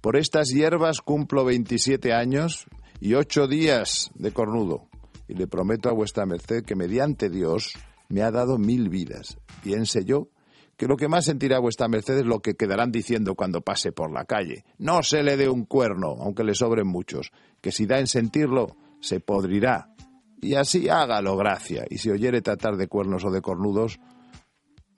[0.00, 2.66] Por estas hierbas cumplo veintisiete años
[3.00, 4.88] y ocho días de cornudo,
[5.28, 7.72] y le prometo a vuestra merced que mediante Dios
[8.08, 9.38] me ha dado mil vidas.
[9.62, 10.28] Piense yo
[10.76, 14.12] que lo que más sentirá vuestra merced es lo que quedarán diciendo cuando pase por
[14.12, 14.64] la calle.
[14.78, 18.76] No se le dé un cuerno, aunque le sobren muchos, que si da en sentirlo,
[19.00, 19.94] se podrirá.
[20.40, 21.84] Y así hágalo gracia.
[21.88, 23.98] Y si oyere tratar de cuernos o de cornudos,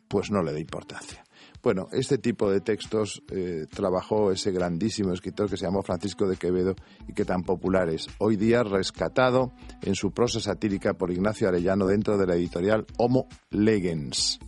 [0.08, 1.24] pues no le dé importancia.
[1.62, 6.36] Bueno, este tipo de textos eh, trabajó ese grandísimo escritor que se llamó Francisco de
[6.36, 6.74] Quevedo
[7.08, 8.06] y que tan popular es.
[8.18, 9.52] Hoy día rescatado
[9.82, 14.38] en su prosa satírica por Ignacio Arellano dentro de la editorial Homo Legens.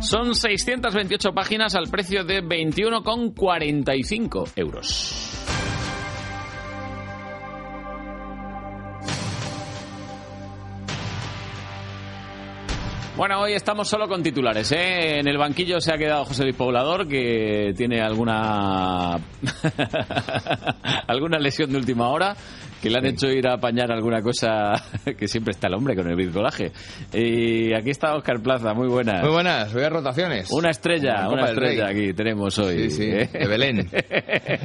[0.00, 5.35] Son 628 páginas al precio de 21,45 euros.
[13.16, 14.70] Bueno, hoy estamos solo con titulares.
[14.72, 15.20] ¿eh?
[15.20, 19.14] En el banquillo se ha quedado José Luis Poblador, que tiene alguna
[21.06, 22.36] alguna lesión de última hora
[22.86, 24.72] que le han hecho ir a apañar alguna cosa
[25.18, 26.70] que siempre está el hombre con el bricolaje.
[27.12, 29.22] Y aquí está Oscar Plaza, muy buenas.
[29.22, 30.50] Muy buenas, voy a rotaciones.
[30.52, 32.90] Una estrella, una estrella aquí tenemos hoy.
[32.90, 33.28] Sí, sí, ¿eh?
[33.32, 33.90] de Belén.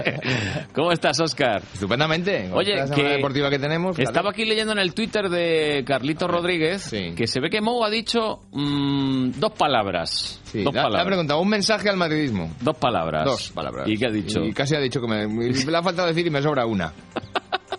[0.73, 1.63] ¿Cómo estás, Oscar?
[1.73, 2.49] Estupendamente.
[2.53, 3.97] Oye, que deportiva que tenemos.
[3.97, 7.89] Estaba aquí leyendo en el Twitter de Carlito Rodríguez que se ve que Mou ha
[7.89, 10.39] dicho mm, dos palabras.
[10.43, 11.01] Sí, dos le, palabras.
[11.01, 12.51] ha preguntado un mensaje al madridismo.
[12.61, 13.25] Dos palabras.
[13.25, 13.87] Dos palabras.
[13.87, 14.41] ¿Y qué ha dicho?
[14.41, 16.93] Y casi ha dicho que me, me le ha faltado decir y me sobra una.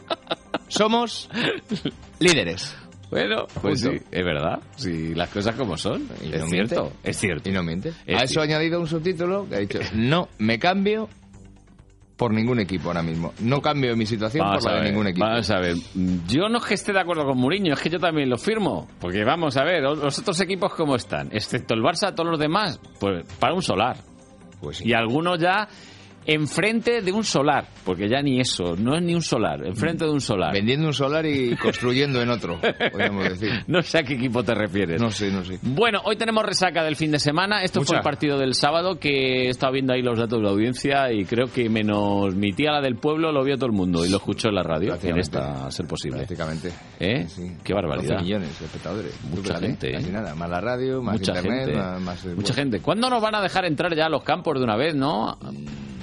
[0.72, 1.28] Somos
[2.18, 2.74] líderes.
[3.10, 4.58] Bueno, pues sí, es verdad.
[4.76, 6.08] Sí, las cosas como son.
[6.24, 7.50] Y es no cierto, es cierto.
[7.50, 7.90] Y no miente.
[8.06, 11.10] Es a eso ha añadido un subtítulo que ha dicho, no me cambio
[12.16, 13.34] por ningún equipo ahora mismo.
[13.40, 15.26] No cambio mi situación Vamos por la de ver, ningún equipo.
[15.26, 15.76] Vamos a ver.
[16.26, 18.88] Yo no es que esté de acuerdo con Mourinho, es que yo también lo firmo.
[18.98, 21.28] Porque vamos a ver, los otros equipos cómo están.
[21.32, 23.98] Excepto el Barça, todos los demás, pues para un solar.
[24.58, 24.88] Pues sí.
[24.88, 25.68] Y algunos ya
[26.26, 27.66] enfrente de un solar.
[27.84, 30.52] Porque ya ni eso, no es ni un solar, enfrente de un solar.
[30.52, 32.58] Vendiendo un solar y construyendo en otro,
[32.92, 33.50] podríamos decir.
[33.66, 35.00] No sé a qué equipo te refieres.
[35.00, 35.58] No sé, no sé.
[35.62, 37.62] Bueno, hoy tenemos resaca del fin de semana.
[37.62, 40.50] Esto fue el partido del sábado que he estado viendo ahí los datos de la
[40.50, 44.04] audiencia y creo que menos mi tía, la del pueblo, lo vio todo el mundo
[44.06, 44.96] y lo escuchó en la radio.
[45.02, 46.18] En esta, a ser posible.
[46.18, 46.70] Prácticamente.
[47.00, 47.26] ¿Eh?
[47.28, 47.52] Sí.
[47.64, 48.14] Qué barbaridad.
[48.14, 49.18] 12 millones de espectadores.
[49.30, 49.92] Mucha fíjate, gente, ¿eh?
[49.94, 50.34] Casi nada.
[50.34, 51.78] Más la radio, más Mucha internet, gente.
[51.80, 52.00] más...
[52.00, 52.80] más- Mucha gente.
[52.80, 55.36] ¿Cuándo nos van a dejar entrar ya a los campos de una vez, no?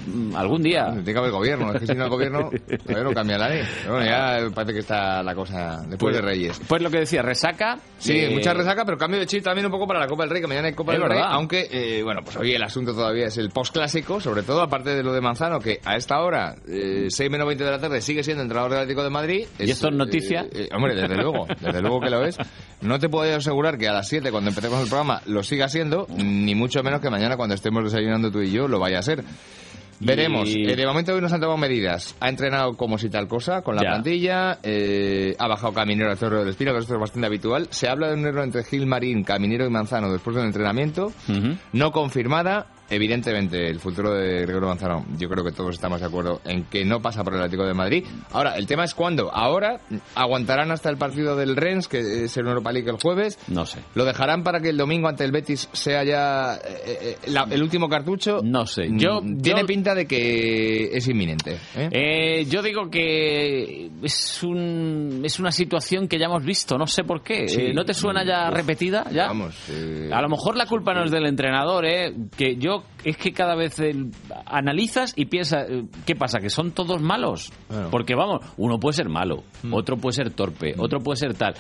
[0.09, 0.85] Mm, Algún día.
[0.91, 2.49] Tiene que haber gobierno, es que si no hay gobierno,
[2.83, 3.63] todavía no cambia la ley.
[3.87, 6.59] Bueno, ya parece que está la cosa después de Reyes.
[6.67, 7.77] Pues lo que decía, resaca.
[7.97, 10.31] Sí, eh, mucha resaca, pero cambio de chip también un poco para la Copa del
[10.31, 11.19] Rey, que mañana hay Copa Es del Rey.
[11.23, 15.03] Aunque, eh, bueno, pues hoy el asunto todavía es el postclásico, sobre todo aparte de
[15.03, 18.23] lo de Manzano, que a esta hora, eh, 6 menos 20 de la tarde, sigue
[18.23, 19.47] siendo entrenador del Atlético de Madrid.
[19.59, 20.41] ¿Y esto es noticia?
[20.51, 22.37] eh, eh, hombre, desde luego, desde luego que lo es.
[22.81, 26.07] No te puedo asegurar que a las 7, cuando empecemos el programa, lo siga siendo,
[26.17, 29.23] ni mucho menos que mañana, cuando estemos desayunando tú y yo, lo vaya a ser.
[29.99, 30.49] Veremos.
[30.49, 32.15] Y- Eh, de momento hoy nos han tomado medidas.
[32.19, 33.89] Ha entrenado como si tal cosa, con la Ya.
[33.89, 34.59] plantilla.
[34.63, 37.67] eh, ha bajado Caminero al Cerro del Espino, que esto es bastante habitual.
[37.69, 41.11] Se habla de un error entre Gil Marín, Caminero y Manzano después del entrenamiento.
[41.73, 42.67] No confirmada.
[42.89, 46.83] Evidentemente, el futuro de Gregorio Manzano, yo creo que todos estamos de acuerdo en que
[46.85, 48.05] no pasa por el Atlético de Madrid.
[48.31, 49.33] Ahora, el tema es cuándo.
[49.33, 49.79] Ahora,
[50.15, 53.37] aguantarán hasta el partido del Rennes, que es el Europa League el jueves.
[53.47, 53.79] No sé.
[53.95, 57.61] ¿Lo dejarán para que el domingo ante el Betis sea ya eh, eh, la- el
[57.61, 58.39] último cartucho?
[58.43, 58.87] No sé.
[58.93, 61.57] Yo, Mm, Tiene yo- pinta de que es inminente.
[61.75, 61.89] ¿eh?
[61.91, 67.03] Eh, yo digo que es un es una situación que ya hemos visto, no sé
[67.03, 67.47] por qué.
[67.47, 67.61] Sí.
[67.61, 69.05] Eh, ¿No te suena ya repetida?
[69.11, 69.27] ¿Ya?
[69.27, 69.55] Vamos.
[69.69, 72.13] eh, A lo mejor la culpa no es del entrenador, ¿eh?
[72.35, 73.93] Que yo es que cada vez eh,
[74.45, 76.39] analizas y piensas, eh, ¿qué pasa?
[76.39, 77.51] ¿Que son todos malos?
[77.91, 81.55] Porque vamos, uno puede ser malo, otro puede ser torpe, otro puede ser tal.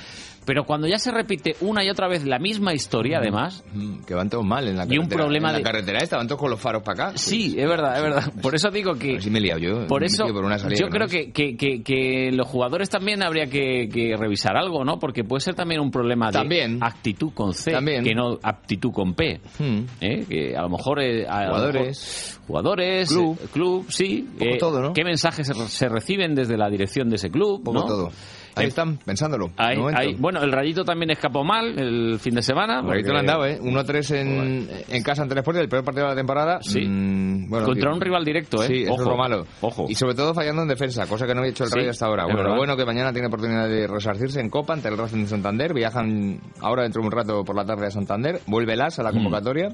[0.49, 4.15] Pero cuando ya se repite una y otra vez la misma historia, además, mm, que
[4.15, 5.17] van todos mal en la Y un carretera.
[5.23, 7.17] problema en de- la carretera esta, van todos con los faros para acá.
[7.19, 8.33] sí, es verdad, es verdad.
[8.41, 9.17] Por eso digo que...
[9.17, 9.85] Así me he liado yo.
[9.85, 13.21] Por eso, por una yo que creo no que, que, que, que los jugadores también
[13.21, 14.97] habría que, revisar algo, ¿no?
[14.97, 16.79] Porque puede ser también un problema de También.
[16.81, 18.03] actitud con C, También.
[18.03, 19.39] que no aptitud con P.
[19.59, 19.81] Hmm.
[20.01, 20.25] ¿eh?
[20.27, 20.99] Que a lo mejor...
[20.99, 22.39] eh, a lo Jugadores.
[22.39, 23.37] mejor- jugadores, Club.
[23.43, 24.27] eh, club, sí.
[24.39, 24.93] poco todo, ¿no?
[24.93, 27.61] ¿Qué mensajes se, se reciben desde la dirección de ese club?
[27.63, 27.85] Poco ¿no?
[27.85, 28.11] todo.
[28.59, 29.51] Ahí están, pensándolo.
[29.57, 32.81] Ahí- bueno, el Rayito también escapó mal el fin de semana.
[32.81, 33.59] Te porque- lo han dado, ¿eh?
[33.61, 36.59] 1-3 en, en casa ante el Sport, el peor partido de la temporada.
[36.61, 36.81] Sí.
[36.81, 38.67] Mm, bueno, Contra un rival directo, ¿eh?
[38.67, 39.01] Sí, eso Ojo.
[39.03, 39.45] es lo malo.
[39.61, 39.85] Ojo.
[39.89, 42.05] Y sobre todo fallando en defensa, cosa que no había hecho el Sí, Rayo hasta
[42.05, 42.25] ahora.
[42.25, 45.27] Bueno, lo bueno que mañana tiene oportunidad de resarcirse en Copa ante el Racing de
[45.27, 45.73] Santander.
[45.73, 48.39] Viajan ahora dentro de un rato por la tarde a Santander.
[48.47, 49.69] Vuelve el AS a la convocatoria.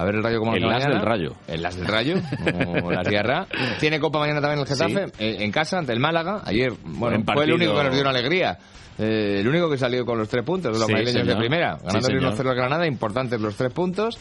[0.00, 0.54] A ver el Rayo cómo.
[0.54, 0.98] El anda as mañana.
[0.98, 1.34] del Rayo.
[1.46, 2.14] El As del Rayo,
[2.74, 3.46] como la tierra.
[3.80, 6.40] Tiene Copa mañana también el Getafe, eh, en casa ante el Málaga.
[6.44, 8.58] Ayer, bueno, Buen fue el único que nos dio una alegría.
[8.98, 11.84] Eh, el único que salió con los tres puntos los Sí, madrileños de primera, Sí,
[11.86, 12.34] ganando señor.
[12.34, 14.18] 1-0 al Granada, importantes los tres puntos.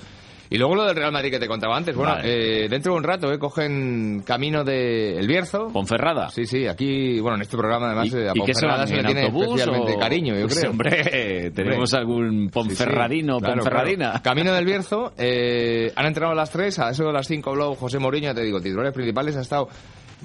[0.52, 1.96] Y luego lo del Real Madrid que te contaba antes.
[1.96, 2.64] Bueno, Vale.
[2.66, 5.68] eh, dentro de un rato eh, cogen camino de El Bierzo.
[5.68, 6.30] Ponferrada.
[6.30, 9.00] Sí, sí, aquí, bueno, en este programa además ¿Y, eh, a se Ponferrada se le
[9.02, 10.72] en tiene especialmente o- cariño, yo Pues, creo.
[10.72, 14.10] Hombre, tenemos algún ponferradino, Claro, ponferradina.
[14.10, 14.24] claro.
[14.24, 17.76] Camino del Bierzo, eh, han entrado a las 3, a eso de las 5 habló
[17.76, 19.70] José Mourinho, te digo, titulares principales, ha estado,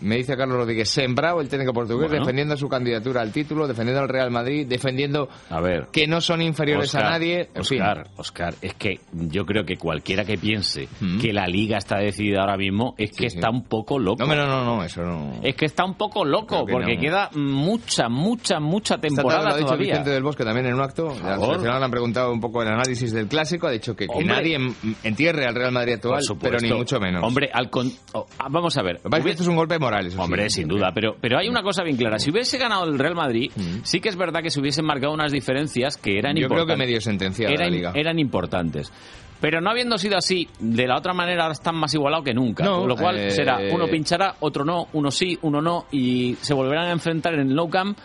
[0.00, 2.24] me dice Carlos Rodríguez, sembrado el técnico portugués, Bueno.
[2.24, 5.88] defendiendo su candidatura al título, defendiendo al Real Madrid, defendiendo A ver.
[5.92, 7.80] que no son inferiores Oscar, a nadie, en fin.
[7.80, 11.18] Oscar, Oscar, es que yo creo que cualquiera que piense Mm.
[11.20, 13.36] que la liga está decidida ahora mismo es que sí.
[13.36, 14.24] está un poco loco.
[14.24, 15.34] No, no, no, no, eso no.
[15.42, 17.00] Es que está un poco loco que porque no.
[17.00, 19.86] queda mucha, mucha, mucha Esta tarde temporada lo ha dicho todavía.
[19.92, 21.10] Vicente del Bosque también en un acto.
[21.10, 23.66] Al seleccionado le han preguntado un poco el análisis del clásico.
[23.66, 27.22] Ha dicho que, que nadie en- entierre al Real Madrid actual, pero ni mucho menos.
[27.22, 29.00] Hombre, al con- oh, ah, vamos a ver.
[29.24, 29.78] Que esto es un golpe
[30.10, 30.16] sí.
[30.18, 32.18] Hombre, sin duda, pero, pero hay una cosa bien clara.
[32.18, 33.80] Si hubiese ganado el Real Madrid, Mm.
[33.84, 36.74] sí que es verdad que se hubiesen marcado unas diferencias que eran Yo creo importantes.
[36.74, 37.92] que medio sentenciada la eran, liga.
[37.94, 38.92] eran importantes.
[39.40, 42.64] Pero no habiendo sido así, de la otra manera ahora están más igualados que nunca.
[42.64, 46.54] No, lo cual eh, será uno pinchará, otro no, uno sí, uno no, y se
[46.54, 47.98] volverán a enfrentar en el low camp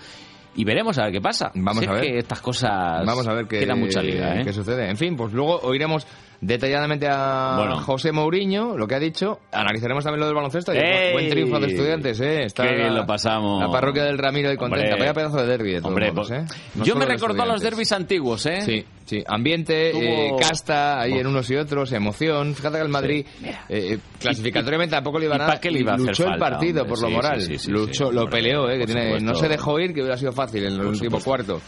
[0.56, 1.51] y veremos a ver qué pasa.
[1.56, 2.11] Vamos Si a es ver.
[2.11, 4.43] que estas cosas Vamos a ver qué, mucha liga, ¿eh?
[4.43, 4.89] qué sucede.
[4.89, 6.06] En fin, pues luego oiremos
[6.41, 7.78] detalladamente a Bueno.
[7.82, 9.40] José Mourinho, lo que ha dicho.
[9.52, 10.72] Analizaremos también lo del baloncesto.
[10.72, 12.44] Buen triunfo de estudiantes, ¿eh?
[12.45, 13.61] Está Qué bien la, lo pasamos.
[13.61, 14.95] La parroquia del Ramiro y contenta.
[14.98, 16.45] Vaya pedazo de derbi de todos Hombre, modos, pues, ¿eh?
[16.76, 18.61] No yo me recordó a los derbis antiguos, ¿eh?
[18.61, 19.24] Sí, sí.
[19.28, 21.20] Ambiente, Tuvo- eh, casta, ahí Uf.
[21.22, 22.56] en unos y otros, emoción.
[22.56, 25.60] Fíjate que el Madrid, eh, eh, clasificatoriamente tampoco le iba a ¿Y nada.
[25.60, 26.95] qué le iba a hacer luchó el falta, partido hombre?
[26.95, 27.41] por lo moral.
[27.41, 30.02] sí, sí, sí, luchó, sí, lo hombre, peleó, eh, que no se dejó ir, que
[30.02, 31.53] hubiera sido fácil en el Por último supuesto.
[31.56, 31.61] cuarto.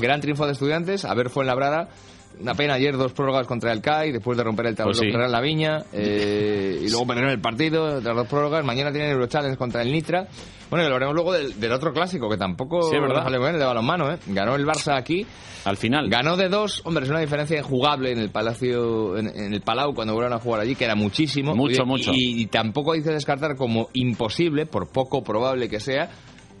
[0.00, 1.88] Gran triunfo de estudiantes, a ver fue en Labrada.
[2.40, 5.12] Una pena ayer dos prórrogas contra el CAI, después de romper el tablero Pues sí.
[5.12, 8.64] contra la Viña, eh, y luego perder el partido, las dos prórrogas.
[8.64, 10.26] Mañana tienen Eurochallenge contra el Nitra.
[10.68, 13.22] Bueno, y hablaremos luego del, del otro clásico, que tampoco Sí, verdad.
[13.22, 14.18] sale bien, el de balonmano, ¿eh?
[14.26, 15.24] Ganó el Barça aquí.
[15.64, 16.08] Al final.
[16.08, 19.94] Ganó de dos, hombre, es una diferencia injugable en el Palacio, en, en el Palau,
[19.94, 21.54] cuando vuelvan a jugar allí, que era muchísimo.
[21.54, 22.12] Mucho, y, mucho.
[22.14, 26.10] Y, y tampoco hay que descartar como imposible, por poco probable que sea,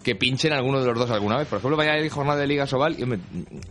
[0.06, 1.48] que pinchen alguno de los dos alguna vez.
[1.48, 3.18] Por ejemplo, mañana hay jornada de Liga Sobal y hombre,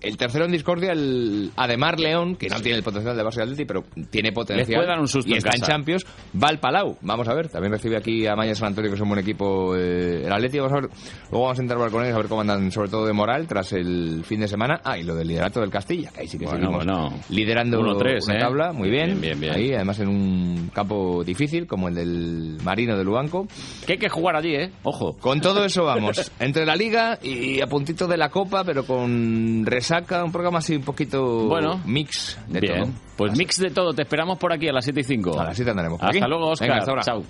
[0.01, 3.41] el tercero en discordia, el Ademar León, que no tiene el potencial de Barça y
[3.43, 4.67] Atleti, pero tiene potencial.
[4.67, 5.61] Les puede dar un susto Y en está en.
[5.61, 6.05] Champions,
[6.35, 6.97] va al Palau.
[6.99, 9.77] Vamos a ver, también recibe aquí a Maya San Antonio, que es un buen equipo.
[9.77, 10.89] eh, el Atleti, vamos a ver,
[11.31, 13.71] luego vamos a entrar con ellos a ver cómo andan, sobre todo de moral, tras
[13.71, 14.81] el fin de semana.
[14.83, 17.13] Ah, y lo del liderato del Castilla, que ahí sí que Bueno, seguimos bueno.
[17.29, 18.39] liderando 1-3, una ¿eh?
[18.41, 19.21] tabla, muy bien.
[19.21, 19.53] Bien, bien, bien.
[19.53, 23.47] Ahí, además en un campo difícil, como el del Marino de Luanco.
[23.85, 24.71] Que hay que jugar allí, ¿eh?
[24.83, 25.13] Ojo.
[25.13, 29.65] Con todo eso vamos, entre la Liga y a puntito de la Copa, pero con
[29.65, 31.81] resaca, un programa así un poquito Bueno.
[31.85, 32.79] mix de Bien.
[32.83, 32.91] todo.
[33.17, 33.93] Pues mix de todo.
[33.93, 35.39] Te esperamos por aquí a las 7 y 5.
[35.39, 36.29] A las 7 andaremos por Hasta aquí.
[36.29, 36.67] luego, Oscar.
[36.67, 37.03] Venga, hasta ahora.
[37.03, 37.23] Chao.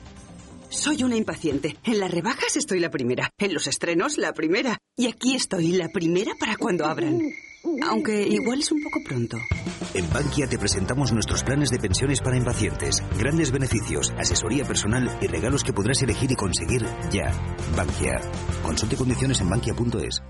[0.70, 1.78] Soy una impaciente.
[1.84, 3.30] En las rebajas estoy la primera.
[3.38, 4.78] En los estrenos, la primera.
[4.98, 7.20] Y aquí estoy, la primera para cuando abran.
[7.90, 9.38] Aunque igual es un poco pronto.
[9.94, 13.04] En Bankia te presentamos nuestros planes de pensiones para impacientes.
[13.18, 17.32] Grandes beneficios, asesoría personal y regalos que podrás elegir y conseguir ya.
[17.76, 18.22] Bankia.
[18.64, 20.22] Consulte condiciones en bankia.es.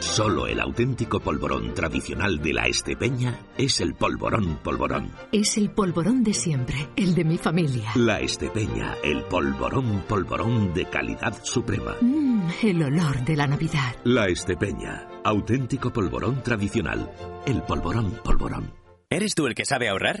[0.00, 5.12] Solo el auténtico polvorón tradicional de la Estepeña es el polvorón polvorón.
[5.30, 7.90] Es el polvorón de siempre, el de mi familia.
[7.96, 11.96] La Estepeña, el polvorón polvorón de calidad suprema.
[12.00, 13.94] Mmm, el olor de la Navidad.
[14.04, 17.10] La Estepeña, auténtico polvorón tradicional.
[17.44, 18.72] El polvorón polvorón.
[19.10, 20.20] ¿Eres tú el que sabe ahorrar?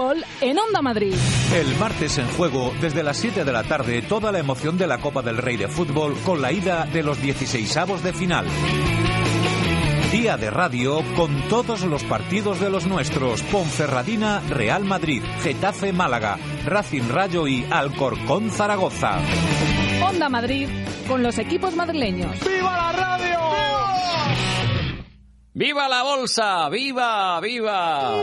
[0.00, 1.14] Fútbol en Onda Madrid.
[1.54, 4.96] El martes en juego, desde las 7 de la tarde, toda la emoción de la
[4.96, 8.46] Copa del Rey de Fútbol con la ida de los 16avos de final.
[10.10, 13.42] Día de radio con todos los partidos de los nuestros.
[13.42, 19.18] Ponferradina, Real Madrid, Getafe, Málaga, Racing Rayo y Alcorcón, Zaragoza.
[20.02, 20.66] Onda Madrid
[21.08, 22.40] con los equipos madrileños.
[22.40, 23.38] ¡Viva la radio!
[25.52, 26.70] ¡Viva la bolsa!
[26.70, 27.38] ¡Viva!
[27.40, 28.16] ¡Viva!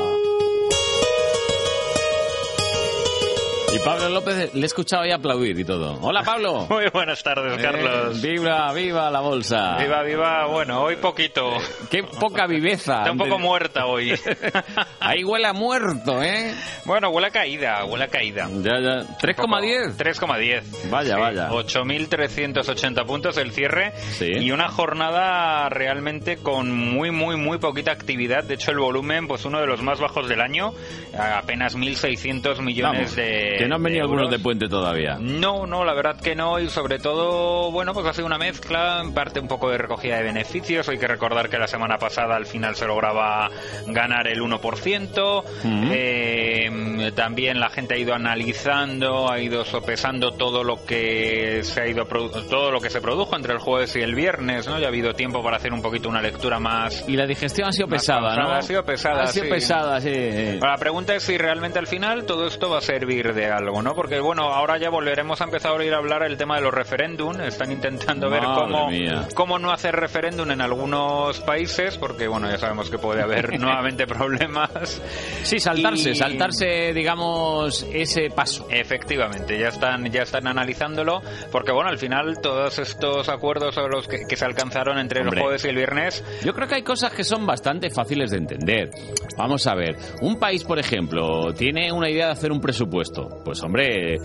[3.77, 5.99] Y Pablo López le he escuchado ahí aplaudir y todo.
[6.01, 6.65] Hola Pablo.
[6.69, 8.19] Muy buenas tardes, Eh, Carlos.
[8.21, 9.77] viva, viva la bolsa.
[9.77, 10.47] Viva, viva.
[10.47, 11.51] Bueno, hoy poquito.
[11.91, 12.99] Qué poca viveza.
[12.99, 14.13] Está un poco muerta hoy.
[14.99, 16.53] Ahí huele a muerto, ¿eh?
[16.85, 18.47] Bueno, huele a caída, huele a caída.
[18.61, 19.17] Ya, ya.
[19.19, 19.95] 3,10.
[19.97, 20.89] 3,10.
[20.89, 21.49] Vaya, Sí, vaya.
[21.51, 24.25] 8.380 puntos el cierre Sí.
[24.39, 28.43] y una jornada realmente con muy, muy, muy poquita actividad.
[28.43, 30.73] De hecho, el volumen, pues uno de los más bajos del año,
[31.17, 35.17] apenas 1.600 millones Vamos, de no han venido algunos de puente todavía.
[35.19, 36.59] No, no, la verdad que no.
[36.59, 40.17] Y sobre todo, bueno, pues ha sido una mezcla, en parte un poco de recogida
[40.17, 40.87] de beneficios.
[40.89, 43.49] Hay que recordar que la semana pasada al final se lograba
[43.87, 45.43] ganar el 1%.
[45.43, 45.89] Ujú.
[45.91, 51.87] Eh, también la gente ha ido analizando, ha ido sopesando todo lo que se ha
[51.87, 54.79] ido todo lo que se produjo entre el jueves y el viernes, ¿no?
[54.79, 57.03] Ya ha habido tiempo para hacer un poquito una lectura más.
[57.07, 58.35] Y la digestión ha sido pesada.
[58.35, 58.51] ¿no?
[58.51, 59.51] Ha sido pesada, Ha sido sí.
[59.51, 60.59] pesada, sí.
[60.61, 63.93] La pregunta es si realmente al final todo esto va a servir de algo, ¿no?
[63.95, 67.39] Porque bueno, ahora ya volveremos a empezar a oír hablar el tema de los referéndum.
[67.41, 69.27] Están intentando ver cómo, mía.
[69.35, 74.07] cómo no hacer referéndum en algunos países, porque bueno, ya sabemos que puede haber nuevamente
[74.07, 75.01] problemas.
[75.43, 78.67] Sí, saltarse, Y- saltarse, digamos, ese paso.
[78.69, 81.21] Efectivamente, ya están, ya están analizándolo,
[81.51, 85.39] porque bueno, al final todos estos acuerdos sobre los que, que se alcanzaron entre Hombre.
[85.39, 88.37] el jueves y el viernes Yo creo que hay cosas que son bastante fáciles de
[88.37, 88.91] entender.
[89.37, 93.36] Vamos a ver, un país, por ejemplo, tiene una idea de hacer un presupuesto.
[93.43, 94.17] Pues hombre,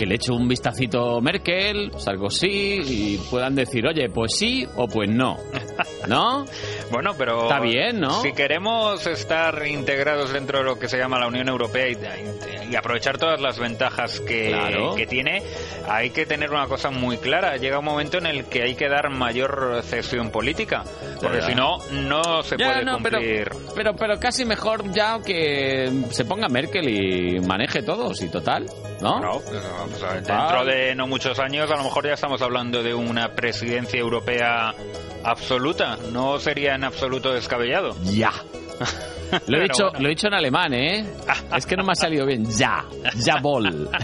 [0.00, 5.10] que le eche un vistacito Merkel, Sarkozy, y puedan decir, oye, pues sí o pues
[5.10, 5.36] no.
[6.08, 6.46] ¿No?
[6.90, 8.22] Bueno, pero Está bien, ¿no?
[8.22, 11.98] Si queremos estar integrados dentro de lo que se llama la Unión Europea y,
[12.72, 14.94] y aprovechar todas las ventajas que, Claro.
[14.94, 15.42] que tiene,
[15.86, 17.58] hay que tener una cosa muy clara.
[17.58, 20.82] Llega un momento en el que hay que dar mayor cesión política,
[21.20, 23.50] porque si no, no se Ya, puede no, cumplir.
[23.76, 28.64] pero, pero casi mejor ya que se ponga Merkel y maneje todos y total,
[29.00, 29.20] ¿no?
[29.20, 29.40] No,
[29.78, 32.94] vamos a ver, dentro de no muchos años a lo mejor ya estamos hablando de
[32.94, 34.74] una presidencia europea
[35.24, 35.96] absoluta.
[36.12, 37.96] No sería en absoluto descabellado.
[38.04, 38.32] Ya.
[39.46, 40.00] Lo he, dicho, bueno.
[40.00, 41.06] lo he dicho en alemán, ¿eh?
[41.56, 42.44] Es que no me ha salido bien.
[42.46, 42.84] Ya.
[43.24, 43.88] Jawohl.
[43.88, 43.90] Yo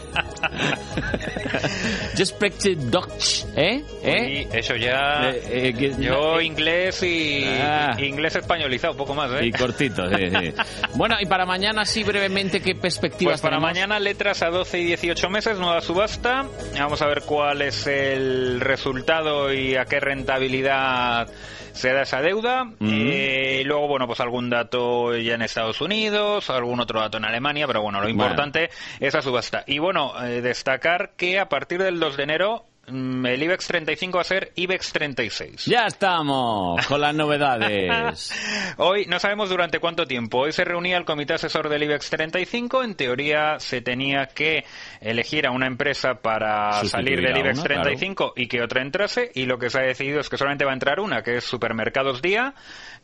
[2.25, 3.83] spreche Deutsch, ¿eh?
[4.03, 4.47] ¿Eh?
[4.53, 5.31] Y eso ya.
[5.31, 7.45] Eh, eh, Yo inglés y.
[7.45, 7.97] Ah.
[7.99, 9.47] Inglés españolizado, un poco más, ¿eh?
[9.47, 10.55] Y cortito, sí, sí.
[10.95, 13.73] Bueno, y para mañana, sí, brevemente, ¿qué perspectivas Pues para tenemos?
[13.73, 16.47] mañana letras a 12 y 18 meses, nueva subasta.
[16.79, 21.29] Vamos a ver cuál es el resultado y a qué rentabilidad
[21.77, 22.65] se da esa deuda.
[22.81, 27.25] Eh, y luego, bueno, pues algún dato ya en Estados Unidos, algún otro dato en
[27.25, 28.23] Alemania, pero bueno, lo Bueno.
[28.23, 29.63] importante es esa subasta.
[29.67, 34.23] Y bueno, eh, destacar que a partir del 2 de enero el IBEX 35 va
[34.23, 35.65] a ser IBEX 36.
[35.67, 38.33] Ya estamos con las novedades.
[38.77, 40.39] Hoy no sabemos durante cuánto tiempo.
[40.39, 42.85] Hoy se reunía el comité asesor del IBEX 35.
[42.85, 44.65] En teoría se tenía que
[45.01, 49.31] elegir a una empresa para Sustituir salir del IBEX una, 35 y que otra entrase.
[49.35, 51.45] Y lo que se ha decidido es que solamente va a entrar una, que es
[51.45, 52.55] Supermercados Día,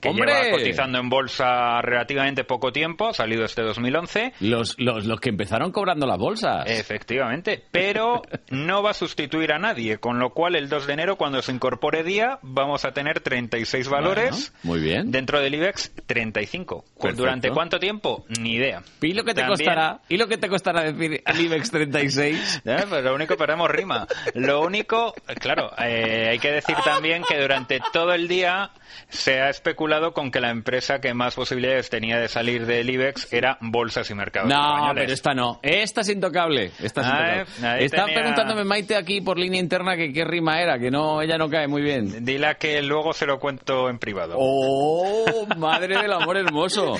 [0.01, 0.33] que ¡Hombre!
[0.33, 3.09] lleva cotizando en bolsa relativamente poco tiempo.
[3.09, 4.35] Ha salido este 2011.
[4.41, 6.69] Los, los, los que empezaron cobrando las bolsas.
[6.69, 11.17] Efectivamente, pero no va a sustituir a nadie, con lo cual el 2 de enero,
[11.17, 14.53] cuando se incorpore día, vamos a tener 36 valores.
[14.63, 15.11] Bueno, muy bien.
[15.11, 16.85] Dentro del IBEX, 35.
[16.99, 17.17] Perfecto.
[17.23, 18.25] ¿Durante cuánto tiempo?
[18.41, 18.83] Ni idea.
[19.01, 20.01] ¿Y lo que te También- costará?
[20.09, 22.63] ¿Y lo que te costará decir el IBEX 36?
[22.65, 24.07] Ya, pues lo único, perdemos rima.
[24.35, 28.71] Lo único, claro, eh, hay que decir también que durante todo el día
[29.09, 33.33] se ha especulado con que la empresa que más posibilidades tenía de salir del IBEX
[33.33, 34.95] era Bolsas y Mercados No, Españoles.
[35.03, 35.61] pero esta no.
[35.63, 36.73] Esta es intocable.
[36.81, 37.81] Esta es Ah, intocable.
[37.81, 41.23] eh, Está tenía- preguntándome Maite aquí por línea interna que qué rima era, que no,
[41.23, 42.25] ella no cae muy bien.
[42.25, 44.37] Dile que luego se lo cuento en privado.
[44.39, 46.99] ¡Oh, madre del amor hermoso!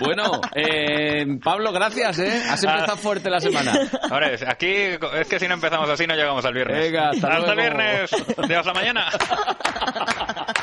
[0.00, 2.42] Bueno, eh, Pablo, gracias, ¿eh?
[2.48, 3.72] Has empezado fuerte la semana.
[4.10, 6.78] Ahora es, aquí es que si no empezamos así no llegamos al viernes.
[6.78, 7.52] Venga, hasta luego.
[7.52, 8.10] el viernes.
[8.48, 9.06] De hasta mañana.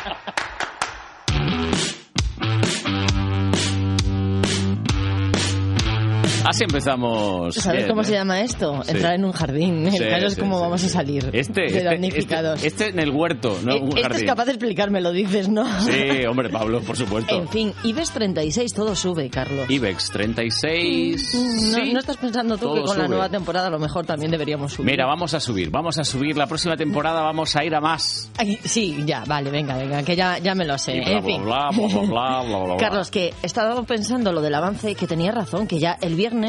[6.51, 7.55] Así empezamos.
[7.55, 8.05] ¿Sabes bien, cómo ¿eh?
[8.05, 8.83] se llama esto?
[8.83, 8.91] Sí.
[8.91, 9.85] Entrar en un jardín.
[9.87, 12.55] El Sí, caso es sí, cómo vamos a salir Este, de este, damnificados.
[12.63, 15.47] este, este en el huerto, no en un este es capaz de explicarme, lo dices,
[15.47, 15.63] ¿no?
[15.81, 17.33] Sí, hombre, Pablo, por supuesto.
[17.33, 19.69] En fin, IBEX 36, todo sube, Carlos.
[19.69, 21.33] IBEX 36.
[21.71, 21.93] No, sí.
[21.93, 24.91] ¿no estás pensando tú que con la nueva temporada a lo mejor también deberíamos subir?
[24.91, 26.35] Mira, vamos a subir, vamos a subir.
[26.35, 28.29] La próxima temporada vamos a ir a más.
[28.37, 30.99] Ay, sí, ya, vale, venga, venga, que ya, ya me lo sé.
[30.99, 32.09] Bla, en bla, fin.
[32.09, 32.75] bla.
[32.77, 36.40] Carlos, que he estado pensando lo del avance, que tenía razón, que ya el viernes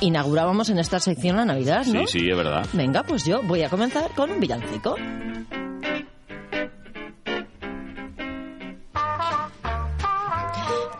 [0.00, 2.06] inaugurábamos en esta sección la Navidad, ¿no?
[2.06, 2.66] Sí, sí, es verdad.
[2.72, 4.96] Venga, pues yo voy a comenzar con un villancico.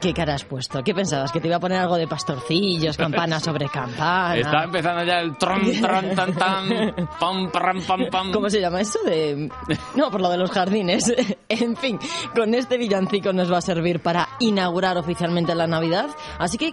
[0.02, 0.82] ¿Qué cara has puesto?
[0.82, 1.30] ¿Qué pensabas?
[1.30, 4.34] ¿Que te iba a poner algo de pastorcillos, campana sobre campana?
[4.34, 6.68] Está empezando ya el tron, tron, tan, tan,
[7.20, 8.32] pam, pam, pam, pam.
[8.32, 8.98] ¿Cómo se llama eso?
[9.04, 9.48] De...
[9.94, 11.14] No, por lo de los jardines.
[11.48, 11.98] En fin,
[12.34, 16.08] con este villancico nos va a servir para inaugurar oficialmente la Navidad.
[16.38, 16.72] Así que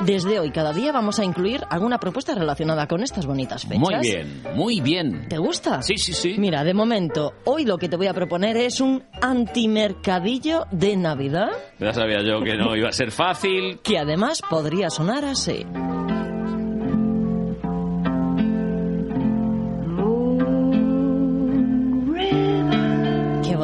[0.00, 3.78] desde hoy, cada día, vamos a incluir alguna propuesta relacionada con estas bonitas fechas.
[3.80, 5.28] Muy bien, muy bien.
[5.28, 5.82] ¿Te gusta?
[5.82, 6.34] Sí, sí, sí.
[6.38, 11.50] Mira, de momento, hoy lo que te voy a proponer es un antimercadillo de Navidad
[11.78, 13.80] Ya sabía yo que no iba a ser fácil.
[13.82, 15.64] que además podría sonar así.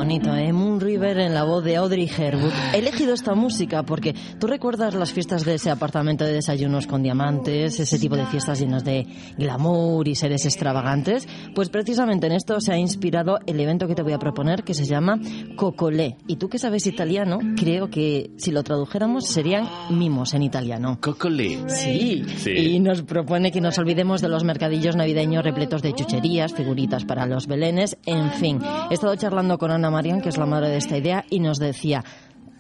[0.05, 0.53] Bonito, ¿eh?
[0.53, 2.53] Moon River en la voz de Audrey Hepburn.
[2.75, 7.03] He elegido esta música porque tú recuerdas las fiestas de ese apartamento de desayunos con
[7.03, 9.07] diamantes, ese tipo de fiestas llenas de
[9.39, 11.27] glamour y seres extravagantes.
[11.55, 14.75] Pues precisamente en esto se ha inspirado el evento que te voy a proponer que
[14.75, 15.19] se llama
[15.57, 16.19] Cocolé.
[16.27, 20.99] Y tú que sabes italiano, creo que si lo tradujéramos serían mimos en italiano.
[21.01, 21.61] Cocolé.
[21.69, 22.27] Sí.
[22.37, 22.51] Sí.
[22.51, 27.25] Y nos propone que nos olvidemos de los mercadillos navideños repletos de chucherías, figuritas para
[27.25, 28.61] los belenes, en fin.
[28.91, 31.61] He estado charlando con Ana Marian, que es la madre de esta idea, y nos
[31.61, 32.03] decía,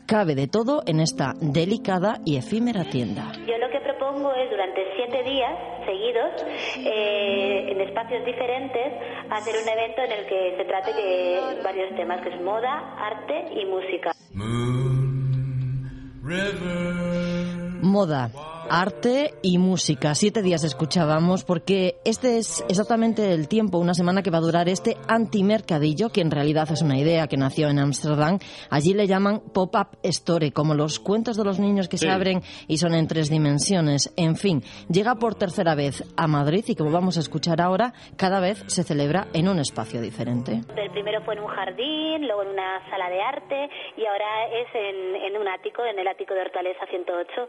[0.06, 3.32] cabe de todo en esta delicada y efímera tienda.
[3.44, 5.52] Yo lo que propongo es durante siete días
[5.84, 6.30] seguidos,
[6.78, 8.86] eh, en espacios diferentes,
[9.30, 13.34] hacer un evento en el que se trate de varios temas, que es moda, arte
[13.60, 14.12] y música.
[17.82, 18.30] Moda,
[18.70, 20.14] arte y música.
[20.14, 24.68] Siete días escuchábamos porque este es exactamente el tiempo, una semana que va a durar
[24.68, 28.38] este antimercadillo, que en realidad es una idea que nació en Ámsterdam.
[28.70, 32.06] Allí le llaman pop-up store, como los cuentos de los niños que Sí.
[32.06, 34.12] se abren y son en tres dimensiones.
[34.16, 38.40] En fin, llega por tercera vez a Madrid y como vamos a escuchar ahora, cada
[38.40, 40.60] vez se celebra en un espacio diferente.
[40.76, 44.68] El primero fue en un jardín, luego en una sala de arte y ahora es
[44.74, 47.48] en, en un ático, en el ático de Hortaleza 108.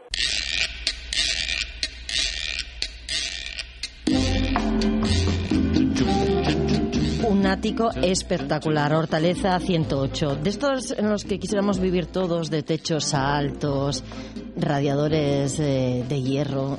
[7.28, 10.36] Un ático espectacular, Hortaleza 108.
[10.36, 14.04] De estos en los que quisiéramos vivir todos, de techos altos,
[14.56, 16.78] radiadores eh, de hierro,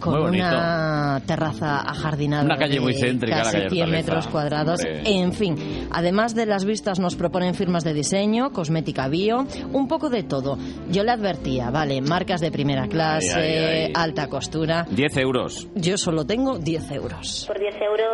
[0.00, 4.06] con una terraza ajardinada Una calle de muy céntrica, la casi calle 100 Hortaleza.
[4.12, 4.80] metros cuadrados.
[4.84, 5.02] Hombre.
[5.10, 10.10] En fin, además de las vistas nos proponen firmas de diseño, cosmética bio, un poco
[10.10, 10.58] de todo.
[10.90, 13.92] Yo le advertía, vale, marcas de primera clase, Ay, ay, ay.
[13.94, 14.86] alta costura.
[14.90, 15.68] 10 euros.
[15.74, 17.44] Yo solo tengo 10 euros.
[17.46, 18.04] Por 10 euros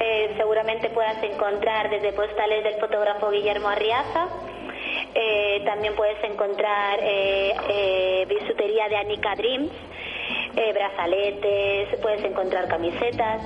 [0.00, 4.26] eh, seguramente puedas encontrar desde postales del fotógrafo Guillermo Arriaza.
[5.14, 9.70] Eh, también puedes encontrar eh, eh, bisutería de Anika Dreams,
[10.56, 13.42] eh, brazaletes, puedes encontrar camisetas,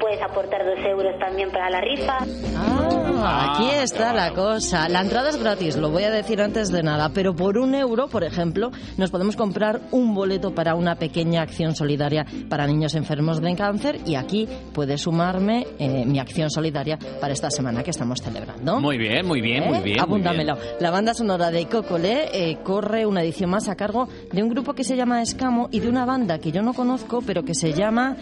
[0.00, 2.18] puedes aportar 2 euros también para la rifa.
[2.56, 4.88] Ah, aquí está la cosa.
[4.88, 8.08] La entrada es gratis, lo voy a decir antes de nada, pero por un euro,
[8.08, 13.40] por ejemplo, nos podemos comprar un boleto para una pequeña acción solidaria para niños enfermos
[13.40, 18.20] de cáncer y aquí puede sumarme eh, mi acción solidaria para esta semana que estamos
[18.20, 18.80] celebrando.
[18.80, 19.66] Muy bien, muy bien, ¿Eh?
[19.68, 19.96] muy bien.
[19.96, 20.56] muy Apúntamelo.
[20.56, 20.66] bien.
[20.80, 24.74] La banda sonora de Cocole eh, corre una edición más a cargo de un grupo
[24.74, 27.72] que se llama Escamo y de una banda que yo no conozco, pero que se
[27.72, 28.16] llama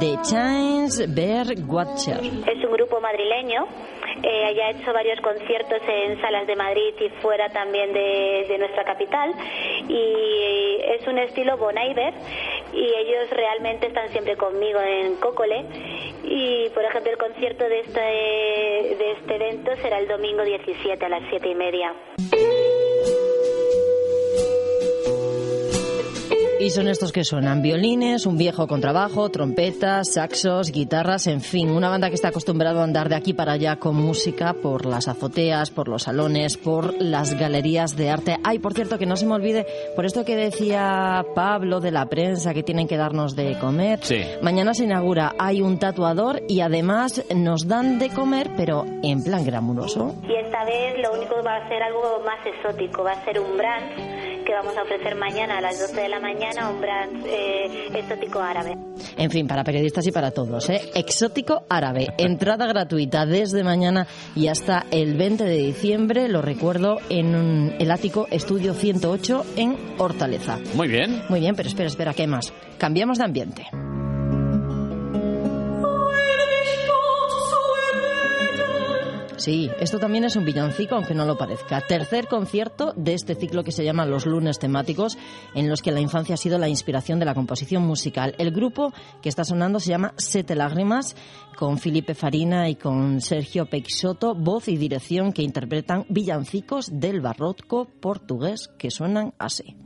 [0.00, 2.20] The Chains Bear Watcher.
[2.20, 3.66] Es un grupo madrileño.
[4.22, 8.58] Eh, ya ha hecho varios conciertos en salas de Madrid y fuera también de, de
[8.58, 9.34] nuestra capital.
[9.88, 12.14] Y es un estilo Bon Iver.
[12.72, 15.64] Y ellos realmente están siempre conmigo en Cócole.
[16.24, 21.08] Y por ejemplo, el concierto de este, de este evento será el domingo 17 a
[21.08, 21.92] las 7 y media.
[26.64, 31.90] Y son estos que suenan violines, un viejo contrabajo, trompetas, saxos, guitarras, en fin, una
[31.90, 35.68] banda que está acostumbrada a andar de aquí para allá con música por las azoteas,
[35.68, 38.38] por los salones, por las galerías de arte.
[38.42, 42.06] Ay, por cierto, que no se me olvide, por esto que decía Pablo de la
[42.06, 43.98] prensa, que tienen que darnos de comer.
[44.00, 44.22] Sí.
[44.40, 49.44] Mañana se inaugura, hay un tatuador y además nos dan de comer, pero en plan
[49.44, 50.14] glamuroso.
[50.26, 53.54] Y esta vez lo único va a ser algo más exótico, va a ser un
[53.58, 57.88] brunch que vamos a ofrecer mañana a las 12 de la mañana, un brunch eh,
[57.94, 58.76] exótico árabe.
[59.16, 60.80] En fin, para periodistas y para todos, ¿eh?
[60.94, 62.08] Exótico árabe.
[62.18, 67.90] Entrada gratuita desde mañana y hasta el 20 de diciembre, lo recuerdo, en un- el
[67.90, 70.58] ático Estudio 108 en Hortaleza.
[70.74, 71.22] Muy bien.
[71.28, 72.52] Muy bien, pero espera, espera, ¿qué más?
[72.78, 73.66] Cambiamos de ambiente.
[79.44, 81.82] Sí, esto también es un villancico, aunque no lo parezca.
[81.82, 85.18] Tercer concierto de este ciclo que se llama Los lunes temáticos,
[85.54, 88.34] en los que la infancia ha sido la inspiración de la composición musical.
[88.38, 91.14] El grupo que está sonando se llama Sete Lágrimas,
[91.58, 97.84] con Felipe Farina y con Sergio Peixoto, voz y dirección que interpretan villancicos del barroco
[98.00, 99.76] portugués que suenan así.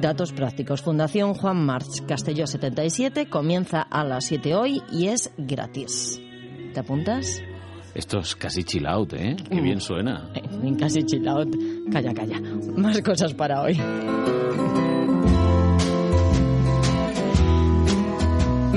[0.00, 0.82] Datos prácticos.
[0.82, 6.20] Fundación Juan March Castelló 77 comienza a las 7 hoy y es gratis.
[6.74, 7.40] ¿Te apuntas?
[7.94, 9.36] Esto es casi chill out, ¿eh?
[9.48, 9.64] Qué Mm.
[9.64, 10.28] bien suena.
[10.34, 11.48] En casi chill out.
[11.90, 12.40] Calla, calla.
[12.76, 13.80] Más cosas para hoy.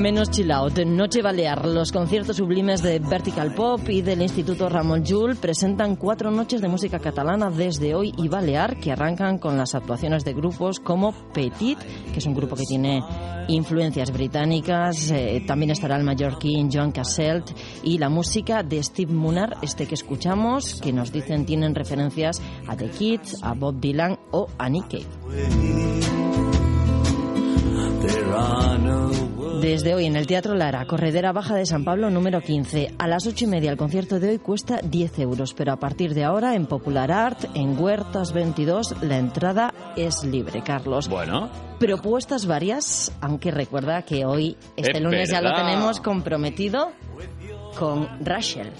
[0.00, 0.78] Menos chill out.
[0.78, 1.66] Noche Balear.
[1.66, 6.68] Los conciertos sublimes de Vertical Pop y del Instituto Ramón Llull presentan cuatro noches de
[6.68, 11.78] música catalana desde hoy y Balear que arrancan con las actuaciones de grupos como Petit,
[12.14, 13.02] que es un grupo que tiene
[13.48, 15.10] influencias británicas.
[15.10, 17.50] eh, también estará el mallorquín Joan Casselt
[17.82, 22.74] y la música de Steve Munar, este que escuchamos, que nos dicen tienen referencias a
[22.74, 25.04] The Kids, a Bob Dylan o a Nick.
[29.60, 32.94] Desde hoy en el Teatro Lara, Corredera Baja de San Pablo número 15.
[32.98, 36.14] A las ocho y media el concierto de hoy cuesta 10 euros, pero a partir
[36.14, 41.08] de ahora en Popular Art, en Huertas 22, la entrada es libre, Carlos.
[41.08, 41.50] Bueno.
[41.78, 46.92] Propuestas varias, aunque recuerda que hoy, este Es lunes ya lo tenemos comprometido
[47.78, 48.70] con Rachel.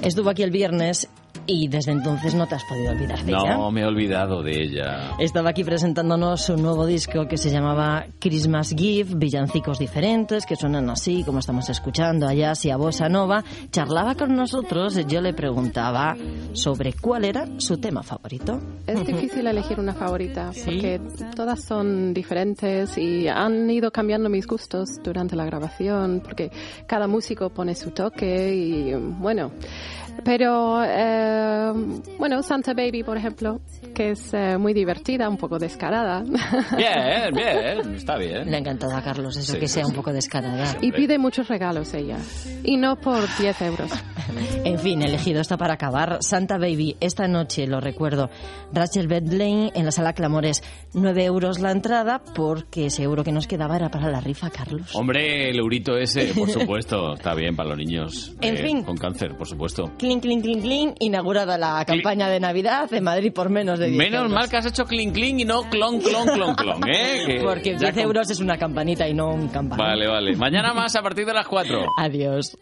[0.00, 1.08] Estuvo aquí el viernes
[1.46, 3.56] y desde entonces no te has podido olvidar de ella.
[3.56, 5.10] No, me he olvidado de ella.
[5.18, 10.88] Estaba aquí presentándonos su nuevo disco que se llamaba Christmas Gift, villancicos diferentes que suenan
[10.90, 13.42] así como estamos escuchando allá, y a Bossa Nova.
[13.70, 16.14] Charlaba con nosotros, yo le preguntaba
[16.52, 18.60] sobre cuál era su tema favorito.
[18.86, 21.00] Es difícil elegir una favorita porque
[21.34, 26.50] todas son diferentes y han ido cambiando mis gustos durante la grabación porque
[26.86, 29.50] cada músico pone su toque y bueno,
[30.24, 31.72] pero eh,
[32.18, 33.60] bueno, Santa Baby, por ejemplo,
[33.94, 36.22] que es eh, muy divertida, un poco descarada.
[36.76, 38.50] Bien, bien, está bien.
[38.50, 39.90] Le ha encantado a Carlos eso, Sí, que sea sí.
[39.90, 40.76] un poco descarada.
[40.80, 42.18] y pide muchos regalos ella.
[42.64, 43.90] Y no por 10 euros.
[44.64, 46.18] En fin, elegido está para acabar.
[46.20, 48.30] Santa Baby, esta noche, lo recuerdo,
[48.72, 50.62] Rachel Bedlane en la sala Clamores.
[50.94, 54.94] 9 euros la entrada, porque ese euro que nos quedaba era para la rifa, Carlos.
[54.96, 58.82] Hombre, el eurito ese, por supuesto, está bien para los niños En eh, fin.
[58.82, 59.92] con cáncer, por supuesto.
[60.04, 63.96] Clink, clink, clink, clink, inaugurada la campaña de Navidad de Madrid por menos de 10
[63.98, 64.32] Menos euros.
[64.32, 67.24] mal que has hecho clink clink y no clon clon clon clon, ¿eh?
[67.26, 69.82] Que Porque ya 10 con- euros es una campanita y no un campana.
[69.82, 70.36] Vale, vale.
[70.36, 71.86] Mañana más a partir de las 4.
[71.98, 72.56] Adiós.